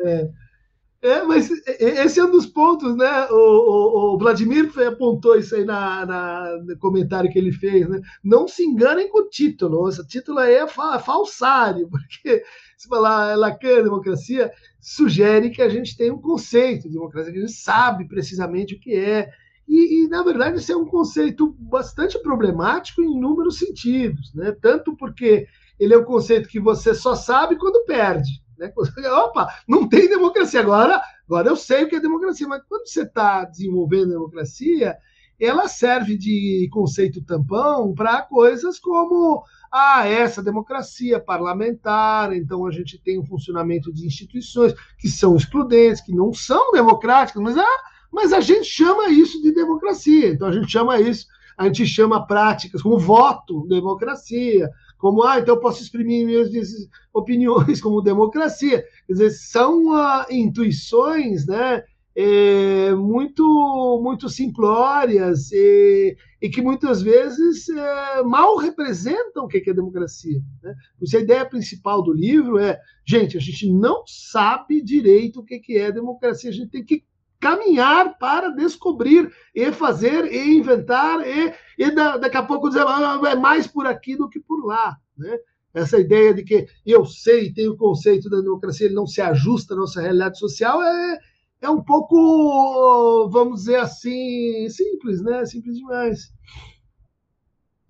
É. 0.00 0.28
É, 1.04 1.22
mas 1.22 1.50
esse 1.78 2.18
é 2.18 2.24
um 2.24 2.30
dos 2.30 2.46
pontos, 2.46 2.96
né? 2.96 3.26
O, 3.30 3.34
o, 3.34 4.14
o 4.14 4.18
Vladimir 4.18 4.72
apontou 4.88 5.36
isso 5.36 5.54
aí 5.54 5.62
na, 5.62 6.06
na, 6.06 6.56
no 6.64 6.78
comentário 6.78 7.30
que 7.30 7.38
ele 7.38 7.52
fez, 7.52 7.86
né? 7.86 8.00
Não 8.24 8.48
se 8.48 8.64
enganem 8.64 9.10
com 9.10 9.18
o 9.18 9.28
título. 9.28 9.86
Esse 9.86 10.06
título 10.06 10.38
aí 10.38 10.54
é 10.54 10.66
falsário, 10.66 11.86
porque 11.92 12.42
se 12.76 12.88
falar 12.88 13.36
Lacan, 13.36 13.82
democracia, 13.82 14.52
sugere 14.80 15.50
que 15.50 15.62
a 15.62 15.68
gente 15.68 15.96
tem 15.96 16.10
um 16.10 16.20
conceito 16.20 16.88
de 16.88 16.94
democracia, 16.94 17.32
que 17.32 17.38
a 17.38 17.40
gente 17.42 17.52
sabe 17.52 18.06
precisamente 18.06 18.74
o 18.74 18.80
que 18.80 18.94
é. 18.94 19.30
E, 19.66 20.04
e, 20.04 20.08
na 20.08 20.22
verdade, 20.22 20.56
esse 20.56 20.72
é 20.72 20.76
um 20.76 20.84
conceito 20.84 21.54
bastante 21.58 22.18
problemático 22.18 23.02
em 23.02 23.16
inúmeros 23.16 23.58
sentidos, 23.58 24.34
né? 24.34 24.54
Tanto 24.60 24.94
porque 24.96 25.46
ele 25.78 25.94
é 25.94 25.98
um 25.98 26.04
conceito 26.04 26.48
que 26.48 26.60
você 26.60 26.94
só 26.94 27.14
sabe 27.14 27.56
quando 27.56 27.84
perde. 27.84 28.42
Né? 28.58 28.72
Opa, 29.10 29.48
não 29.66 29.88
tem 29.88 30.08
democracia. 30.08 30.60
Agora, 30.60 31.02
agora 31.26 31.48
eu 31.48 31.56
sei 31.56 31.84
o 31.84 31.88
que 31.88 31.96
é 31.96 32.00
democracia, 32.00 32.46
mas 32.46 32.62
quando 32.68 32.86
você 32.86 33.02
está 33.02 33.44
desenvolvendo 33.44 34.10
democracia, 34.10 34.96
ela 35.40 35.66
serve 35.66 36.16
de 36.16 36.68
conceito 36.72 37.24
tampão 37.24 37.92
para 37.94 38.22
coisas 38.22 38.78
como 38.78 39.44
ah, 39.76 40.06
essa 40.06 40.40
democracia 40.40 41.18
parlamentar, 41.18 42.32
então 42.32 42.64
a 42.64 42.70
gente 42.70 42.96
tem 42.96 43.18
um 43.18 43.26
funcionamento 43.26 43.92
de 43.92 44.06
instituições 44.06 44.72
que 44.96 45.08
são 45.08 45.34
excludentes, 45.34 46.00
que 46.00 46.14
não 46.14 46.32
são 46.32 46.70
democráticas, 46.70 47.42
mas, 47.42 47.58
ah, 47.58 47.82
mas 48.08 48.32
a 48.32 48.40
gente 48.40 48.66
chama 48.66 49.08
isso 49.08 49.42
de 49.42 49.52
democracia. 49.52 50.28
Então 50.28 50.46
a 50.46 50.52
gente 50.52 50.70
chama 50.70 51.00
isso, 51.00 51.26
a 51.58 51.64
gente 51.64 51.84
chama 51.88 52.24
práticas 52.24 52.82
como 52.82 53.00
voto, 53.00 53.66
democracia, 53.66 54.70
como, 54.96 55.24
ah, 55.24 55.40
então 55.40 55.56
eu 55.56 55.60
posso 55.60 55.82
exprimir 55.82 56.24
minhas 56.24 56.50
opiniões 57.12 57.80
como 57.82 58.00
democracia. 58.00 58.84
Quer 59.08 59.12
dizer, 59.12 59.30
são 59.30 59.88
uh, 59.88 60.24
intuições, 60.30 61.48
né? 61.48 61.82
É, 62.16 62.94
muito 62.94 63.42
muito 64.00 64.28
simplórias 64.28 65.50
e, 65.50 66.16
e 66.40 66.48
que 66.48 66.62
muitas 66.62 67.02
vezes 67.02 67.68
é, 67.68 68.22
mal 68.22 68.56
representam 68.56 69.44
o 69.44 69.48
que 69.48 69.68
é 69.68 69.74
democracia. 69.74 70.40
Né? 70.62 70.74
A 71.12 71.18
ideia 71.18 71.44
principal 71.44 72.02
do 72.02 72.12
livro 72.12 72.58
é, 72.58 72.78
gente, 73.04 73.36
a 73.36 73.40
gente 73.40 73.68
não 73.68 74.04
sabe 74.06 74.80
direito 74.80 75.40
o 75.40 75.44
que 75.44 75.76
é 75.76 75.90
democracia, 75.90 76.50
a 76.50 76.52
gente 76.52 76.70
tem 76.70 76.84
que 76.84 77.04
caminhar 77.44 78.16
para 78.16 78.48
descobrir 78.48 79.30
e 79.54 79.70
fazer 79.70 80.32
e 80.32 80.56
inventar 80.56 81.20
e, 81.26 81.52
e 81.78 81.90
da, 81.90 82.16
daqui 82.16 82.38
a 82.38 82.42
pouco 82.42 82.68
dizer 82.68 82.84
ah, 82.86 83.20
é 83.26 83.34
mais 83.34 83.66
por 83.66 83.86
aqui 83.86 84.16
do 84.16 84.30
que 84.30 84.40
por 84.40 84.64
lá, 84.64 84.96
né? 85.14 85.36
Essa 85.74 85.98
ideia 85.98 86.32
de 86.32 86.44
que 86.44 86.66
eu 86.86 87.04
sei, 87.04 87.52
tem 87.52 87.68
o 87.68 87.76
conceito 87.76 88.30
da 88.30 88.40
democracia, 88.40 88.86
ele 88.86 88.94
não 88.94 89.08
se 89.08 89.20
ajusta 89.20 89.74
à 89.74 89.76
nossa 89.76 90.00
realidade 90.00 90.38
social, 90.38 90.80
é, 90.80 91.18
é 91.64 91.70
um 91.70 91.82
pouco, 91.82 93.28
vamos 93.30 93.60
dizer 93.60 93.76
assim, 93.76 94.68
simples, 94.68 95.22
né? 95.22 95.44
Simples 95.46 95.76
demais. 95.76 96.32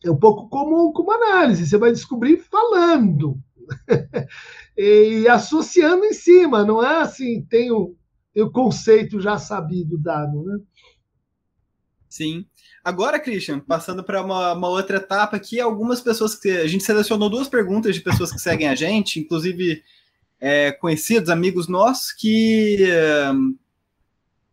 É 0.04 0.10
um 0.10 0.16
pouco 0.16 0.48
como, 0.48 0.92
como 0.92 1.12
análise, 1.12 1.66
você 1.66 1.76
vai 1.76 1.90
descobrir 1.90 2.38
falando 2.38 3.38
e 4.76 5.26
associando 5.28 6.04
em 6.04 6.12
cima, 6.12 6.64
não 6.64 6.84
é 6.84 7.00
assim, 7.00 7.42
tem 7.42 7.72
o, 7.72 7.96
o 8.36 8.50
conceito 8.50 9.20
já 9.20 9.38
sabido 9.38 9.98
dado, 9.98 10.44
né? 10.44 10.58
Sim. 12.08 12.46
Agora, 12.84 13.18
Christian, 13.18 13.58
passando 13.58 14.04
para 14.04 14.22
uma, 14.22 14.52
uma, 14.52 14.68
outra 14.68 14.98
etapa 14.98 15.36
aqui, 15.36 15.58
algumas 15.58 16.00
pessoas 16.00 16.36
que. 16.36 16.48
A 16.48 16.66
gente 16.68 16.84
selecionou 16.84 17.28
duas 17.28 17.48
perguntas 17.48 17.92
de 17.92 18.02
pessoas 18.02 18.30
que 18.30 18.38
seguem 18.38 18.68
a 18.68 18.74
gente, 18.76 19.18
inclusive 19.18 19.82
é, 20.38 20.70
conhecidos, 20.70 21.28
amigos 21.28 21.66
nossos, 21.66 22.12
que 22.12 22.86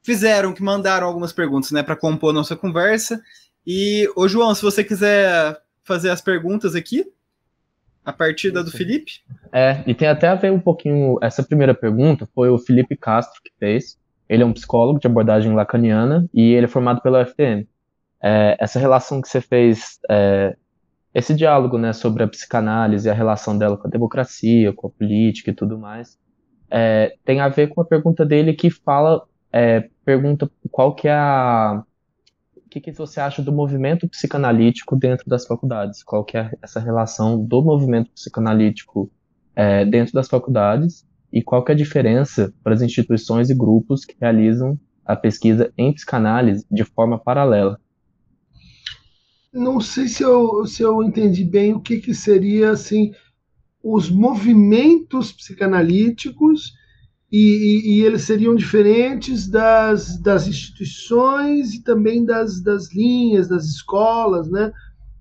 fizeram, 0.01 0.53
que 0.53 0.63
mandaram 0.63 1.07
algumas 1.07 1.33
perguntas, 1.33 1.71
né, 1.71 1.83
para 1.83 1.95
compor 1.95 2.33
nossa 2.33 2.55
conversa. 2.55 3.21
E, 3.65 4.09
ô 4.15 4.27
João, 4.27 4.53
se 4.55 4.61
você 4.61 4.83
quiser 4.83 5.61
fazer 5.83 6.09
as 6.09 6.21
perguntas 6.21 6.75
aqui, 6.75 7.05
a 8.03 8.11
partir 8.11 8.51
da 8.51 8.61
do 8.61 8.71
Felipe. 8.71 9.21
É, 9.51 9.83
e 9.85 9.93
tem 9.93 10.07
até 10.07 10.27
a 10.27 10.35
ver 10.35 10.51
um 10.51 10.59
pouquinho. 10.59 11.17
Essa 11.21 11.43
primeira 11.43 11.73
pergunta 11.73 12.27
foi 12.33 12.49
o 12.49 12.57
Felipe 12.57 12.95
Castro 12.95 13.41
que 13.43 13.51
fez. 13.59 13.99
Ele 14.27 14.43
é 14.43 14.45
um 14.45 14.53
psicólogo 14.53 14.99
de 14.99 15.07
abordagem 15.07 15.53
lacaniana 15.53 16.27
e 16.33 16.53
ele 16.53 16.65
é 16.65 16.69
formado 16.69 17.01
pela 17.01 17.21
UFTM. 17.21 17.67
É, 18.23 18.55
essa 18.59 18.79
relação 18.79 19.21
que 19.21 19.27
você 19.27 19.41
fez, 19.41 19.99
é, 20.09 20.55
esse 21.13 21.33
diálogo 21.35 21.77
né, 21.77 21.91
sobre 21.91 22.23
a 22.23 22.27
psicanálise 22.27 23.07
e 23.07 23.11
a 23.11 23.13
relação 23.13 23.57
dela 23.57 23.77
com 23.77 23.87
a 23.87 23.91
democracia, 23.91 24.73
com 24.73 24.87
a 24.87 24.89
política 24.89 25.51
e 25.51 25.53
tudo 25.53 25.77
mais, 25.77 26.17
é, 26.69 27.13
tem 27.25 27.41
a 27.41 27.49
ver 27.49 27.67
com 27.67 27.81
a 27.81 27.85
pergunta 27.85 28.25
dele 28.25 28.53
que 28.53 28.69
fala, 28.69 29.21
é, 29.51 29.89
pergunta 30.05 30.49
qual 30.71 30.95
que 30.95 31.07
é 31.07 31.13
a 31.13 31.83
que, 32.71 32.79
que 32.79 32.91
você 32.93 33.19
acha 33.19 33.41
do 33.41 33.51
movimento 33.51 34.07
psicanalítico 34.07 34.95
dentro 34.95 35.29
das 35.29 35.45
faculdades? 35.45 36.01
Qual 36.01 36.23
que 36.23 36.37
é 36.37 36.51
essa 36.61 36.79
relação 36.79 37.43
do 37.43 37.61
movimento 37.61 38.09
psicanalítico 38.11 39.11
é, 39.53 39.85
dentro 39.85 40.13
das 40.13 40.29
faculdades 40.29 41.05
e 41.33 41.43
qual 41.43 41.63
que 41.63 41.71
é 41.73 41.75
a 41.75 41.77
diferença 41.77 42.53
para 42.63 42.73
as 42.73 42.81
instituições 42.81 43.49
e 43.49 43.55
grupos 43.55 44.05
que 44.05 44.15
realizam 44.19 44.79
a 45.05 45.17
pesquisa 45.17 45.71
em 45.77 45.91
psicanálise 45.91 46.65
de 46.71 46.85
forma 46.85 47.19
paralela? 47.19 47.77
Não 49.51 49.81
sei 49.81 50.07
se 50.07 50.23
eu, 50.23 50.65
se 50.65 50.81
eu 50.81 51.03
entendi 51.03 51.43
bem 51.43 51.73
o 51.73 51.81
que, 51.81 51.99
que 51.99 52.15
seria 52.15 52.71
assim 52.71 53.11
os 53.83 54.09
movimentos 54.09 55.33
psicanalíticos 55.33 56.73
e, 57.31 57.37
e, 57.37 57.93
e, 57.93 58.05
eles 58.05 58.23
seriam 58.23 58.53
diferentes 58.53 59.47
das, 59.47 60.17
das 60.17 60.47
instituições 60.47 61.73
e 61.73 61.81
também 61.81 62.25
das, 62.25 62.59
das 62.59 62.93
linhas, 62.93 63.47
das 63.47 63.65
escolas, 63.65 64.49
né? 64.49 64.73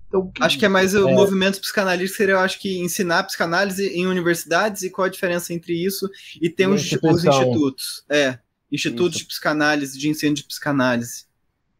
Então, 0.09 0.29
que... 0.29 0.43
Acho 0.43 0.59
que 0.59 0.65
é 0.65 0.69
mais 0.69 0.93
o 0.93 1.07
é. 1.07 1.13
movimento 1.13 1.61
psicanalítico 1.61 2.17
seria, 2.17 2.33
eu 2.33 2.39
acho 2.39 2.59
que 2.59 2.79
ensinar 2.79 3.23
psicanálise 3.23 3.87
em 3.87 4.07
universidades 4.07 4.83
e 4.83 4.89
qual 4.89 5.05
a 5.05 5.09
diferença 5.09 5.53
entre 5.53 5.73
isso 5.73 6.09
e 6.41 6.49
ter 6.49 6.67
os, 6.67 6.81
os 6.91 7.25
institutos. 7.25 8.03
É, 8.09 8.37
institutos 8.69 9.15
isso. 9.15 9.19
de 9.19 9.27
psicanálise, 9.29 9.97
de 9.97 10.09
ensino 10.09 10.35
de 10.35 10.43
psicanálise. 10.43 11.25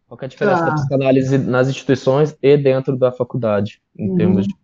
Qual 0.08 0.18
é 0.22 0.26
a 0.26 0.28
diferença 0.30 0.60
tá. 0.60 0.66
da 0.66 0.76
psicanálise 0.76 1.38
nas 1.38 1.68
instituições 1.68 2.36
e 2.42 2.58
dentro 2.58 2.96
da 2.96 3.12
faculdade, 3.12 3.82
em 3.98 4.10
uhum. 4.10 4.18
termos 4.18 4.48
de. 4.48 4.56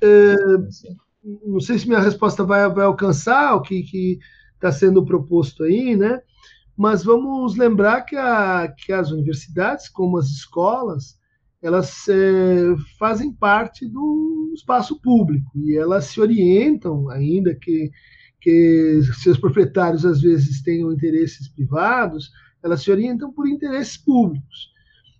É, 0.00 0.36
não 1.44 1.58
sei 1.58 1.80
se 1.80 1.88
minha 1.88 2.00
resposta 2.00 2.44
vai, 2.44 2.68
vai 2.68 2.84
alcançar 2.84 3.56
o 3.56 3.60
que, 3.60 3.82
que 3.82 4.18
está 4.58 4.72
sendo 4.72 5.04
proposto 5.04 5.62
aí, 5.62 5.96
né? 5.96 6.20
Mas 6.76 7.02
vamos 7.02 7.56
lembrar 7.56 8.02
que, 8.02 8.16
a, 8.16 8.72
que 8.76 8.92
as 8.92 9.10
universidades, 9.10 9.88
como 9.88 10.18
as 10.18 10.26
escolas, 10.26 11.18
elas 11.60 12.06
é, 12.08 12.76
fazem 12.98 13.32
parte 13.32 13.86
do 13.86 14.52
espaço 14.54 15.00
público 15.00 15.50
e 15.56 15.76
elas 15.76 16.04
se 16.04 16.20
orientam, 16.20 17.08
ainda 17.08 17.54
que, 17.54 17.90
que 18.40 19.00
seus 19.20 19.38
proprietários 19.38 20.04
às 20.04 20.20
vezes 20.20 20.62
tenham 20.62 20.92
interesses 20.92 21.48
privados, 21.48 22.30
elas 22.62 22.82
se 22.82 22.90
orientam 22.90 23.32
por 23.32 23.48
interesses 23.48 23.96
públicos. 23.96 24.72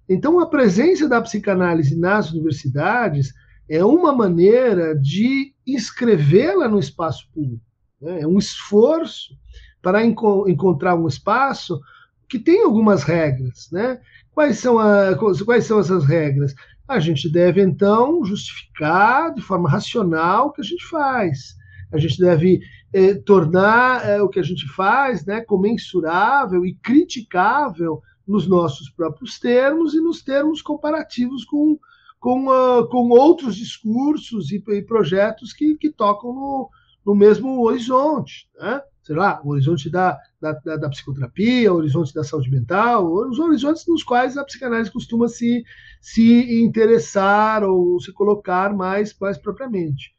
Então, 0.08 0.38
a 0.38 0.46
presença 0.46 1.08
da 1.08 1.20
psicanálise 1.20 1.98
nas 1.98 2.30
universidades 2.30 3.34
é 3.68 3.84
uma 3.84 4.12
maneira 4.12 4.94
de 4.96 5.52
inscrevê-la 5.66 6.68
no 6.68 6.78
espaço 6.78 7.28
público. 7.34 7.67
Né? 8.00 8.22
É 8.22 8.26
um 8.26 8.38
esforço 8.38 9.34
para 9.82 10.04
enco 10.04 10.48
encontrar 10.48 10.94
um 10.94 11.08
espaço 11.08 11.80
que 12.28 12.38
tem 12.38 12.62
algumas 12.62 13.02
regras. 13.02 13.68
Né? 13.72 14.00
Quais, 14.32 14.58
são 14.58 14.78
a, 14.78 15.16
quais 15.44 15.64
são 15.64 15.80
essas 15.80 16.04
regras? 16.04 16.54
A 16.86 16.98
gente 16.98 17.30
deve, 17.30 17.62
então, 17.62 18.24
justificar 18.24 19.34
de 19.34 19.42
forma 19.42 19.68
racional 19.68 20.48
o 20.48 20.52
que 20.52 20.60
a 20.60 20.64
gente 20.64 20.84
faz. 20.86 21.56
A 21.92 21.98
gente 21.98 22.18
deve 22.18 22.60
eh, 22.92 23.14
tornar 23.14 24.06
eh, 24.06 24.22
o 24.22 24.28
que 24.28 24.38
a 24.38 24.42
gente 24.42 24.66
faz 24.68 25.24
né, 25.24 25.40
comensurável 25.40 26.64
e 26.64 26.74
criticável 26.74 28.02
nos 28.26 28.46
nossos 28.46 28.90
próprios 28.90 29.38
termos 29.38 29.94
e 29.94 30.00
nos 30.00 30.22
termos 30.22 30.60
comparativos 30.60 31.44
com, 31.46 31.78
com, 32.20 32.46
uh, 32.46 32.86
com 32.88 33.08
outros 33.08 33.56
discursos 33.56 34.52
e, 34.52 34.62
e 34.68 34.82
projetos 34.82 35.54
que, 35.54 35.76
que 35.76 35.90
tocam 35.90 36.34
no, 36.34 36.70
no 37.04 37.14
mesmo 37.14 37.62
horizonte, 37.64 38.48
né? 38.58 38.82
sei 39.08 39.16
lá, 39.16 39.40
o 39.42 39.52
horizonte 39.52 39.88
da, 39.88 40.18
da, 40.38 40.52
da, 40.52 40.76
da, 40.76 40.90
psicoterapia, 40.90 41.72
o 41.72 41.76
horizonte 41.76 42.12
da 42.12 42.22
saúde 42.22 42.50
mental, 42.50 43.10
os 43.10 43.38
horizontes 43.38 43.86
nos 43.88 44.02
quais 44.02 44.36
a 44.36 44.44
psicanálise 44.44 44.92
costuma 44.92 45.28
se, 45.28 45.64
se 45.98 46.62
interessar 46.62 47.64
ou 47.64 47.98
se 48.00 48.12
colocar 48.12 48.76
mais, 48.76 49.16
mais 49.18 49.38
propriamente. 49.38 50.12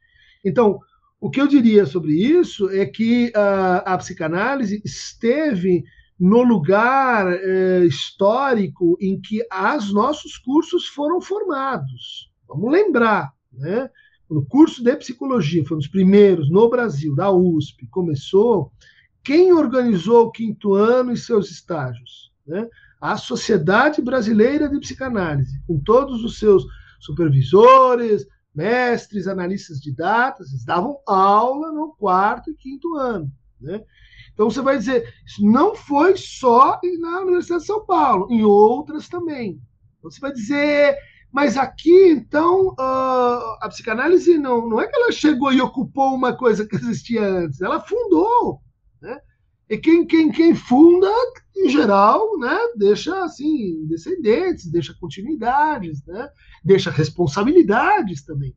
Então, 0.43 0.79
o 1.21 1.29
que 1.29 1.39
eu 1.39 1.47
diria 1.47 1.85
sobre 1.85 2.13
isso 2.13 2.67
é 2.71 2.83
que 2.83 3.31
a, 3.35 3.93
a 3.93 3.97
psicanálise 3.99 4.81
esteve 4.83 5.83
no 6.19 6.41
lugar 6.41 7.31
eh, 7.31 7.85
histórico 7.85 8.97
em 8.99 9.21
que 9.21 9.45
os 9.77 9.93
nossos 9.93 10.35
cursos 10.37 10.87
foram 10.87 11.21
formados. 11.21 12.31
Vamos 12.47 12.71
lembrar, 12.71 13.31
né? 13.53 13.89
No 14.29 14.45
curso 14.45 14.83
de 14.83 14.95
psicologia, 14.95 15.65
foi 15.65 15.75
um 15.75 15.79
dos 15.79 15.89
primeiros 15.89 16.49
no 16.51 16.69
Brasil, 16.69 17.15
da 17.15 17.31
USP, 17.31 17.87
começou. 17.87 18.71
Quem 19.23 19.51
organizou 19.51 20.27
o 20.27 20.31
quinto 20.31 20.73
ano 20.73 21.11
e 21.11 21.17
seus 21.17 21.49
estágios? 21.49 22.31
Né? 22.45 22.67
A 23.01 23.17
Sociedade 23.17 24.01
Brasileira 24.01 24.69
de 24.69 24.79
Psicanálise, 24.79 25.59
com 25.65 25.79
todos 25.79 26.23
os 26.23 26.37
seus 26.37 26.63
supervisores, 26.99 28.27
mestres, 28.53 29.27
analistas 29.27 29.79
de 29.79 29.93
datas, 29.95 30.49
eles 30.49 30.65
davam 30.65 30.99
aula 31.07 31.71
no 31.71 31.95
quarto 31.95 32.51
e 32.51 32.55
quinto 32.55 32.95
ano. 32.95 33.31
Né? 33.59 33.83
Então 34.33 34.49
você 34.49 34.61
vai 34.61 34.77
dizer, 34.77 35.13
isso 35.25 35.43
não 35.43 35.75
foi 35.75 36.15
só 36.15 36.79
na 36.99 37.21
Universidade 37.21 37.61
de 37.61 37.67
São 37.67 37.85
Paulo, 37.85 38.27
em 38.29 38.43
outras 38.43 39.07
também. 39.09 39.61
Então 39.97 40.11
você 40.11 40.19
vai 40.19 40.31
dizer, 40.31 40.97
mas 41.31 41.57
aqui, 41.57 42.09
então, 42.09 42.73
a 42.79 43.67
psicanálise 43.69 44.37
não, 44.37 44.67
não 44.67 44.81
é 44.81 44.87
que 44.87 44.95
ela 44.95 45.11
chegou 45.11 45.53
e 45.53 45.61
ocupou 45.61 46.15
uma 46.15 46.35
coisa 46.35 46.65
que 46.65 46.75
existia 46.75 47.23
antes, 47.23 47.61
ela 47.61 47.79
fundou. 47.79 48.61
Né? 49.01 49.19
E 49.69 49.77
quem, 49.77 50.05
quem, 50.07 50.31
quem 50.31 50.55
funda, 50.55 51.07
em 51.55 51.69
geral, 51.69 52.37
né, 52.39 52.57
deixa 52.75 53.23
assim, 53.23 53.85
descendentes, 53.85 54.71
deixa 54.71 54.95
continuidades, 54.99 56.03
né, 56.05 56.29
deixa 56.65 56.89
responsabilidades 56.89 58.25
também. 58.25 58.55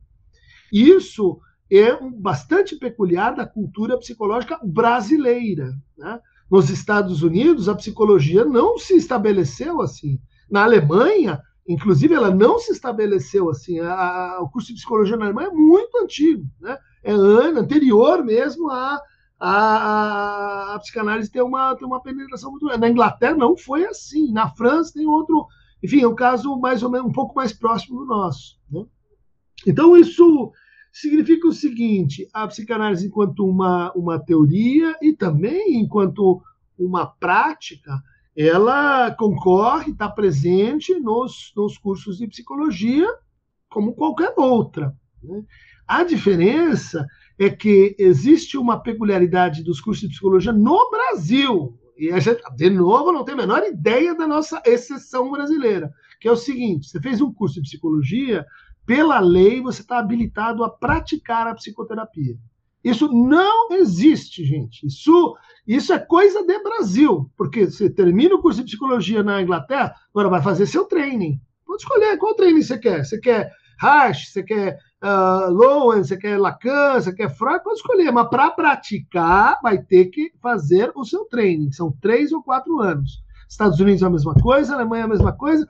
Isso 0.71 1.39
é 1.71 1.95
bastante 2.19 2.75
peculiar 2.75 3.35
da 3.35 3.45
cultura 3.45 3.97
psicológica 3.99 4.59
brasileira. 4.63 5.71
Né? 5.95 6.19
Nos 6.49 6.71
Estados 6.71 7.21
Unidos, 7.21 7.69
a 7.69 7.75
psicologia 7.75 8.43
não 8.43 8.79
se 8.79 8.95
estabeleceu 8.95 9.81
assim. 9.81 10.19
Na 10.49 10.63
Alemanha, 10.63 11.39
inclusive, 11.67 12.13
ela 12.13 12.29
não 12.29 12.59
se 12.59 12.71
estabeleceu 12.71 13.49
assim. 13.49 13.79
A, 13.79 13.93
a, 13.93 14.41
o 14.41 14.49
curso 14.49 14.69
de 14.69 14.75
psicologia 14.75 15.17
na 15.17 15.25
Alemanha 15.25 15.49
é 15.49 15.53
muito 15.53 15.97
antigo, 15.97 16.45
né? 16.59 16.77
é 17.03 17.11
ano, 17.11 17.59
anterior 17.59 18.23
mesmo 18.23 18.69
a 18.69 19.01
a, 19.45 20.75
a, 20.75 20.79
psicanálise 20.79 21.29
tem 21.29 21.41
uma, 21.41 21.75
tem 21.75 21.85
uma 21.85 22.01
penetração 22.01 22.49
muito 22.49 22.65
grande. 22.65 22.79
Na 22.79 22.89
Inglaterra 22.89 23.35
não 23.35 23.57
foi 23.57 23.85
assim. 23.85 24.31
Na 24.31 24.47
França 24.47 24.93
tem 24.93 25.05
outro. 25.05 25.45
Enfim, 25.83 26.01
é 26.01 26.07
um 26.07 26.15
caso 26.15 26.57
mais 26.57 26.81
ou 26.81 26.89
menos 26.89 27.07
um 27.07 27.11
pouco 27.11 27.35
mais 27.35 27.51
próximo 27.51 27.99
do 27.99 28.05
nosso. 28.05 28.57
Né? 28.71 28.85
Então, 29.67 29.97
isso 29.97 30.53
significa 30.93 31.45
o 31.45 31.51
seguinte: 31.51 32.25
a 32.33 32.47
psicanálise, 32.47 33.07
enquanto 33.07 33.45
uma, 33.45 33.91
uma 33.93 34.17
teoria 34.17 34.95
e 35.01 35.11
também 35.11 35.81
enquanto 35.81 36.41
uma 36.79 37.05
prática, 37.05 38.01
ela 38.35 39.11
concorre, 39.11 39.91
está 39.91 40.09
presente 40.09 40.99
nos, 40.99 41.51
nos 41.55 41.77
cursos 41.77 42.17
de 42.17 42.27
psicologia, 42.27 43.07
como 43.69 43.93
qualquer 43.93 44.33
outra. 44.37 44.95
Né? 45.21 45.43
A 45.87 46.03
diferença 46.03 47.05
é 47.37 47.49
que 47.49 47.95
existe 47.99 48.57
uma 48.57 48.79
peculiaridade 48.79 49.63
dos 49.63 49.79
cursos 49.79 50.01
de 50.01 50.09
psicologia 50.09 50.51
no 50.51 50.89
Brasil. 50.89 51.79
E 51.97 52.11
a 52.11 52.19
gente, 52.19 52.41
de 52.55 52.69
novo, 52.69 53.11
não 53.11 53.23
tem 53.23 53.33
a 53.33 53.37
menor 53.37 53.63
ideia 53.63 54.15
da 54.15 54.27
nossa 54.27 54.61
exceção 54.65 55.31
brasileira, 55.31 55.91
que 56.19 56.27
é 56.27 56.31
o 56.31 56.35
seguinte: 56.35 56.89
você 56.89 56.99
fez 56.99 57.21
um 57.21 57.31
curso 57.31 57.55
de 57.55 57.69
psicologia, 57.69 58.45
pela 58.85 59.19
lei 59.19 59.61
você 59.61 59.81
está 59.81 59.99
habilitado 59.99 60.63
a 60.63 60.69
praticar 60.69 61.47
a 61.47 61.53
psicoterapia. 61.53 62.35
Isso 62.83 63.07
não 63.11 63.71
existe, 63.71 64.43
gente. 64.43 64.85
Isso, 64.85 65.35
isso 65.65 65.93
é 65.93 65.99
coisa 65.99 66.45
de 66.45 66.59
Brasil, 66.61 67.31
porque 67.37 67.65
você 67.65 67.89
termina 67.89 68.35
o 68.35 68.41
curso 68.41 68.59
de 68.59 68.65
psicologia 68.65 69.23
na 69.23 69.41
Inglaterra, 69.41 69.95
agora 70.13 70.29
vai 70.29 70.41
fazer 70.41 70.65
seu 70.65 70.85
training. 70.85 71.39
Pode 71.65 71.81
escolher 71.81 72.17
qual 72.17 72.35
training 72.35 72.61
você 72.61 72.77
quer. 72.77 73.05
Você 73.05 73.19
quer 73.19 73.51
Reich, 73.79 74.27
você 74.27 74.43
quer 74.43 74.77
uh, 75.03 75.49
Lowen, 75.49 76.03
você 76.03 76.17
quer 76.17 76.37
Lacan, 76.37 76.93
você 76.95 77.13
quer 77.13 77.29
Freud, 77.35 77.63
pode 77.63 77.77
escolher, 77.77 78.11
mas 78.11 78.29
para 78.29 78.51
praticar 78.51 79.59
vai 79.63 79.81
ter 79.81 80.05
que 80.05 80.31
fazer 80.41 80.91
o 80.95 81.05
seu 81.05 81.25
training. 81.25 81.71
São 81.71 81.91
três 82.01 82.31
ou 82.31 82.43
quatro 82.43 82.79
anos. 82.79 83.23
Estados 83.49 83.79
Unidos 83.79 84.01
é 84.01 84.05
a 84.05 84.09
mesma 84.09 84.33
coisa, 84.35 84.73
Alemanha 84.73 85.03
é 85.03 85.05
a 85.05 85.09
mesma 85.09 85.31
coisa. 85.31 85.67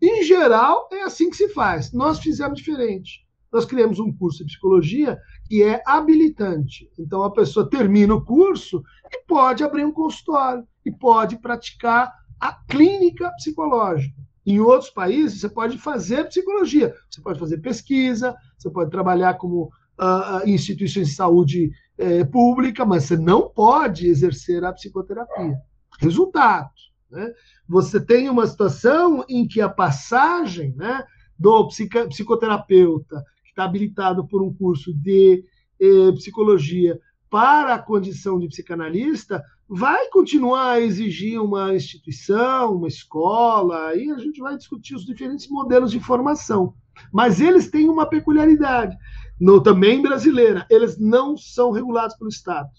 Em 0.00 0.22
geral, 0.22 0.88
é 0.92 1.02
assim 1.02 1.30
que 1.30 1.36
se 1.36 1.48
faz. 1.48 1.92
Nós 1.92 2.18
fizemos 2.18 2.58
diferente. 2.58 3.26
Nós 3.52 3.64
criamos 3.64 3.98
um 3.98 4.12
curso 4.12 4.38
de 4.38 4.52
psicologia 4.52 5.18
que 5.46 5.62
é 5.62 5.82
habilitante. 5.86 6.90
Então, 6.98 7.22
a 7.22 7.30
pessoa 7.30 7.68
termina 7.68 8.14
o 8.14 8.24
curso 8.24 8.82
e 9.10 9.24
pode 9.26 9.62
abrir 9.62 9.84
um 9.84 9.92
consultório 9.92 10.66
e 10.84 10.90
pode 10.90 11.36
praticar 11.38 12.12
a 12.40 12.52
clínica 12.52 13.30
psicológica. 13.36 14.14
Em 14.44 14.60
outros 14.60 14.90
países, 14.90 15.40
você 15.40 15.48
pode 15.48 15.78
fazer 15.78 16.28
psicologia, 16.28 16.94
você 17.10 17.20
pode 17.20 17.38
fazer 17.38 17.58
pesquisa, 17.58 18.36
você 18.56 18.70
pode 18.70 18.90
trabalhar 18.90 19.34
como 19.34 19.70
uh, 19.98 20.48
instituições 20.48 21.08
de 21.08 21.14
saúde 21.14 21.72
uh, 21.98 22.26
pública, 22.30 22.84
mas 22.84 23.04
você 23.04 23.16
não 23.16 23.48
pode 23.48 24.06
exercer 24.06 24.64
a 24.64 24.72
psicoterapia. 24.72 25.58
Resultado: 25.98 26.70
né? 27.10 27.32
você 27.68 27.98
tem 27.98 28.28
uma 28.28 28.46
situação 28.46 29.24
em 29.28 29.48
que 29.48 29.60
a 29.60 29.68
passagem 29.68 30.74
né, 30.76 31.02
do 31.38 31.68
psicoterapeuta, 32.08 33.24
está 33.56 33.64
habilitado 33.64 34.26
por 34.28 34.42
um 34.42 34.52
curso 34.52 34.92
de 34.92 35.42
eh, 35.80 36.12
psicologia, 36.12 37.00
para 37.30 37.74
a 37.74 37.78
condição 37.78 38.38
de 38.38 38.46
psicanalista, 38.46 39.42
vai 39.68 40.08
continuar 40.10 40.72
a 40.72 40.80
exigir 40.80 41.40
uma 41.40 41.74
instituição, 41.74 42.76
uma 42.76 42.86
escola, 42.86 43.88
aí 43.88 44.10
a 44.10 44.18
gente 44.18 44.40
vai 44.40 44.56
discutir 44.56 44.94
os 44.94 45.04
diferentes 45.04 45.48
modelos 45.48 45.90
de 45.90 45.98
formação. 45.98 46.74
Mas 47.12 47.40
eles 47.40 47.70
têm 47.70 47.88
uma 47.88 48.06
peculiaridade, 48.06 48.96
no, 49.40 49.60
também 49.60 50.00
brasileira, 50.00 50.66
eles 50.70 50.98
não 50.98 51.36
são 51.36 51.70
regulados 51.70 52.14
pelo 52.16 52.30
Estado. 52.30 52.70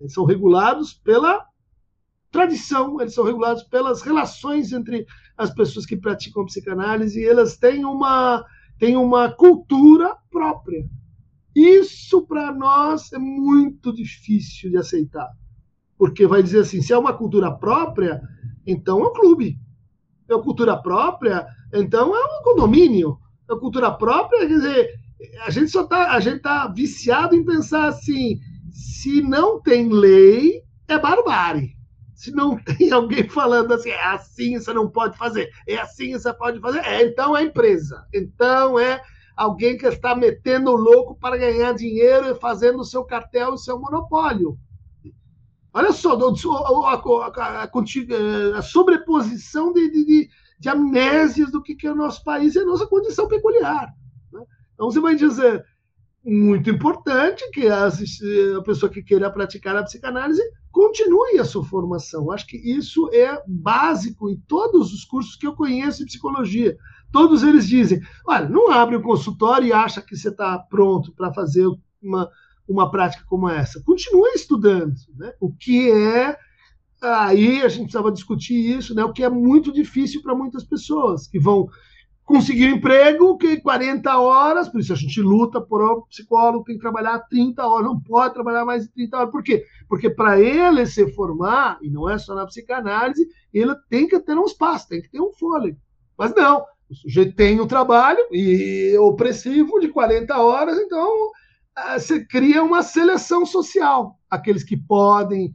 Eles 0.00 0.12
são 0.12 0.24
regulados 0.24 0.92
pela 0.92 1.46
tradição, 2.30 3.00
eles 3.00 3.14
são 3.14 3.24
regulados 3.24 3.62
pelas 3.62 4.02
relações 4.02 4.72
entre 4.72 5.06
as 5.36 5.54
pessoas 5.54 5.86
que 5.86 5.96
praticam 5.96 6.44
psicanálise, 6.46 7.20
e 7.20 7.26
elas 7.26 7.56
têm 7.56 7.84
uma, 7.84 8.44
têm 8.78 8.96
uma 8.96 9.30
cultura 9.30 10.16
própria. 10.30 10.88
Isso, 11.54 12.26
para 12.26 12.52
nós, 12.52 13.12
é 13.12 13.18
muito 13.18 13.92
difícil 13.94 14.70
de 14.70 14.76
aceitar. 14.76 15.30
Porque 15.96 16.26
vai 16.26 16.42
dizer 16.42 16.60
assim: 16.60 16.82
se 16.82 16.92
é 16.92 16.98
uma 16.98 17.12
cultura 17.12 17.52
própria, 17.52 18.20
então 18.66 19.00
é 19.00 19.08
um 19.08 19.12
clube. 19.12 19.56
É 20.28 20.34
uma 20.34 20.42
cultura 20.42 20.76
própria, 20.76 21.46
então 21.72 22.14
é 22.14 22.40
um 22.40 22.42
condomínio. 22.42 23.18
É 23.48 23.52
uma 23.52 23.60
cultura 23.60 23.90
própria, 23.92 24.40
quer 24.40 24.48
dizer, 24.48 24.90
a 25.44 25.50
gente 25.50 25.70
só 25.70 25.82
está 25.82 26.12
a 26.12 26.20
gente 26.20 26.40
tá 26.40 26.66
viciado 26.66 27.36
em 27.36 27.44
pensar 27.44 27.88
assim: 27.88 28.40
se 28.72 29.22
não 29.22 29.60
tem 29.60 29.88
lei, 29.88 30.62
é 30.88 30.98
barbárie. 30.98 31.74
Se 32.24 32.30
não 32.30 32.56
tem 32.64 32.90
alguém 32.90 33.28
falando 33.28 33.74
assim, 33.74 33.90
é 33.90 34.02
assim 34.02 34.58
você 34.58 34.72
não 34.72 34.88
pode 34.88 35.18
fazer, 35.18 35.50
é 35.68 35.76
assim 35.76 36.12
você 36.12 36.32
pode 36.32 36.58
fazer, 36.58 36.78
é, 36.78 37.04
então 37.04 37.36
é 37.36 37.42
empresa, 37.42 38.06
então 38.14 38.78
é 38.78 39.02
alguém 39.36 39.76
que 39.76 39.86
está 39.86 40.14
metendo 40.14 40.70
o 40.70 40.76
louco 40.76 41.14
para 41.16 41.36
ganhar 41.36 41.74
dinheiro 41.74 42.30
e 42.30 42.40
fazendo 42.40 42.80
o 42.80 42.84
seu 42.84 43.04
cartel 43.04 43.50
e 43.50 43.54
o 43.54 43.58
seu 43.58 43.78
monopólio. 43.78 44.56
Olha 45.74 45.92
só 45.92 46.16
a, 46.16 46.94
a, 46.94 47.64
a, 47.64 48.58
a 48.58 48.62
sobreposição 48.62 49.72
de, 49.72 49.90
de, 49.90 50.30
de, 50.60 50.68
amnésias 50.68 51.50
do 51.50 51.60
que, 51.60 51.76
é 51.86 51.92
o 51.92 51.96
nosso 51.96 52.24
país 52.24 52.54
e 52.54 52.60
a 52.60 52.64
nossa 52.64 52.86
condição 52.86 53.28
peculiar. 53.28 53.92
Né? 54.32 54.42
Então 54.72 54.90
você 54.90 55.00
vai 55.00 55.14
dizer, 55.14 55.62
muito 56.24 56.70
importante 56.70 57.44
que 57.50 57.68
a 57.68 57.90
pessoa 58.64 58.90
que 58.90 59.02
queira 59.02 59.30
praticar 59.30 59.76
a 59.76 59.82
psicanálise 59.82 60.42
continue 60.74 61.38
a 61.38 61.44
sua 61.44 61.64
formação. 61.64 62.32
Acho 62.32 62.48
que 62.48 62.56
isso 62.56 63.08
é 63.12 63.40
básico 63.46 64.28
em 64.28 64.36
todos 64.48 64.92
os 64.92 65.04
cursos 65.04 65.36
que 65.36 65.46
eu 65.46 65.54
conheço 65.54 66.02
em 66.02 66.06
psicologia. 66.06 66.76
Todos 67.12 67.44
eles 67.44 67.68
dizem: 67.68 68.02
olha, 68.26 68.48
não 68.48 68.72
abre 68.72 68.96
um 68.96 69.02
consultório 69.02 69.68
e 69.68 69.72
acha 69.72 70.02
que 70.02 70.16
você 70.16 70.30
está 70.30 70.58
pronto 70.58 71.14
para 71.14 71.32
fazer 71.32 71.64
uma, 72.02 72.28
uma 72.68 72.90
prática 72.90 73.24
como 73.28 73.48
essa. 73.48 73.80
Continue 73.84 74.30
estudando. 74.34 74.94
Né? 75.16 75.32
O 75.40 75.54
que 75.54 75.92
é. 75.92 76.36
Aí 77.00 77.62
a 77.62 77.68
gente 77.68 77.82
precisava 77.82 78.10
discutir 78.10 78.76
isso, 78.76 78.94
né? 78.94 79.04
o 79.04 79.12
que 79.12 79.22
é 79.22 79.28
muito 79.28 79.70
difícil 79.70 80.22
para 80.22 80.34
muitas 80.34 80.64
pessoas 80.64 81.28
que 81.28 81.38
vão 81.38 81.68
conseguir 82.24 82.72
um 82.72 82.76
emprego 82.76 83.36
que 83.36 83.60
40 83.60 84.18
horas, 84.18 84.68
por 84.68 84.80
isso 84.80 84.92
a 84.92 84.96
gente 84.96 85.20
luta 85.20 85.60
por 85.60 85.82
um 85.82 86.02
psicólogo 86.02 86.64
tem 86.64 86.76
que 86.76 86.80
trabalhar 86.80 87.18
30 87.20 87.66
horas, 87.66 87.86
não 87.86 88.00
pode 88.00 88.34
trabalhar 88.34 88.64
mais 88.64 88.84
de 88.84 88.92
30 88.92 89.16
horas. 89.16 89.30
Por 89.30 89.42
quê? 89.42 89.64
Porque 89.88 90.08
para 90.08 90.40
ele 90.40 90.86
se 90.86 91.06
formar, 91.12 91.78
e 91.82 91.90
não 91.90 92.08
é 92.08 92.16
só 92.16 92.34
na 92.34 92.46
psicanálise, 92.46 93.28
ele 93.52 93.74
tem 93.90 94.08
que 94.08 94.18
ter 94.18 94.36
um 94.36 94.44
espaço, 94.44 94.88
tem 94.88 95.02
que 95.02 95.10
ter 95.10 95.20
um 95.20 95.32
fôlego. 95.32 95.76
Mas 96.16 96.34
não, 96.34 96.64
o 96.88 96.94
sujeito 96.94 97.36
tem 97.36 97.60
um 97.60 97.66
trabalho 97.66 98.20
e 98.30 98.96
opressivo 98.98 99.78
de 99.78 99.88
40 99.88 100.38
horas, 100.38 100.78
então 100.78 101.30
ah, 101.76 101.98
você 101.98 102.24
cria 102.24 102.62
uma 102.62 102.82
seleção 102.82 103.44
social. 103.44 104.18
Aqueles 104.30 104.64
que 104.64 104.76
podem 104.76 105.54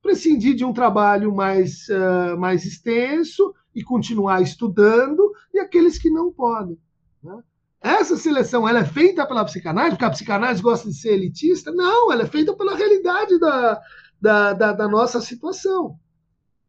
prescindir 0.00 0.54
de 0.54 0.64
um 0.64 0.72
trabalho 0.72 1.34
mais, 1.34 1.86
uh, 1.88 2.38
mais 2.38 2.64
extenso 2.64 3.52
e 3.74 3.82
continuar 3.82 4.42
estudando, 4.42 5.32
e 5.52 5.58
aqueles 5.58 5.98
que 5.98 6.10
não 6.10 6.32
podem. 6.32 6.78
Né? 7.22 7.42
Essa 7.80 8.16
seleção 8.16 8.68
ela 8.68 8.80
é 8.80 8.84
feita 8.84 9.26
pela 9.26 9.44
psicanálise, 9.44 9.92
porque 9.92 10.04
a 10.04 10.10
psicanálise 10.10 10.62
gosta 10.62 10.88
de 10.88 10.94
ser 10.94 11.14
elitista? 11.14 11.70
Não, 11.70 12.10
ela 12.10 12.22
é 12.22 12.26
feita 12.26 12.54
pela 12.54 12.74
realidade 12.74 13.38
da, 13.38 13.80
da, 14.20 14.52
da, 14.52 14.72
da 14.72 14.88
nossa 14.88 15.20
situação. 15.20 15.96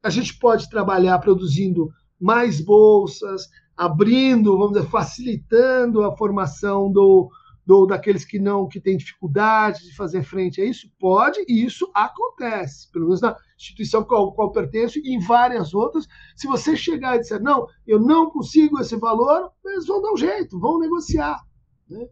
A 0.03 0.09
gente 0.09 0.37
pode 0.37 0.69
trabalhar 0.69 1.17
produzindo 1.19 1.89
mais 2.19 2.61
bolsas, 2.61 3.49
abrindo, 3.75 4.57
vamos 4.57 4.73
dizer, 4.73 4.89
facilitando 4.89 6.03
a 6.03 6.15
formação 6.15 6.91
do, 6.91 7.29
do 7.69 7.85
daqueles 7.85 8.25
que 8.25 8.39
não 8.39 8.67
que 8.67 8.79
têm 8.79 8.97
dificuldade 8.97 9.83
de 9.83 9.95
fazer 9.95 10.23
frente 10.23 10.59
a 10.59 10.65
isso? 10.65 10.91
Pode, 10.99 11.39
e 11.47 11.63
isso 11.63 11.87
acontece, 11.93 12.91
pelo 12.91 13.05
menos 13.05 13.21
na 13.21 13.37
instituição 13.55 14.03
qual, 14.03 14.33
qual 14.33 14.51
pertenço 14.51 14.97
e 14.97 15.13
em 15.13 15.19
várias 15.19 15.71
outras. 15.71 16.07
Se 16.35 16.47
você 16.47 16.75
chegar 16.75 17.15
e 17.15 17.19
disser, 17.19 17.39
não, 17.39 17.67
eu 17.85 17.99
não 17.99 18.31
consigo 18.31 18.79
esse 18.79 18.95
valor, 18.95 19.51
eles 19.63 19.85
vão 19.85 20.01
dar 20.01 20.11
um 20.11 20.17
jeito, 20.17 20.59
vão 20.59 20.79
negociar. 20.79 21.39
Né? 21.87 22.07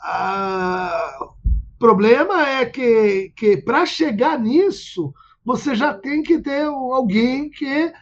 Ah, 0.00 1.26
problema 1.76 2.48
é 2.48 2.64
que, 2.64 3.32
que 3.36 3.56
para 3.56 3.84
chegar 3.84 4.38
nisso, 4.38 5.12
você 5.44 5.74
já 5.74 5.92
tem 5.92 6.22
que 6.22 6.38
ter 6.38 6.66
alguém 6.66 7.50
que, 7.50 7.92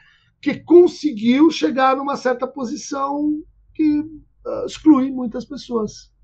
que 0.43 0.61
conseguiu 0.61 1.51
chegar 1.51 1.97
numa 1.97 2.17
certa 2.17 2.47
posição 2.47 3.31
que 3.73 4.01
uh, 4.01 4.67
exclui 4.67 5.11
muitas 5.11 5.47
pessoas. 5.47 6.15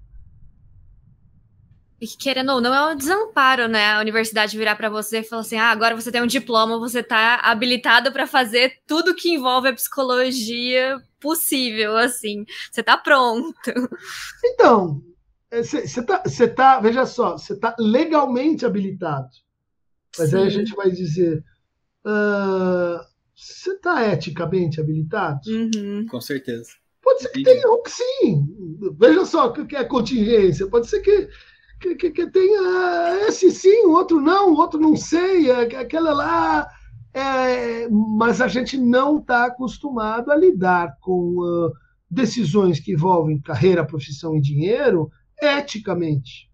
E 2.02 2.06
que, 2.08 2.16
querendo 2.16 2.50
ou 2.50 2.60
não, 2.60 2.74
é 2.74 2.92
um 2.92 2.96
desamparo, 2.96 3.68
né? 3.68 3.92
A 3.92 4.00
universidade 4.00 4.58
virar 4.58 4.74
para 4.74 4.90
você 4.90 5.20
e 5.20 5.22
falar 5.22 5.42
assim: 5.42 5.56
ah, 5.56 5.70
agora 5.70 5.94
você 5.94 6.10
tem 6.10 6.20
um 6.20 6.26
diploma, 6.26 6.76
você 6.76 6.98
está 6.98 7.36
habilitado 7.36 8.10
para 8.10 8.26
fazer 8.26 8.72
tudo 8.88 9.14
que 9.14 9.32
envolve 9.32 9.68
a 9.68 9.72
psicologia 9.72 11.00
possível, 11.20 11.96
assim. 11.96 12.44
Você 12.72 12.80
está 12.80 12.96
pronto. 12.96 13.54
Então, 14.44 15.00
você 15.48 16.00
é, 16.00 16.02
tá, 16.02 16.24
tá, 16.56 16.80
veja 16.80 17.06
só, 17.06 17.38
você 17.38 17.52
está 17.52 17.72
legalmente 17.78 18.66
habilitado. 18.66 19.30
Mas 20.18 20.30
sim. 20.30 20.38
aí 20.38 20.46
a 20.48 20.50
gente 20.50 20.74
vai 20.74 20.90
dizer: 20.90 21.40
você 22.02 23.70
uh, 23.70 23.74
está 23.76 24.12
eticamente 24.12 24.80
habilitado? 24.80 25.40
Uhum. 25.46 26.04
Com 26.10 26.20
certeza. 26.20 26.72
Pode 27.00 27.22
ser 27.22 27.28
que 27.28 27.44
tenha 27.44 27.70
um 27.70 27.80
que 27.80 27.90
sim. 27.92 28.44
Veja 28.98 29.24
só 29.24 29.46
o 29.46 29.52
que 29.52 29.76
é 29.76 29.84
contingência. 29.84 30.66
Pode 30.66 30.88
ser 30.88 30.98
que 30.98 31.28
que, 31.82 31.96
que, 31.96 32.10
que 32.10 32.30
tenha 32.30 33.26
esse 33.26 33.50
sim, 33.50 33.86
o 33.86 33.90
outro 33.90 34.20
não, 34.20 34.52
o 34.52 34.56
outro 34.56 34.80
não 34.80 34.96
sei, 34.96 35.50
é, 35.50 35.76
aquela 35.76 36.12
lá. 36.12 36.68
É, 37.12 37.88
mas 37.90 38.40
a 38.40 38.48
gente 38.48 38.78
não 38.78 39.18
está 39.18 39.44
acostumado 39.44 40.30
a 40.30 40.36
lidar 40.36 40.96
com 40.98 41.36
uh, 41.40 41.70
decisões 42.10 42.80
que 42.80 42.92
envolvem 42.92 43.38
carreira, 43.38 43.84
profissão 43.84 44.34
e 44.34 44.40
dinheiro 44.40 45.10
eticamente. 45.38 46.48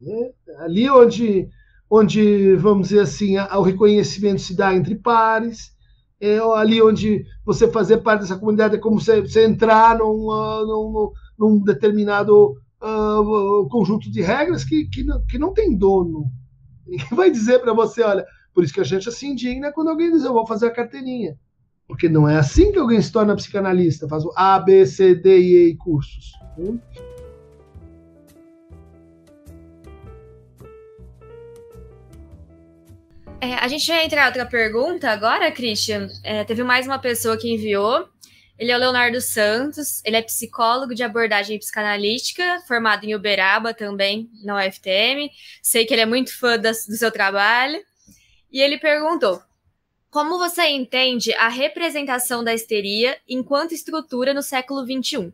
Né? 0.00 0.30
Ali 0.60 0.88
onde, 0.88 1.50
onde, 1.90 2.54
vamos 2.56 2.88
dizer 2.88 3.00
assim, 3.00 3.36
o 3.38 3.60
reconhecimento 3.60 4.40
se 4.40 4.56
dá 4.56 4.74
entre 4.74 4.94
pares, 4.94 5.76
é 6.18 6.38
ali 6.38 6.80
onde 6.80 7.26
você 7.44 7.70
fazer 7.70 7.98
parte 7.98 8.20
dessa 8.20 8.38
comunidade 8.38 8.76
é 8.76 8.78
como 8.78 8.98
você, 8.98 9.20
você 9.20 9.44
entrar 9.44 9.98
num, 9.98 10.26
num, 10.64 11.12
num 11.38 11.62
determinado 11.62 12.56
uh, 12.86 13.68
conjunto 13.68 14.10
de 14.10 14.22
regras 14.22 14.64
que, 14.64 14.86
que, 14.86 15.02
não, 15.02 15.24
que 15.26 15.38
não 15.38 15.52
tem 15.52 15.76
dono. 15.76 16.30
Ninguém 16.86 17.08
vai 17.10 17.30
dizer 17.30 17.58
para 17.58 17.72
você, 17.72 18.02
olha, 18.02 18.24
por 18.54 18.62
isso 18.62 18.72
que 18.72 18.80
a 18.80 18.84
gente 18.84 19.10
se 19.10 19.26
indigna 19.26 19.72
quando 19.72 19.88
alguém 19.88 20.12
diz, 20.12 20.24
eu 20.24 20.32
vou 20.32 20.46
fazer 20.46 20.66
a 20.66 20.70
carteirinha. 20.70 21.36
Porque 21.88 22.08
não 22.08 22.28
é 22.28 22.36
assim 22.36 22.72
que 22.72 22.78
alguém 22.78 23.00
se 23.00 23.12
torna 23.12 23.36
psicanalista, 23.36 24.08
faz 24.08 24.24
o 24.24 24.32
A, 24.36 24.58
B, 24.58 24.86
C, 24.86 25.14
D 25.14 25.38
e 25.38 25.70
E 25.70 25.76
cursos. 25.76 26.32
É, 33.40 33.54
a 33.54 33.68
gente 33.68 33.86
vai 33.86 34.04
entrar 34.04 34.26
outra 34.26 34.46
pergunta 34.46 35.10
agora, 35.10 35.52
Christian. 35.52 36.08
É, 36.24 36.42
teve 36.42 36.64
mais 36.64 36.86
uma 36.86 36.98
pessoa 36.98 37.36
que 37.36 37.52
enviou. 37.52 38.08
Ele 38.58 38.72
é 38.72 38.76
o 38.76 38.80
Leonardo 38.80 39.20
Santos, 39.20 40.02
ele 40.04 40.16
é 40.16 40.22
psicólogo 40.22 40.94
de 40.94 41.02
abordagem 41.02 41.58
psicanalítica, 41.58 42.62
formado 42.66 43.04
em 43.04 43.14
Uberaba 43.14 43.74
também, 43.74 44.30
na 44.42 44.56
UFTM. 44.56 45.30
Sei 45.62 45.84
que 45.84 45.92
ele 45.92 46.00
é 46.00 46.06
muito 46.06 46.36
fã 46.38 46.58
do 46.58 46.72
seu 46.72 47.10
trabalho. 47.10 47.78
E 48.50 48.60
ele 48.60 48.78
perguntou: 48.78 49.42
Como 50.10 50.38
você 50.38 50.66
entende 50.68 51.34
a 51.34 51.48
representação 51.48 52.42
da 52.42 52.54
histeria 52.54 53.18
enquanto 53.28 53.74
estrutura 53.74 54.32
no 54.32 54.42
século 54.42 54.86
XXI? 54.86 55.32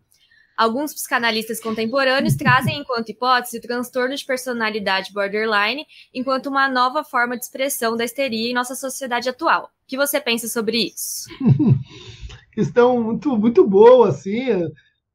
Alguns 0.57 0.93
psicanalistas 0.93 1.61
contemporâneos 1.61 2.37
trazem 2.37 2.79
enquanto 2.79 3.09
hipótese 3.09 3.59
o 3.59 3.61
transtorno 3.61 4.15
de 4.15 4.25
personalidade 4.25 5.13
borderline 5.13 5.87
enquanto 6.13 6.47
uma 6.47 6.69
nova 6.69 7.03
forma 7.03 7.37
de 7.37 7.45
expressão 7.45 7.97
da 7.97 8.05
histeria 8.05 8.51
em 8.51 8.55
nossa 8.55 8.75
sociedade 8.75 9.29
atual. 9.29 9.65
O 9.65 9.87
que 9.87 9.97
você 9.97 10.21
pensa 10.21 10.49
sobre 10.49 10.93
isso? 10.95 11.29
questão 12.53 13.03
muito, 13.03 13.37
muito 13.37 13.67
boa, 13.67 14.11
assim. 14.11 14.47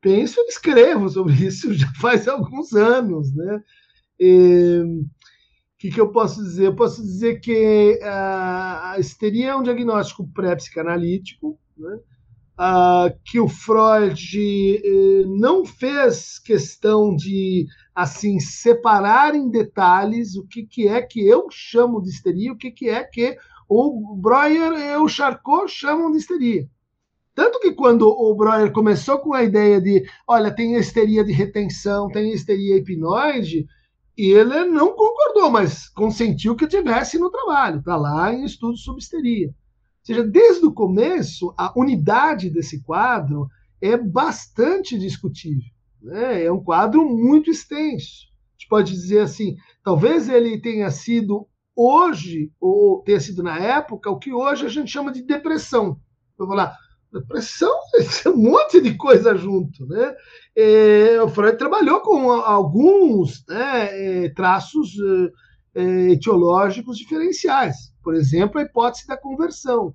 Penso 0.02 0.40
e 0.42 0.50
escrevo 0.50 1.10
sobre 1.10 1.34
isso 1.46 1.74
já 1.74 1.92
faz 2.02 2.28
alguns 2.28 2.74
anos, 2.74 3.34
né? 3.34 3.62
O 4.20 5.06
que, 5.78 5.92
que 5.92 6.02
eu 6.02 6.12
posso 6.12 6.44
dizer? 6.44 6.68
Eu 6.68 6.76
posso 6.76 7.02
dizer 7.02 7.40
que 7.40 8.00
a 8.04 8.96
histeria 9.00 9.52
é 9.52 9.56
um 9.56 9.64
diagnóstico 9.64 10.28
pré-psicanalítico, 10.34 11.60
né? 11.78 12.00
Ah, 12.60 13.14
que 13.24 13.40
o 13.40 13.48
Freud 13.48 14.82
eh, 14.84 15.24
não 15.28 15.64
fez 15.64 16.40
questão 16.40 17.16
de 17.16 17.68
assim 17.94 18.40
separar 18.40 19.36
em 19.36 19.48
detalhes 19.48 20.36
o 20.36 20.44
que, 20.48 20.66
que 20.66 20.88
é 20.88 21.00
que 21.00 21.20
eu 21.20 21.46
chamo 21.52 22.02
de 22.02 22.10
histeria, 22.10 22.52
o 22.52 22.58
que, 22.58 22.72
que 22.72 22.90
é 22.90 23.04
que 23.04 23.38
o 23.70 24.16
Breuer 24.16 24.74
e 24.74 24.96
o 24.98 25.08
Charcot 25.08 25.68
chamam 25.68 26.10
de 26.10 26.18
histeria. 26.18 26.68
Tanto 27.38 27.60
que 27.60 27.72
quando 27.72 28.08
o 28.08 28.34
Breuer 28.34 28.72
começou 28.72 29.20
com 29.20 29.32
a 29.32 29.44
ideia 29.44 29.80
de, 29.80 30.04
olha, 30.28 30.50
tem 30.50 30.74
histeria 30.74 31.24
de 31.24 31.32
retenção, 31.32 32.10
tem 32.10 32.34
histeria 32.34 32.78
hipnoide, 32.78 33.68
ele 34.18 34.66
não 34.66 34.96
concordou, 34.96 35.52
mas 35.52 35.88
consentiu 35.88 36.56
que 36.56 36.66
tivesse 36.66 37.20
no 37.20 37.30
trabalho, 37.30 37.78
está 37.78 37.96
lá 37.96 38.34
em 38.34 38.44
estudos 38.44 38.84
sobre 38.84 39.04
histeria. 39.04 39.50
Ou 39.50 39.54
seja, 40.02 40.24
desde 40.24 40.66
o 40.66 40.74
começo, 40.74 41.54
a 41.56 41.72
unidade 41.80 42.50
desse 42.50 42.82
quadro 42.82 43.48
é 43.80 43.96
bastante 43.96 44.98
discutível. 44.98 45.70
Né? 46.02 46.46
É 46.46 46.52
um 46.52 46.64
quadro 46.64 47.06
muito 47.06 47.52
extenso. 47.52 48.26
A 48.32 48.58
gente 48.58 48.68
pode 48.68 48.92
dizer 48.92 49.20
assim, 49.20 49.56
talvez 49.84 50.28
ele 50.28 50.60
tenha 50.60 50.90
sido 50.90 51.48
hoje, 51.76 52.52
ou 52.60 53.04
tenha 53.04 53.20
sido 53.20 53.44
na 53.44 53.60
época, 53.60 54.10
o 54.10 54.18
que 54.18 54.34
hoje 54.34 54.66
a 54.66 54.70
gente 54.70 54.90
chama 54.90 55.12
de 55.12 55.22
depressão. 55.22 56.00
Eu 56.40 56.48
vou 56.48 56.56
lá, 56.56 56.76
Depressão 57.12 57.74
um 58.28 58.36
monte 58.36 58.82
de 58.82 58.96
coisa 58.96 59.36
junto, 59.36 59.86
né? 59.88 60.16
É, 60.56 61.22
o 61.22 61.30
Freud 61.30 61.58
trabalhou 61.58 62.02
com 62.02 62.32
alguns 62.32 63.46
né, 63.48 64.26
é, 64.26 64.30
traços 64.30 64.96
é, 65.76 65.82
é, 65.82 66.12
etiológicos 66.12 66.98
diferenciais, 66.98 67.94
por 68.04 68.16
exemplo, 68.16 68.60
a 68.60 68.64
hipótese 68.64 69.08
da 69.08 69.16
conversão. 69.16 69.94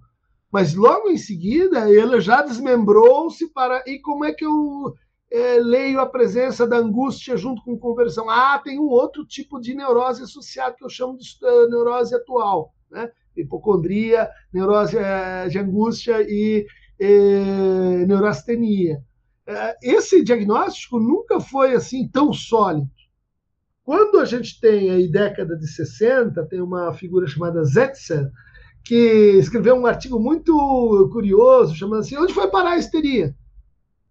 Mas 0.51 0.75
logo 0.75 1.09
em 1.09 1.17
seguida 1.17 1.91
ele 1.91 2.21
já 2.21 2.43
desmembrou-se 2.43 3.53
para 3.53 3.83
e 3.87 3.99
como 3.99 4.25
é 4.25 4.33
que 4.33 4.45
eu 4.45 4.95
é, 5.33 5.59
leio 5.59 5.99
a 5.99 6.07
presença 6.07 6.67
da 6.67 6.77
angústia 6.77 7.37
junto 7.39 7.65
com 7.65 7.79
conversão? 7.79 8.29
Ah, 8.29 8.61
tem 8.63 8.79
um 8.79 8.89
outro 8.89 9.25
tipo 9.27 9.59
de 9.59 9.75
neurose 9.75 10.23
associado 10.23 10.77
que 10.77 10.85
eu 10.85 10.91
chamo 10.91 11.17
de 11.17 11.25
uh, 11.43 11.71
neurose 11.71 12.15
atual, 12.15 12.75
né? 12.91 13.11
Hipocondria, 13.35 14.29
neurose 14.53 14.99
uh, 14.99 15.49
de 15.49 15.59
angústia 15.59 16.21
e 16.21 16.67
é, 17.03 18.07
neurastenia. 18.07 19.03
É, 19.45 19.77
esse 19.83 20.23
diagnóstico 20.23 21.01
nunca 21.01 21.41
foi 21.41 21.75
assim 21.75 22.09
tão 22.09 22.33
sólido. 22.33 22.89
Quando 23.85 24.21
a 24.21 24.25
gente 24.25 24.61
tem 24.61 24.91
aí 24.91 25.11
década 25.11 25.57
de 25.57 25.67
60, 25.67 26.47
tem 26.47 26.61
uma 26.61 26.93
figura 26.93 27.27
chamada 27.27 27.65
Zetzer, 27.65 28.31
que 28.85 28.95
escreveu 29.39 29.75
um 29.75 29.87
artigo 29.87 30.21
muito 30.21 31.11
curioso, 31.13 31.75
chamando 31.75 32.01
assim, 32.01 32.17
onde 32.17 32.33
foi 32.33 32.49
parar 32.49 32.73
a 32.73 32.79
histeria? 32.79 33.35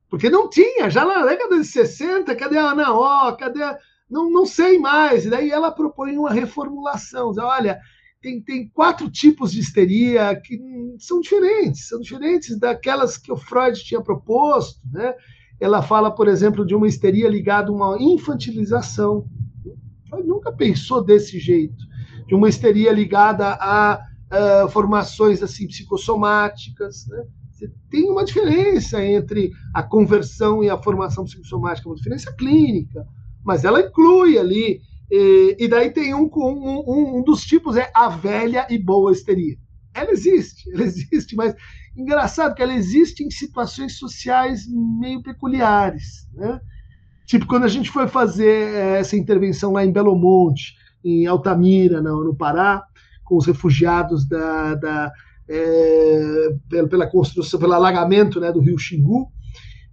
Porque 0.10 0.30
não 0.30 0.50
tinha, 0.50 0.90
já 0.90 1.06
na 1.06 1.26
década 1.26 1.58
de 1.58 1.66
60, 1.66 2.36
cadê 2.36 2.58
a 2.58 2.72
Ana 2.72 2.94
O, 2.94 3.36
cadê 3.38 3.64
a... 3.64 3.78
Não, 4.10 4.30
não 4.30 4.46
sei 4.46 4.78
mais. 4.78 5.26
E 5.26 5.30
daí 5.30 5.50
ela 5.50 5.72
propõe 5.72 6.18
uma 6.18 6.32
reformulação. 6.32 7.32
Diz, 7.32 7.42
olha, 7.42 7.80
tem, 8.22 8.42
tem 8.42 8.70
quatro 8.70 9.10
tipos 9.10 9.52
de 9.52 9.60
histeria 9.60 10.36
que 10.36 10.60
são 11.00 11.20
diferentes, 11.20 11.88
são 11.88 12.00
diferentes 12.00 12.58
daquelas 12.58 13.18
que 13.18 13.32
o 13.32 13.38
Freud 13.38 13.84
tinha 13.84 14.02
proposto. 14.02 14.80
Né? 14.92 15.14
Ela 15.60 15.82
fala, 15.82 16.12
por 16.12 16.28
exemplo, 16.28 16.66
de 16.66 16.76
uma 16.76 16.88
histeria 16.88 17.28
ligada 17.28 17.70
a 17.70 17.74
uma 17.74 17.98
infantilização. 18.00 19.26
Freud 20.08 20.28
nunca 20.28 20.52
pensou 20.52 21.04
desse 21.04 21.40
jeito, 21.40 21.84
de 22.28 22.36
uma 22.36 22.48
histeria 22.48 22.92
ligada 22.92 23.58
a 23.60 24.00
uh, 24.32 24.70
formações 24.70 25.42
assim 25.42 25.68
psicossomáticas, 25.68 27.08
né? 27.08 27.26
tem 27.90 28.10
uma 28.10 28.24
diferença 28.24 29.04
entre 29.04 29.52
a 29.74 29.84
conversão 29.84 30.64
e 30.64 30.70
a 30.70 30.78
formação 30.78 31.26
psicossomática, 31.26 31.88
uma 31.88 31.96
diferença 31.96 32.34
clínica, 32.34 33.06
mas 33.44 33.64
ela 33.64 33.82
inclui 33.82 34.38
ali. 34.38 34.82
E, 35.12 35.58
e 35.60 35.68
daí 35.68 35.92
tem 35.92 36.16
um, 36.16 36.30
um, 36.34 37.18
um 37.18 37.24
dos 37.24 37.44
tipos 37.44 37.76
é 37.76 37.92
a 37.94 38.08
velha 38.08 38.66
e 38.70 38.78
boa 38.78 39.12
histeria. 39.12 39.58
Ela 39.94 40.12
existe, 40.12 40.72
ela 40.72 40.84
existe, 40.88 41.36
mas 41.36 41.54
engraçado 41.98 42.56
que 42.56 42.64
ela 42.64 42.74
existe 42.74 43.22
em 43.22 43.30
situações 43.30 43.98
sociais 43.98 44.66
meio 45.00 45.22
peculiares, 45.22 46.30
né? 46.34 46.62
Tipo 47.26 47.46
quando 47.46 47.66
a 47.66 47.68
gente 47.68 47.90
foi 47.90 48.08
fazer 48.08 48.74
eh, 48.74 49.00
essa 49.00 49.18
intervenção 49.18 49.74
lá 49.74 49.86
em 49.86 49.92
Belo 49.92 50.16
Monte, 50.16 50.76
em 51.04 51.28
Altamira, 51.28 52.02
no, 52.02 52.24
no 52.24 52.36
Pará, 52.36 52.82
com 53.26 53.36
os 53.36 53.46
refugiados 53.46 54.26
da, 54.26 54.76
da 54.76 55.12
é, 55.50 56.50
pela, 56.90 57.06
construção, 57.08 57.60
pelo 57.60 57.74
alagamento 57.74 58.40
né, 58.40 58.50
do 58.52 58.62
rio 58.62 58.78
Xingu. 58.78 59.30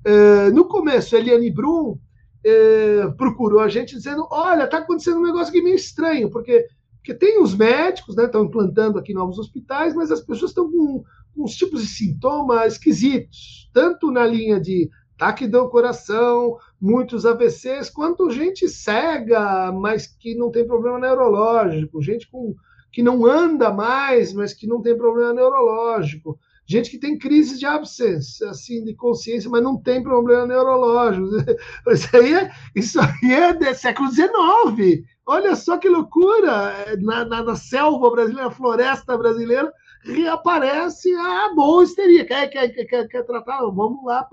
É, 0.05 0.51
no 0.51 0.66
começo, 0.66 1.16
Eliane 1.16 1.51
Brum 1.51 1.99
é, 2.45 3.09
procurou 3.16 3.61
a 3.61 3.68
gente 3.68 3.95
dizendo: 3.95 4.26
olha, 4.30 4.64
está 4.64 4.78
acontecendo 4.78 5.18
um 5.18 5.24
negócio 5.24 5.53
que 5.53 5.62
meio 5.62 5.76
estranho, 5.76 6.30
porque, 6.30 6.66
porque 6.97 7.14
tem 7.14 7.43
os 7.43 7.55
médicos, 7.55 8.16
né, 8.16 8.24
estão 8.24 8.45
implantando 8.45 8.99
aqui 8.99 9.12
novos 9.12 9.39
hospitais, 9.39 9.95
mas 9.95 10.11
as 10.11 10.20
pessoas 10.20 10.51
estão 10.51 10.70
com, 10.70 11.05
com 11.34 11.45
uns 11.45 11.55
tipos 11.55 11.82
de 11.82 11.89
sintomas 11.89 12.74
esquisitos, 12.74 13.70
tanto 13.72 14.11
na 14.11 14.26
linha 14.26 14.61
de 14.61 14.89
ataque 15.16 15.49
do 15.49 15.68
coração, 15.68 16.57
muitos 16.80 17.26
AVCs, 17.26 17.91
quanto 17.91 18.30
gente 18.30 18.68
cega, 18.68 19.72
mas 19.72 20.07
que 20.07 20.36
não 20.36 20.51
tem 20.51 20.64
problema 20.64 20.99
neurológico, 20.99 22.01
gente 22.01 22.30
com 22.30 22.55
que 22.91 23.03
não 23.03 23.26
anda 23.26 23.70
mais, 23.72 24.32
mas 24.32 24.55
que 24.55 24.66
não 24.66 24.80
tem 24.80 24.97
problema 24.97 25.34
neurológico. 25.34 26.39
Gente 26.71 26.91
que 26.91 26.99
tem 26.99 27.16
crise 27.16 27.59
de 27.59 27.64
absence, 27.64 28.45
assim, 28.45 28.85
de 28.85 28.95
consciência, 28.95 29.49
mas 29.49 29.62
não 29.62 29.81
tem 29.81 30.03
problema 30.03 30.47
neurológico. 30.47 31.27
Isso 31.91 32.14
aí 32.14 32.35
é, 32.35 32.51
isso 32.77 33.01
aí 33.01 33.33
é 33.33 33.55
do 33.55 33.75
século 33.75 34.11
XIX. 34.11 35.03
Olha 35.25 35.57
só 35.57 35.79
que 35.79 35.89
loucura! 35.89 36.95
Na, 37.01 37.25
na, 37.25 37.43
na 37.43 37.57
selva 37.57 38.11
brasileira, 38.11 38.45
na 38.45 38.55
floresta 38.55 39.16
brasileira, 39.16 39.73
reaparece 40.05 41.11
a 41.14 41.55
boa 41.55 41.85
histeria. 41.85 42.27
Quer, 42.27 42.49
quer, 42.49 42.69
quer, 42.69 43.09
quer 43.09 43.23
tratar? 43.25 43.61
Vamos 43.62 44.05
lá. 44.05 44.29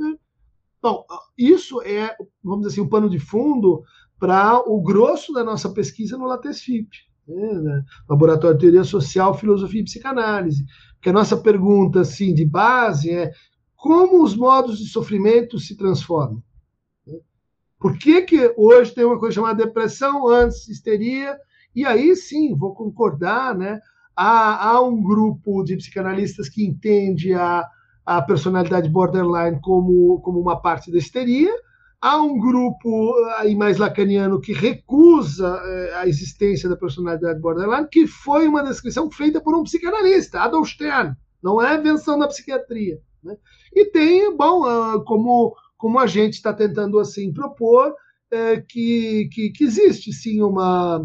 Bom, 0.82 1.06
isso 1.38 1.82
é, 1.84 2.18
vamos 2.44 2.66
dizer 2.66 2.74
assim, 2.74 2.82
o 2.82 2.84
um 2.84 2.90
pano 2.90 3.10
de 3.10 3.18
fundo 3.18 3.82
para 4.20 4.60
o 4.60 4.82
grosso 4.82 5.32
da 5.32 5.44
nossa 5.44 5.70
pesquisa 5.70 6.18
no 6.18 6.26
LatesFIP 6.26 7.05
né? 7.28 7.84
Laboratório 8.10 8.58
de 8.58 8.62
Teoria 8.62 8.84
Social, 8.84 9.38
Filosofia 9.38 9.82
e 9.82 9.86
Psicanálise. 9.86 10.66
Que 11.02 11.10
a 11.10 11.14
nossa 11.14 11.38
pergunta 11.38 12.02
assim, 12.02 12.34
de 12.34 12.46
base 12.46 13.12
é 13.12 13.32
como 13.76 14.24
os 14.24 14.36
modos 14.36 14.80
de 14.80 14.88
sofrimento 14.88 15.60
se 15.60 15.78
transformam? 15.78 16.42
Né? 17.06 17.20
Por 17.80 17.98
que, 17.98 18.22
que 18.24 18.54
hoje 18.58 18.94
tem 18.94 19.06
uma 19.06 19.20
coisa 19.20 19.36
chamada 19.36 19.64
depressão, 19.64 20.28
antes 20.28 20.68
histeria? 20.68 21.38
E 21.76 21.86
aí 21.86 22.16
sim, 22.16 22.56
vou 22.56 22.74
concordar, 22.74 23.56
né? 23.56 23.80
Há, 24.16 24.70
há 24.70 24.82
um 24.82 25.04
grupo 25.04 25.62
de 25.64 25.76
psicanalistas 25.76 26.48
que 26.48 26.66
entende 26.66 27.34
a, 27.34 27.66
a 28.06 28.22
personalidade 28.22 28.90
borderline 28.90 29.60
como, 29.62 30.22
como 30.22 30.40
uma 30.40 30.60
parte 30.62 30.90
da 30.90 30.98
histeria, 30.98 31.54
Há 32.06 32.22
um 32.22 32.38
grupo 32.38 33.16
aí 33.40 33.56
mais 33.56 33.80
lacaniano 33.80 34.40
que 34.40 34.54
recusa 34.54 35.60
eh, 35.66 35.94
a 35.96 36.08
existência 36.08 36.70
da 36.70 36.76
personalidade 36.76 37.40
borderline, 37.40 37.88
que 37.92 38.06
foi 38.06 38.48
uma 38.48 38.62
descrição 38.62 39.10
feita 39.10 39.42
por 39.42 39.56
um 39.56 39.64
psicanalista, 39.64 40.40
Adolf 40.40 40.70
Stern, 40.70 41.16
não 41.42 41.60
é 41.60 41.76
invenção 41.76 42.20
da 42.20 42.28
psiquiatria. 42.28 43.02
Né? 43.24 43.36
E 43.74 43.86
tem, 43.86 44.38
bom, 44.38 44.66
ah, 44.66 45.04
como, 45.04 45.56
como 45.76 45.98
a 45.98 46.06
gente 46.06 46.34
está 46.34 46.54
tentando 46.54 47.00
assim 47.00 47.34
propor, 47.34 47.96
é, 48.30 48.62
que, 48.62 49.28
que, 49.34 49.50
que, 49.50 49.64
existe 49.64 50.14
sim 50.14 50.44
uma, 50.44 51.04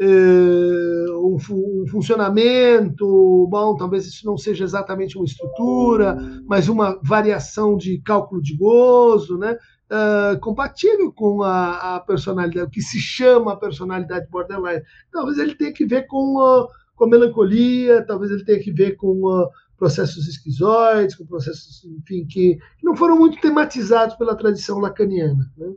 é, 0.00 0.06
um, 0.06 1.36
um, 1.36 1.86
funcionamento, 1.88 3.46
bom, 3.50 3.76
talvez 3.76 4.06
isso 4.06 4.24
não 4.24 4.38
seja 4.38 4.64
exatamente 4.64 5.18
uma 5.18 5.26
estrutura, 5.26 6.16
mas 6.46 6.70
uma 6.70 6.98
variação 7.02 7.76
de 7.76 8.00
cálculo 8.00 8.40
de 8.40 8.56
gozo, 8.56 9.36
né? 9.36 9.58
Uh, 9.90 10.38
compatível 10.40 11.12
com 11.12 11.42
a, 11.42 11.96
a, 11.96 12.00
personalidade, 12.00 12.66
o 12.66 12.70
que 12.70 12.80
se 12.80 12.98
chama 12.98 13.52
a 13.52 13.56
personalidade 13.56 14.28
borderline. 14.30 14.82
Talvez 15.12 15.38
ele 15.38 15.54
tenha 15.54 15.72
que 15.72 15.86
ver 15.86 16.06
com, 16.06 16.36
uh, 16.36 16.68
com 16.94 17.04
a 17.04 17.08
melancolia, 17.08 18.04
talvez 18.06 18.30
ele 18.30 18.44
tenha 18.44 18.60
que 18.60 18.70
ver 18.70 18.96
com 18.96 19.24
uh, 19.24 19.48
processos 19.76 20.26
esquizoides, 20.26 21.14
com 21.14 21.24
processos, 21.24 21.84
enfim, 21.84 22.26
que, 22.26 22.58
não 22.82 22.96
foram 22.96 23.18
muito 23.18 23.40
tematizados 23.40 24.16
pela 24.16 24.36
tradição 24.36 24.78
lacaniana. 24.78 25.50
Né? 25.56 25.72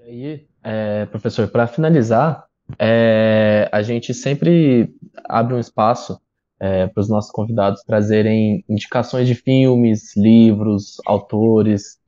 E 0.00 0.02
aí, 0.02 0.46
é, 0.62 1.06
professor, 1.06 1.48
para 1.48 1.66
finalizar, 1.66 2.44
é, 2.78 3.68
a 3.72 3.82
gente 3.82 4.12
sempre 4.12 4.92
abre 5.28 5.54
um 5.54 5.60
espaço 5.60 6.20
é, 6.58 6.86
para 6.86 7.00
os 7.00 7.08
nossos 7.08 7.30
convidados 7.30 7.82
trazerem 7.82 8.64
indicações 8.68 9.28
de 9.28 9.34
filmes, 9.34 10.16
livros, 10.16 10.96
autores, 11.06 11.98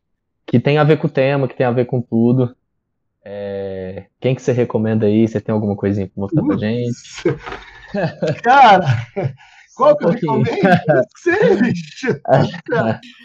que 0.48 0.58
tem 0.58 0.78
a 0.78 0.84
ver 0.84 0.96
com 0.96 1.06
o 1.06 1.10
tema, 1.10 1.46
que 1.46 1.54
tem 1.54 1.66
a 1.66 1.70
ver 1.70 1.84
com 1.84 2.00
tudo. 2.00 2.56
É... 3.22 4.06
Quem 4.18 4.34
que 4.34 4.40
você 4.40 4.52
recomenda 4.52 5.04
aí? 5.06 5.28
Você 5.28 5.38
tem 5.40 5.52
alguma 5.52 5.76
coisinha 5.76 6.06
para 6.06 6.20
mostrar 6.20 6.42
para 6.42 6.56
gente? 6.56 6.98
Cara, 8.42 9.06
qual 9.76 9.94
que 9.96 10.06
eu 10.06 10.08
recomendo? 10.08 10.48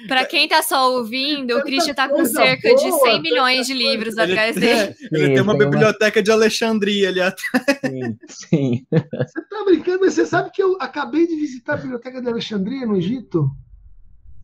Para 0.07 0.26
quem 0.26 0.47
tá 0.49 0.61
só 0.61 0.91
ouvindo, 0.91 1.57
o 1.57 1.63
Christian 1.63 1.93
tá 1.93 2.09
com 2.09 2.26
cerca 2.26 2.67
boa, 2.67 2.82
de 2.82 2.91
100 2.91 3.21
milhões 3.21 3.67
de 3.67 3.74
livros 3.74 4.17
atrás 4.17 4.55
dele. 4.55 4.93
Ele 5.11 5.34
tem 5.34 5.41
uma 5.41 5.57
biblioteca 5.57 6.19
uma... 6.19 6.24
de 6.24 6.32
Alexandria 6.32 7.07
ali 7.07 7.21
atrás. 7.21 7.63
Sim, 7.86 8.17
sim. 8.28 8.86
Você 8.91 9.41
tá 9.49 9.63
brincando, 9.65 10.01
mas 10.01 10.13
você 10.13 10.26
sabe 10.26 10.51
que 10.51 10.61
eu 10.61 10.76
acabei 10.82 11.26
de 11.26 11.36
visitar 11.36 11.76
a 11.76 11.78
biblioteca 11.78 12.21
de 12.21 12.28
Alexandria 12.28 12.86
no 12.86 12.97
Egito? 12.97 13.49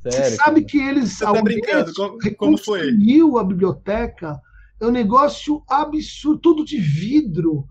Sério, 0.01 0.29
Você 0.29 0.35
sabe 0.35 0.63
que 0.63 0.79
eles. 0.79 1.13
Você 1.13 1.25
tá 1.25 1.41
brincando? 1.41 1.93
Como, 1.93 2.35
como 2.37 2.57
foi? 2.57 2.89
a 3.37 3.43
biblioteca. 3.43 4.39
É 4.79 4.85
um 4.85 4.91
negócio 4.91 5.61
absurdo, 5.67 6.39
tudo 6.39 6.63
de 6.63 6.77
vidro, 6.79 7.65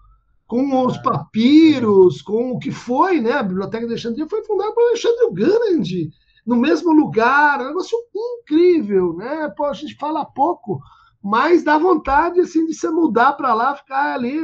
com 0.47 0.85
os 0.85 0.97
ah, 0.97 1.03
papiros, 1.03 2.21
com 2.21 2.53
o 2.53 2.59
que 2.59 2.71
foi, 2.71 3.21
né? 3.21 3.33
A 3.33 3.43
Biblioteca 3.43 3.87
de 3.87 3.93
Alexandria 3.93 4.29
foi 4.29 4.45
fundada 4.45 4.73
por 4.73 4.83
Alexandre 4.89 5.25
o 5.25 5.33
Grande, 5.33 6.11
no 6.47 6.57
mesmo 6.57 6.93
lugar, 6.93 7.61
é 7.61 7.65
um 7.65 7.69
negócio 7.69 7.97
incrível, 8.15 9.15
né? 9.15 9.53
Pô, 9.55 9.67
a 9.67 9.75
gente 9.75 9.95
fala 9.97 10.25
pouco, 10.25 10.81
mas 11.23 11.63
dá 11.63 11.77
vontade 11.77 12.41
assim 12.41 12.65
de 12.65 12.73
você 12.73 12.89
mudar 12.89 13.35
para 13.35 13.53
lá, 13.53 13.77
ficar 13.77 14.15
ali 14.15 14.39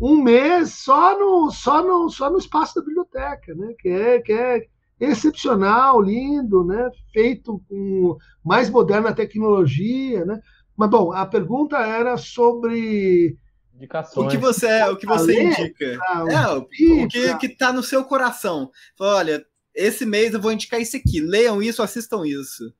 um 0.00 0.22
mês 0.22 0.74
só 0.74 1.18
no, 1.18 1.50
só 1.50 1.82
no, 1.82 2.08
só 2.08 2.30
no 2.30 2.38
espaço 2.38 2.76
da 2.76 2.86
biblioteca, 2.86 3.52
né? 3.54 3.74
Que 3.78 3.88
é, 3.88 4.20
que 4.20 4.32
é 4.32 4.66
excepcional, 5.00 6.00
lindo, 6.00 6.64
né? 6.64 6.90
Feito 7.12 7.60
com 7.68 8.16
mais 8.44 8.68
moderna 8.68 9.14
tecnologia, 9.14 10.24
né? 10.24 10.40
Mas 10.76 10.90
bom, 10.90 11.12
a 11.12 11.26
pergunta 11.26 11.78
era 11.78 12.16
sobre 12.16 13.36
Indicações. 13.80 14.26
O 14.26 14.30
que 14.30 14.36
você, 14.36 14.66
é, 14.66 14.90
o 14.90 14.96
que 14.96 15.06
você 15.06 15.42
indica? 15.42 15.84
É, 15.84 16.46
o, 16.52 16.58
o 16.58 17.08
que 17.08 17.38
que 17.38 17.48
tá 17.48 17.72
no 17.72 17.82
seu 17.82 18.04
coração? 18.04 18.70
Olha, 19.00 19.42
esse 19.74 20.04
mês 20.04 20.34
eu 20.34 20.40
vou 20.40 20.52
indicar 20.52 20.80
isso 20.80 20.98
aqui. 20.98 21.18
Leiam 21.20 21.62
isso, 21.62 21.82
assistam 21.82 22.26
isso. 22.26 22.74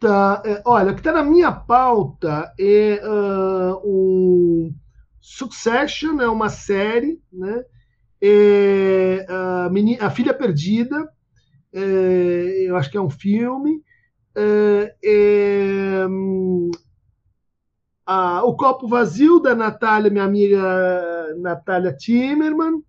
Tá, 0.00 0.42
é, 0.44 0.60
olha, 0.66 0.90
o 0.90 0.94
que 0.94 1.00
está 1.00 1.12
na 1.12 1.22
minha 1.22 1.52
pauta 1.52 2.52
é 2.58 3.00
uh, 3.06 3.80
um 3.84 4.74
Succession, 5.20 6.20
é 6.20 6.28
uma 6.28 6.48
série, 6.48 7.22
né? 7.32 7.62
É, 8.22 9.26
a, 9.28 9.68
menina, 9.68 10.06
a, 10.06 10.10
Filha 10.10 10.32
Perdida, 10.32 11.08
é, 11.72 12.66
eu 12.68 12.76
acho 12.76 12.88
que 12.88 12.96
é 12.96 13.00
um 13.00 13.10
filme, 13.10 13.82
é, 14.36 14.94
é 15.04 16.06
a, 18.06 18.44
O 18.44 18.54
Copo 18.56 18.86
Vazio, 18.86 19.40
da 19.40 19.56
Natália, 19.56 20.10
minha 20.10 20.24
amiga 20.24 21.34
Natália 21.38 21.92
Timmerman, 21.92 22.80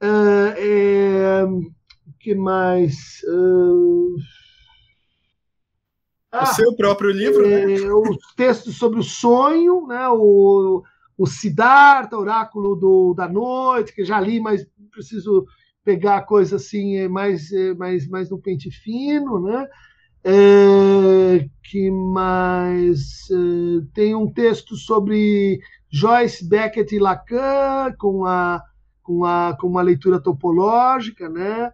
é, 0.00 0.54
é 0.58 1.46
que 2.18 2.34
mais? 2.34 3.20
Ah, 6.32 6.44
o 6.44 6.46
seu 6.54 6.74
próprio 6.76 7.10
livro, 7.10 7.46
né? 7.46 7.64
Os 7.92 8.34
textos 8.34 8.76
sobre 8.76 9.00
o 9.00 9.02
sonho, 9.02 9.86
né? 9.86 10.08
O, 10.08 10.82
o 11.16 11.26
Siddhartha, 11.26 12.18
Oráculo 12.18 12.76
do, 12.76 13.14
da 13.14 13.28
Noite, 13.28 13.94
que 13.94 14.04
já 14.04 14.20
li, 14.20 14.38
mas 14.40 14.66
preciso 14.90 15.46
pegar 15.84 16.22
coisa 16.22 16.56
assim 16.56 16.96
é, 16.96 17.08
mais, 17.08 17.52
é, 17.52 17.72
mais, 17.74 18.08
mais 18.08 18.28
no 18.28 18.38
pente 18.38 18.70
fino, 18.70 19.40
né? 19.40 19.68
É, 20.24 21.48
que 21.62 21.88
mais 21.90 23.30
é, 23.30 23.86
tem 23.94 24.14
um 24.14 24.30
texto 24.30 24.74
sobre 24.74 25.60
Joyce, 25.88 26.46
Beckett 26.46 26.94
e 26.94 26.98
Lacan, 26.98 27.94
com, 27.98 28.26
a, 28.26 28.60
com, 29.02 29.24
a, 29.24 29.56
com 29.58 29.68
uma 29.68 29.82
leitura 29.82 30.20
topológica, 30.20 31.28
né? 31.28 31.72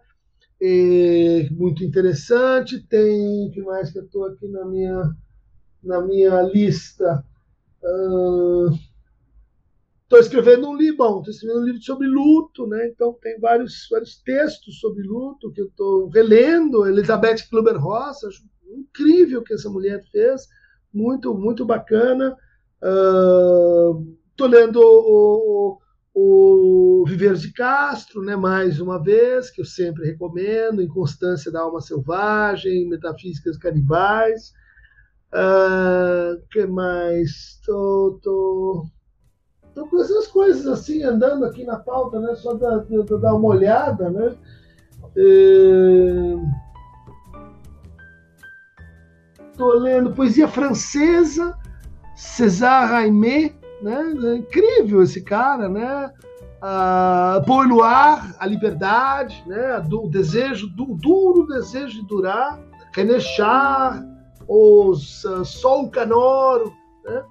É, 0.61 1.49
muito 1.51 1.83
interessante. 1.83 2.79
Tem, 2.87 3.49
que 3.51 3.61
mais 3.63 3.91
que 3.91 3.97
eu 3.97 4.03
estou 4.03 4.25
aqui 4.25 4.47
na 4.47 4.63
minha, 4.65 5.09
na 5.83 6.01
minha 6.01 6.41
lista? 6.43 7.25
Estou 10.13 10.21
escrevendo 10.21 10.69
um 10.69 10.75
livro, 10.75 10.97
bom, 10.97 11.17
estou 11.17 11.31
escrevendo 11.31 11.61
um 11.61 11.65
livro 11.65 11.81
sobre 11.81 12.05
luto, 12.05 12.67
né? 12.67 12.87
Então 12.87 13.17
tem 13.19 13.39
vários, 13.39 13.87
vários 13.89 14.21
textos 14.21 14.79
sobre 14.79 15.01
luto 15.01 15.51
que 15.51 15.59
eu 15.59 15.65
estou 15.65 16.07
relendo. 16.09 16.85
Elizabeth 16.85 17.37
Kluber-Ross, 17.49 18.23
acho 18.23 18.43
incrível 18.77 19.39
o 19.39 19.43
que 19.43 19.55
essa 19.55 19.71
mulher 19.71 20.03
fez, 20.11 20.47
muito, 20.93 21.33
muito 21.33 21.65
bacana. 21.65 22.37
Estou 22.79 24.45
uh, 24.45 24.51
lendo 24.51 24.79
o, 24.79 25.79
o, 26.13 27.03
o 27.03 27.35
de 27.35 27.51
Castro, 27.51 28.21
né, 28.21 28.35
mais 28.35 28.79
uma 28.79 29.01
vez, 29.01 29.49
que 29.49 29.61
eu 29.61 29.65
sempre 29.65 30.05
recomendo, 30.05 30.83
Inconstância 30.83 31.51
da 31.51 31.61
Alma 31.61 31.81
Selvagem, 31.81 32.87
Metafísicas 32.87 33.57
Canibais. 33.57 34.53
Uh, 35.33 36.39
que 36.51 36.67
mais? 36.67 37.59
Tô, 37.65 38.19
tô, 38.21 38.85
tô 39.73 39.87
com 39.87 39.99
essas 39.99 40.27
coisas 40.27 40.67
assim, 40.67 41.03
andando 41.03 41.45
aqui 41.45 41.63
na 41.63 41.77
pauta, 41.77 42.19
né? 42.19 42.35
Só 42.35 42.53
dar, 42.53 42.85
dar 43.21 43.35
uma 43.35 43.47
olhada, 43.47 44.09
né? 44.09 44.35
Uh, 45.15 46.43
tô 49.57 49.73
lendo 49.73 50.13
poesia 50.13 50.47
francesa, 50.47 51.57
César 52.15 52.85
Raimé, 52.85 53.53
né? 53.81 54.13
É 54.23 54.35
incrível 54.35 55.01
esse 55.01 55.21
cara, 55.21 55.67
né? 55.67 56.11
Uh, 56.57 57.45
Paul 57.45 57.67
Noir, 57.67 58.35
a 58.39 58.45
liberdade, 58.45 59.43
né? 59.47 59.77
O 59.91 60.07
desejo, 60.07 60.67
o 60.67 60.95
duro 60.95 61.47
desejo 61.47 62.01
de 62.01 62.07
durar. 62.07 62.59
René 62.95 63.19
Char, 63.19 64.05
os 64.47 65.23
uh, 65.25 65.43
Sol 65.43 65.89
Canoro, 65.89 66.71
né? 67.03 67.23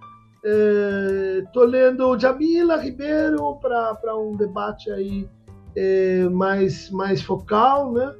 Estou 0.42 1.64
é, 1.64 1.66
lendo 1.66 2.18
Jamila 2.18 2.76
Ribeiro 2.76 3.54
para 3.60 4.16
um 4.16 4.36
debate 4.36 4.90
aí 4.90 5.28
é, 5.76 6.28
mais, 6.28 6.90
mais 6.90 7.22
focal, 7.22 7.92
né? 7.92 8.12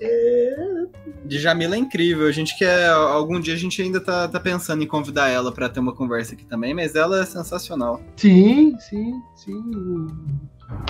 É... 0.00 0.86
Jamila 1.28 1.76
é 1.76 1.78
incrível. 1.78 2.26
A 2.26 2.32
gente 2.32 2.58
quer. 2.58 2.90
Algum 2.90 3.40
dia 3.40 3.54
a 3.54 3.56
gente 3.56 3.80
ainda 3.80 4.00
tá, 4.00 4.26
tá 4.26 4.40
pensando 4.40 4.82
em 4.82 4.86
convidar 4.86 5.28
ela 5.28 5.52
para 5.52 5.68
ter 5.68 5.80
uma 5.80 5.94
conversa 5.94 6.34
aqui 6.34 6.44
também, 6.44 6.74
mas 6.74 6.94
ela 6.94 7.20
é 7.20 7.24
sensacional. 7.24 8.00
Sim, 8.16 8.76
sim, 8.78 9.14
sim. 9.36 9.62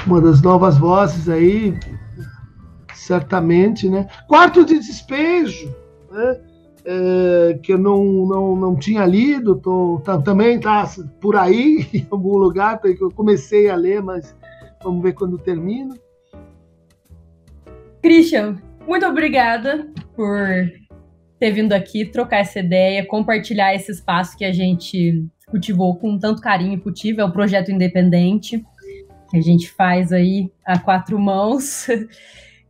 Uma 0.06 0.20
das 0.20 0.40
novas 0.40 0.78
vozes 0.78 1.28
aí, 1.28 1.78
certamente, 2.94 3.88
né? 3.88 4.08
Quarto 4.26 4.64
de 4.64 4.78
despejo, 4.78 5.74
né? 6.10 6.40
É, 6.84 7.58
que 7.62 7.72
eu 7.72 7.78
não, 7.78 8.04
não, 8.26 8.56
não 8.56 8.76
tinha 8.76 9.06
lido, 9.06 9.54
tô, 9.54 10.00
tá, 10.04 10.20
também 10.20 10.58
tá 10.58 10.84
por 11.20 11.36
aí, 11.36 11.86
em 11.94 12.06
algum 12.10 12.36
lugar, 12.36 12.80
que 12.80 13.00
eu 13.00 13.10
comecei 13.10 13.70
a 13.70 13.76
ler, 13.76 14.02
mas 14.02 14.36
vamos 14.82 15.02
ver 15.02 15.12
quando 15.12 15.38
termina. 15.38 15.94
Christian, 18.02 18.56
muito 18.86 19.06
obrigada 19.06 19.88
por 20.16 20.36
ter 21.38 21.52
vindo 21.52 21.72
aqui, 21.72 22.04
trocar 22.04 22.38
essa 22.38 22.58
ideia, 22.58 23.06
compartilhar 23.06 23.74
esse 23.74 23.92
espaço 23.92 24.36
que 24.36 24.44
a 24.44 24.52
gente 24.52 25.24
cultivou 25.48 25.96
com 25.96 26.18
tanto 26.18 26.40
carinho 26.40 26.74
e 26.74 26.80
cultiva. 26.80 27.22
É 27.22 27.24
um 27.24 27.30
projeto 27.30 27.70
independente 27.70 28.64
que 29.30 29.36
a 29.36 29.40
gente 29.40 29.70
faz 29.70 30.12
aí 30.12 30.50
a 30.64 30.78
quatro 30.78 31.18
mãos. 31.18 31.86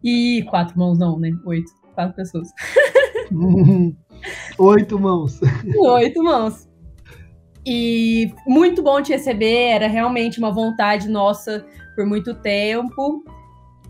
E 0.04 0.42
quatro 0.50 0.76
mãos 0.76 0.98
não, 0.98 1.16
né? 1.16 1.30
Oito. 1.46 1.70
Quatro 1.94 2.16
pessoas. 2.16 2.48
Oito 4.58 4.98
mãos. 4.98 5.40
Oito 5.76 6.22
mãos. 6.22 6.68
E 7.66 8.32
muito 8.46 8.82
bom 8.82 9.00
te 9.00 9.12
receber, 9.12 9.70
era 9.70 9.86
realmente 9.86 10.38
uma 10.38 10.50
vontade 10.50 11.08
nossa 11.08 11.64
por 11.94 12.06
muito 12.06 12.34
tempo. 12.34 13.24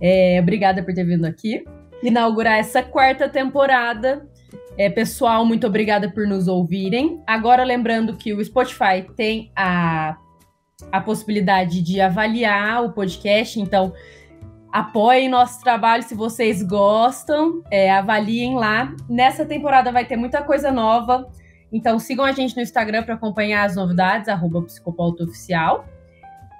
É, 0.00 0.38
obrigada 0.40 0.82
por 0.82 0.92
ter 0.94 1.04
vindo 1.04 1.24
aqui 1.24 1.64
inaugurar 2.02 2.58
essa 2.58 2.82
quarta 2.82 3.28
temporada. 3.28 4.28
É, 4.76 4.90
pessoal, 4.90 5.44
muito 5.44 5.66
obrigada 5.66 6.10
por 6.10 6.26
nos 6.26 6.48
ouvirem. 6.48 7.22
Agora, 7.26 7.62
lembrando 7.62 8.16
que 8.16 8.34
o 8.34 8.44
Spotify 8.44 9.06
tem 9.16 9.52
a, 9.54 10.16
a 10.90 11.00
possibilidade 11.00 11.80
de 11.80 12.00
avaliar 12.00 12.84
o 12.84 12.92
podcast, 12.92 13.60
então 13.60 13.92
apoiem 14.72 15.28
nosso 15.28 15.60
trabalho 15.60 16.02
se 16.02 16.14
vocês 16.14 16.62
gostam, 16.62 17.62
é, 17.70 17.92
avaliem 17.92 18.54
lá. 18.54 18.94
Nessa 19.08 19.44
temporada 19.44 19.92
vai 19.92 20.06
ter 20.06 20.16
muita 20.16 20.42
coisa 20.42 20.72
nova, 20.72 21.30
então 21.70 21.98
sigam 21.98 22.24
a 22.24 22.32
gente 22.32 22.56
no 22.56 22.62
Instagram 22.62 23.02
para 23.02 23.14
acompanhar 23.14 23.64
as 23.64 23.76
novidades, 23.76 24.28
arroba. 24.28 24.64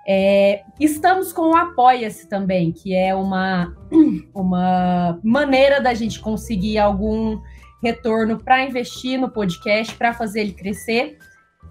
É, 0.07 0.63
estamos 0.79 1.33
com 1.33 1.53
o 1.53 1.57
Apoia-se 1.57 2.29
também, 2.29 2.73
que 2.73 2.95
é 2.95 3.15
uma, 3.15 3.75
uma 4.35 5.19
maneira 5.23 5.81
da 5.81 5.95
gente 5.95 6.21
conseguir 6.21 6.79
algum 6.79 7.41
retorno 7.83 8.39
para 8.39 8.65
investir 8.65 9.19
no 9.19 9.31
podcast, 9.31 9.95
para 9.95 10.13
fazer 10.13 10.41
ele 10.41 10.53
crescer. 10.53 11.19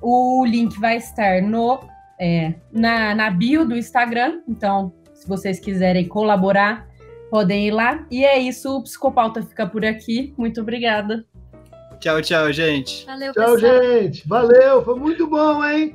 O 0.01 0.43
link 0.45 0.79
vai 0.79 0.97
estar 0.97 1.41
no, 1.41 1.79
é, 2.19 2.55
na, 2.71 3.13
na 3.13 3.29
bio 3.29 3.65
do 3.65 3.77
Instagram, 3.77 4.41
então, 4.47 4.93
se 5.21 5.27
vocês 5.27 5.59
quiserem 5.59 6.07
colaborar, 6.07 6.87
podem 7.29 7.67
ir 7.67 7.71
lá. 7.71 8.03
E 8.09 8.25
é 8.25 8.39
isso, 8.39 8.77
o 8.77 8.81
Psicopauta 8.81 9.43
fica 9.43 9.67
por 9.67 9.85
aqui. 9.85 10.33
Muito 10.35 10.61
obrigada. 10.61 11.23
Tchau, 11.99 12.19
tchau, 12.23 12.51
gente. 12.51 13.05
Valeu, 13.05 13.31
tchau, 13.31 13.53
pessoal. 13.53 13.83
gente. 13.83 14.27
Valeu, 14.27 14.83
foi 14.83 14.95
muito 14.95 15.27
bom, 15.27 15.63
hein? 15.63 15.93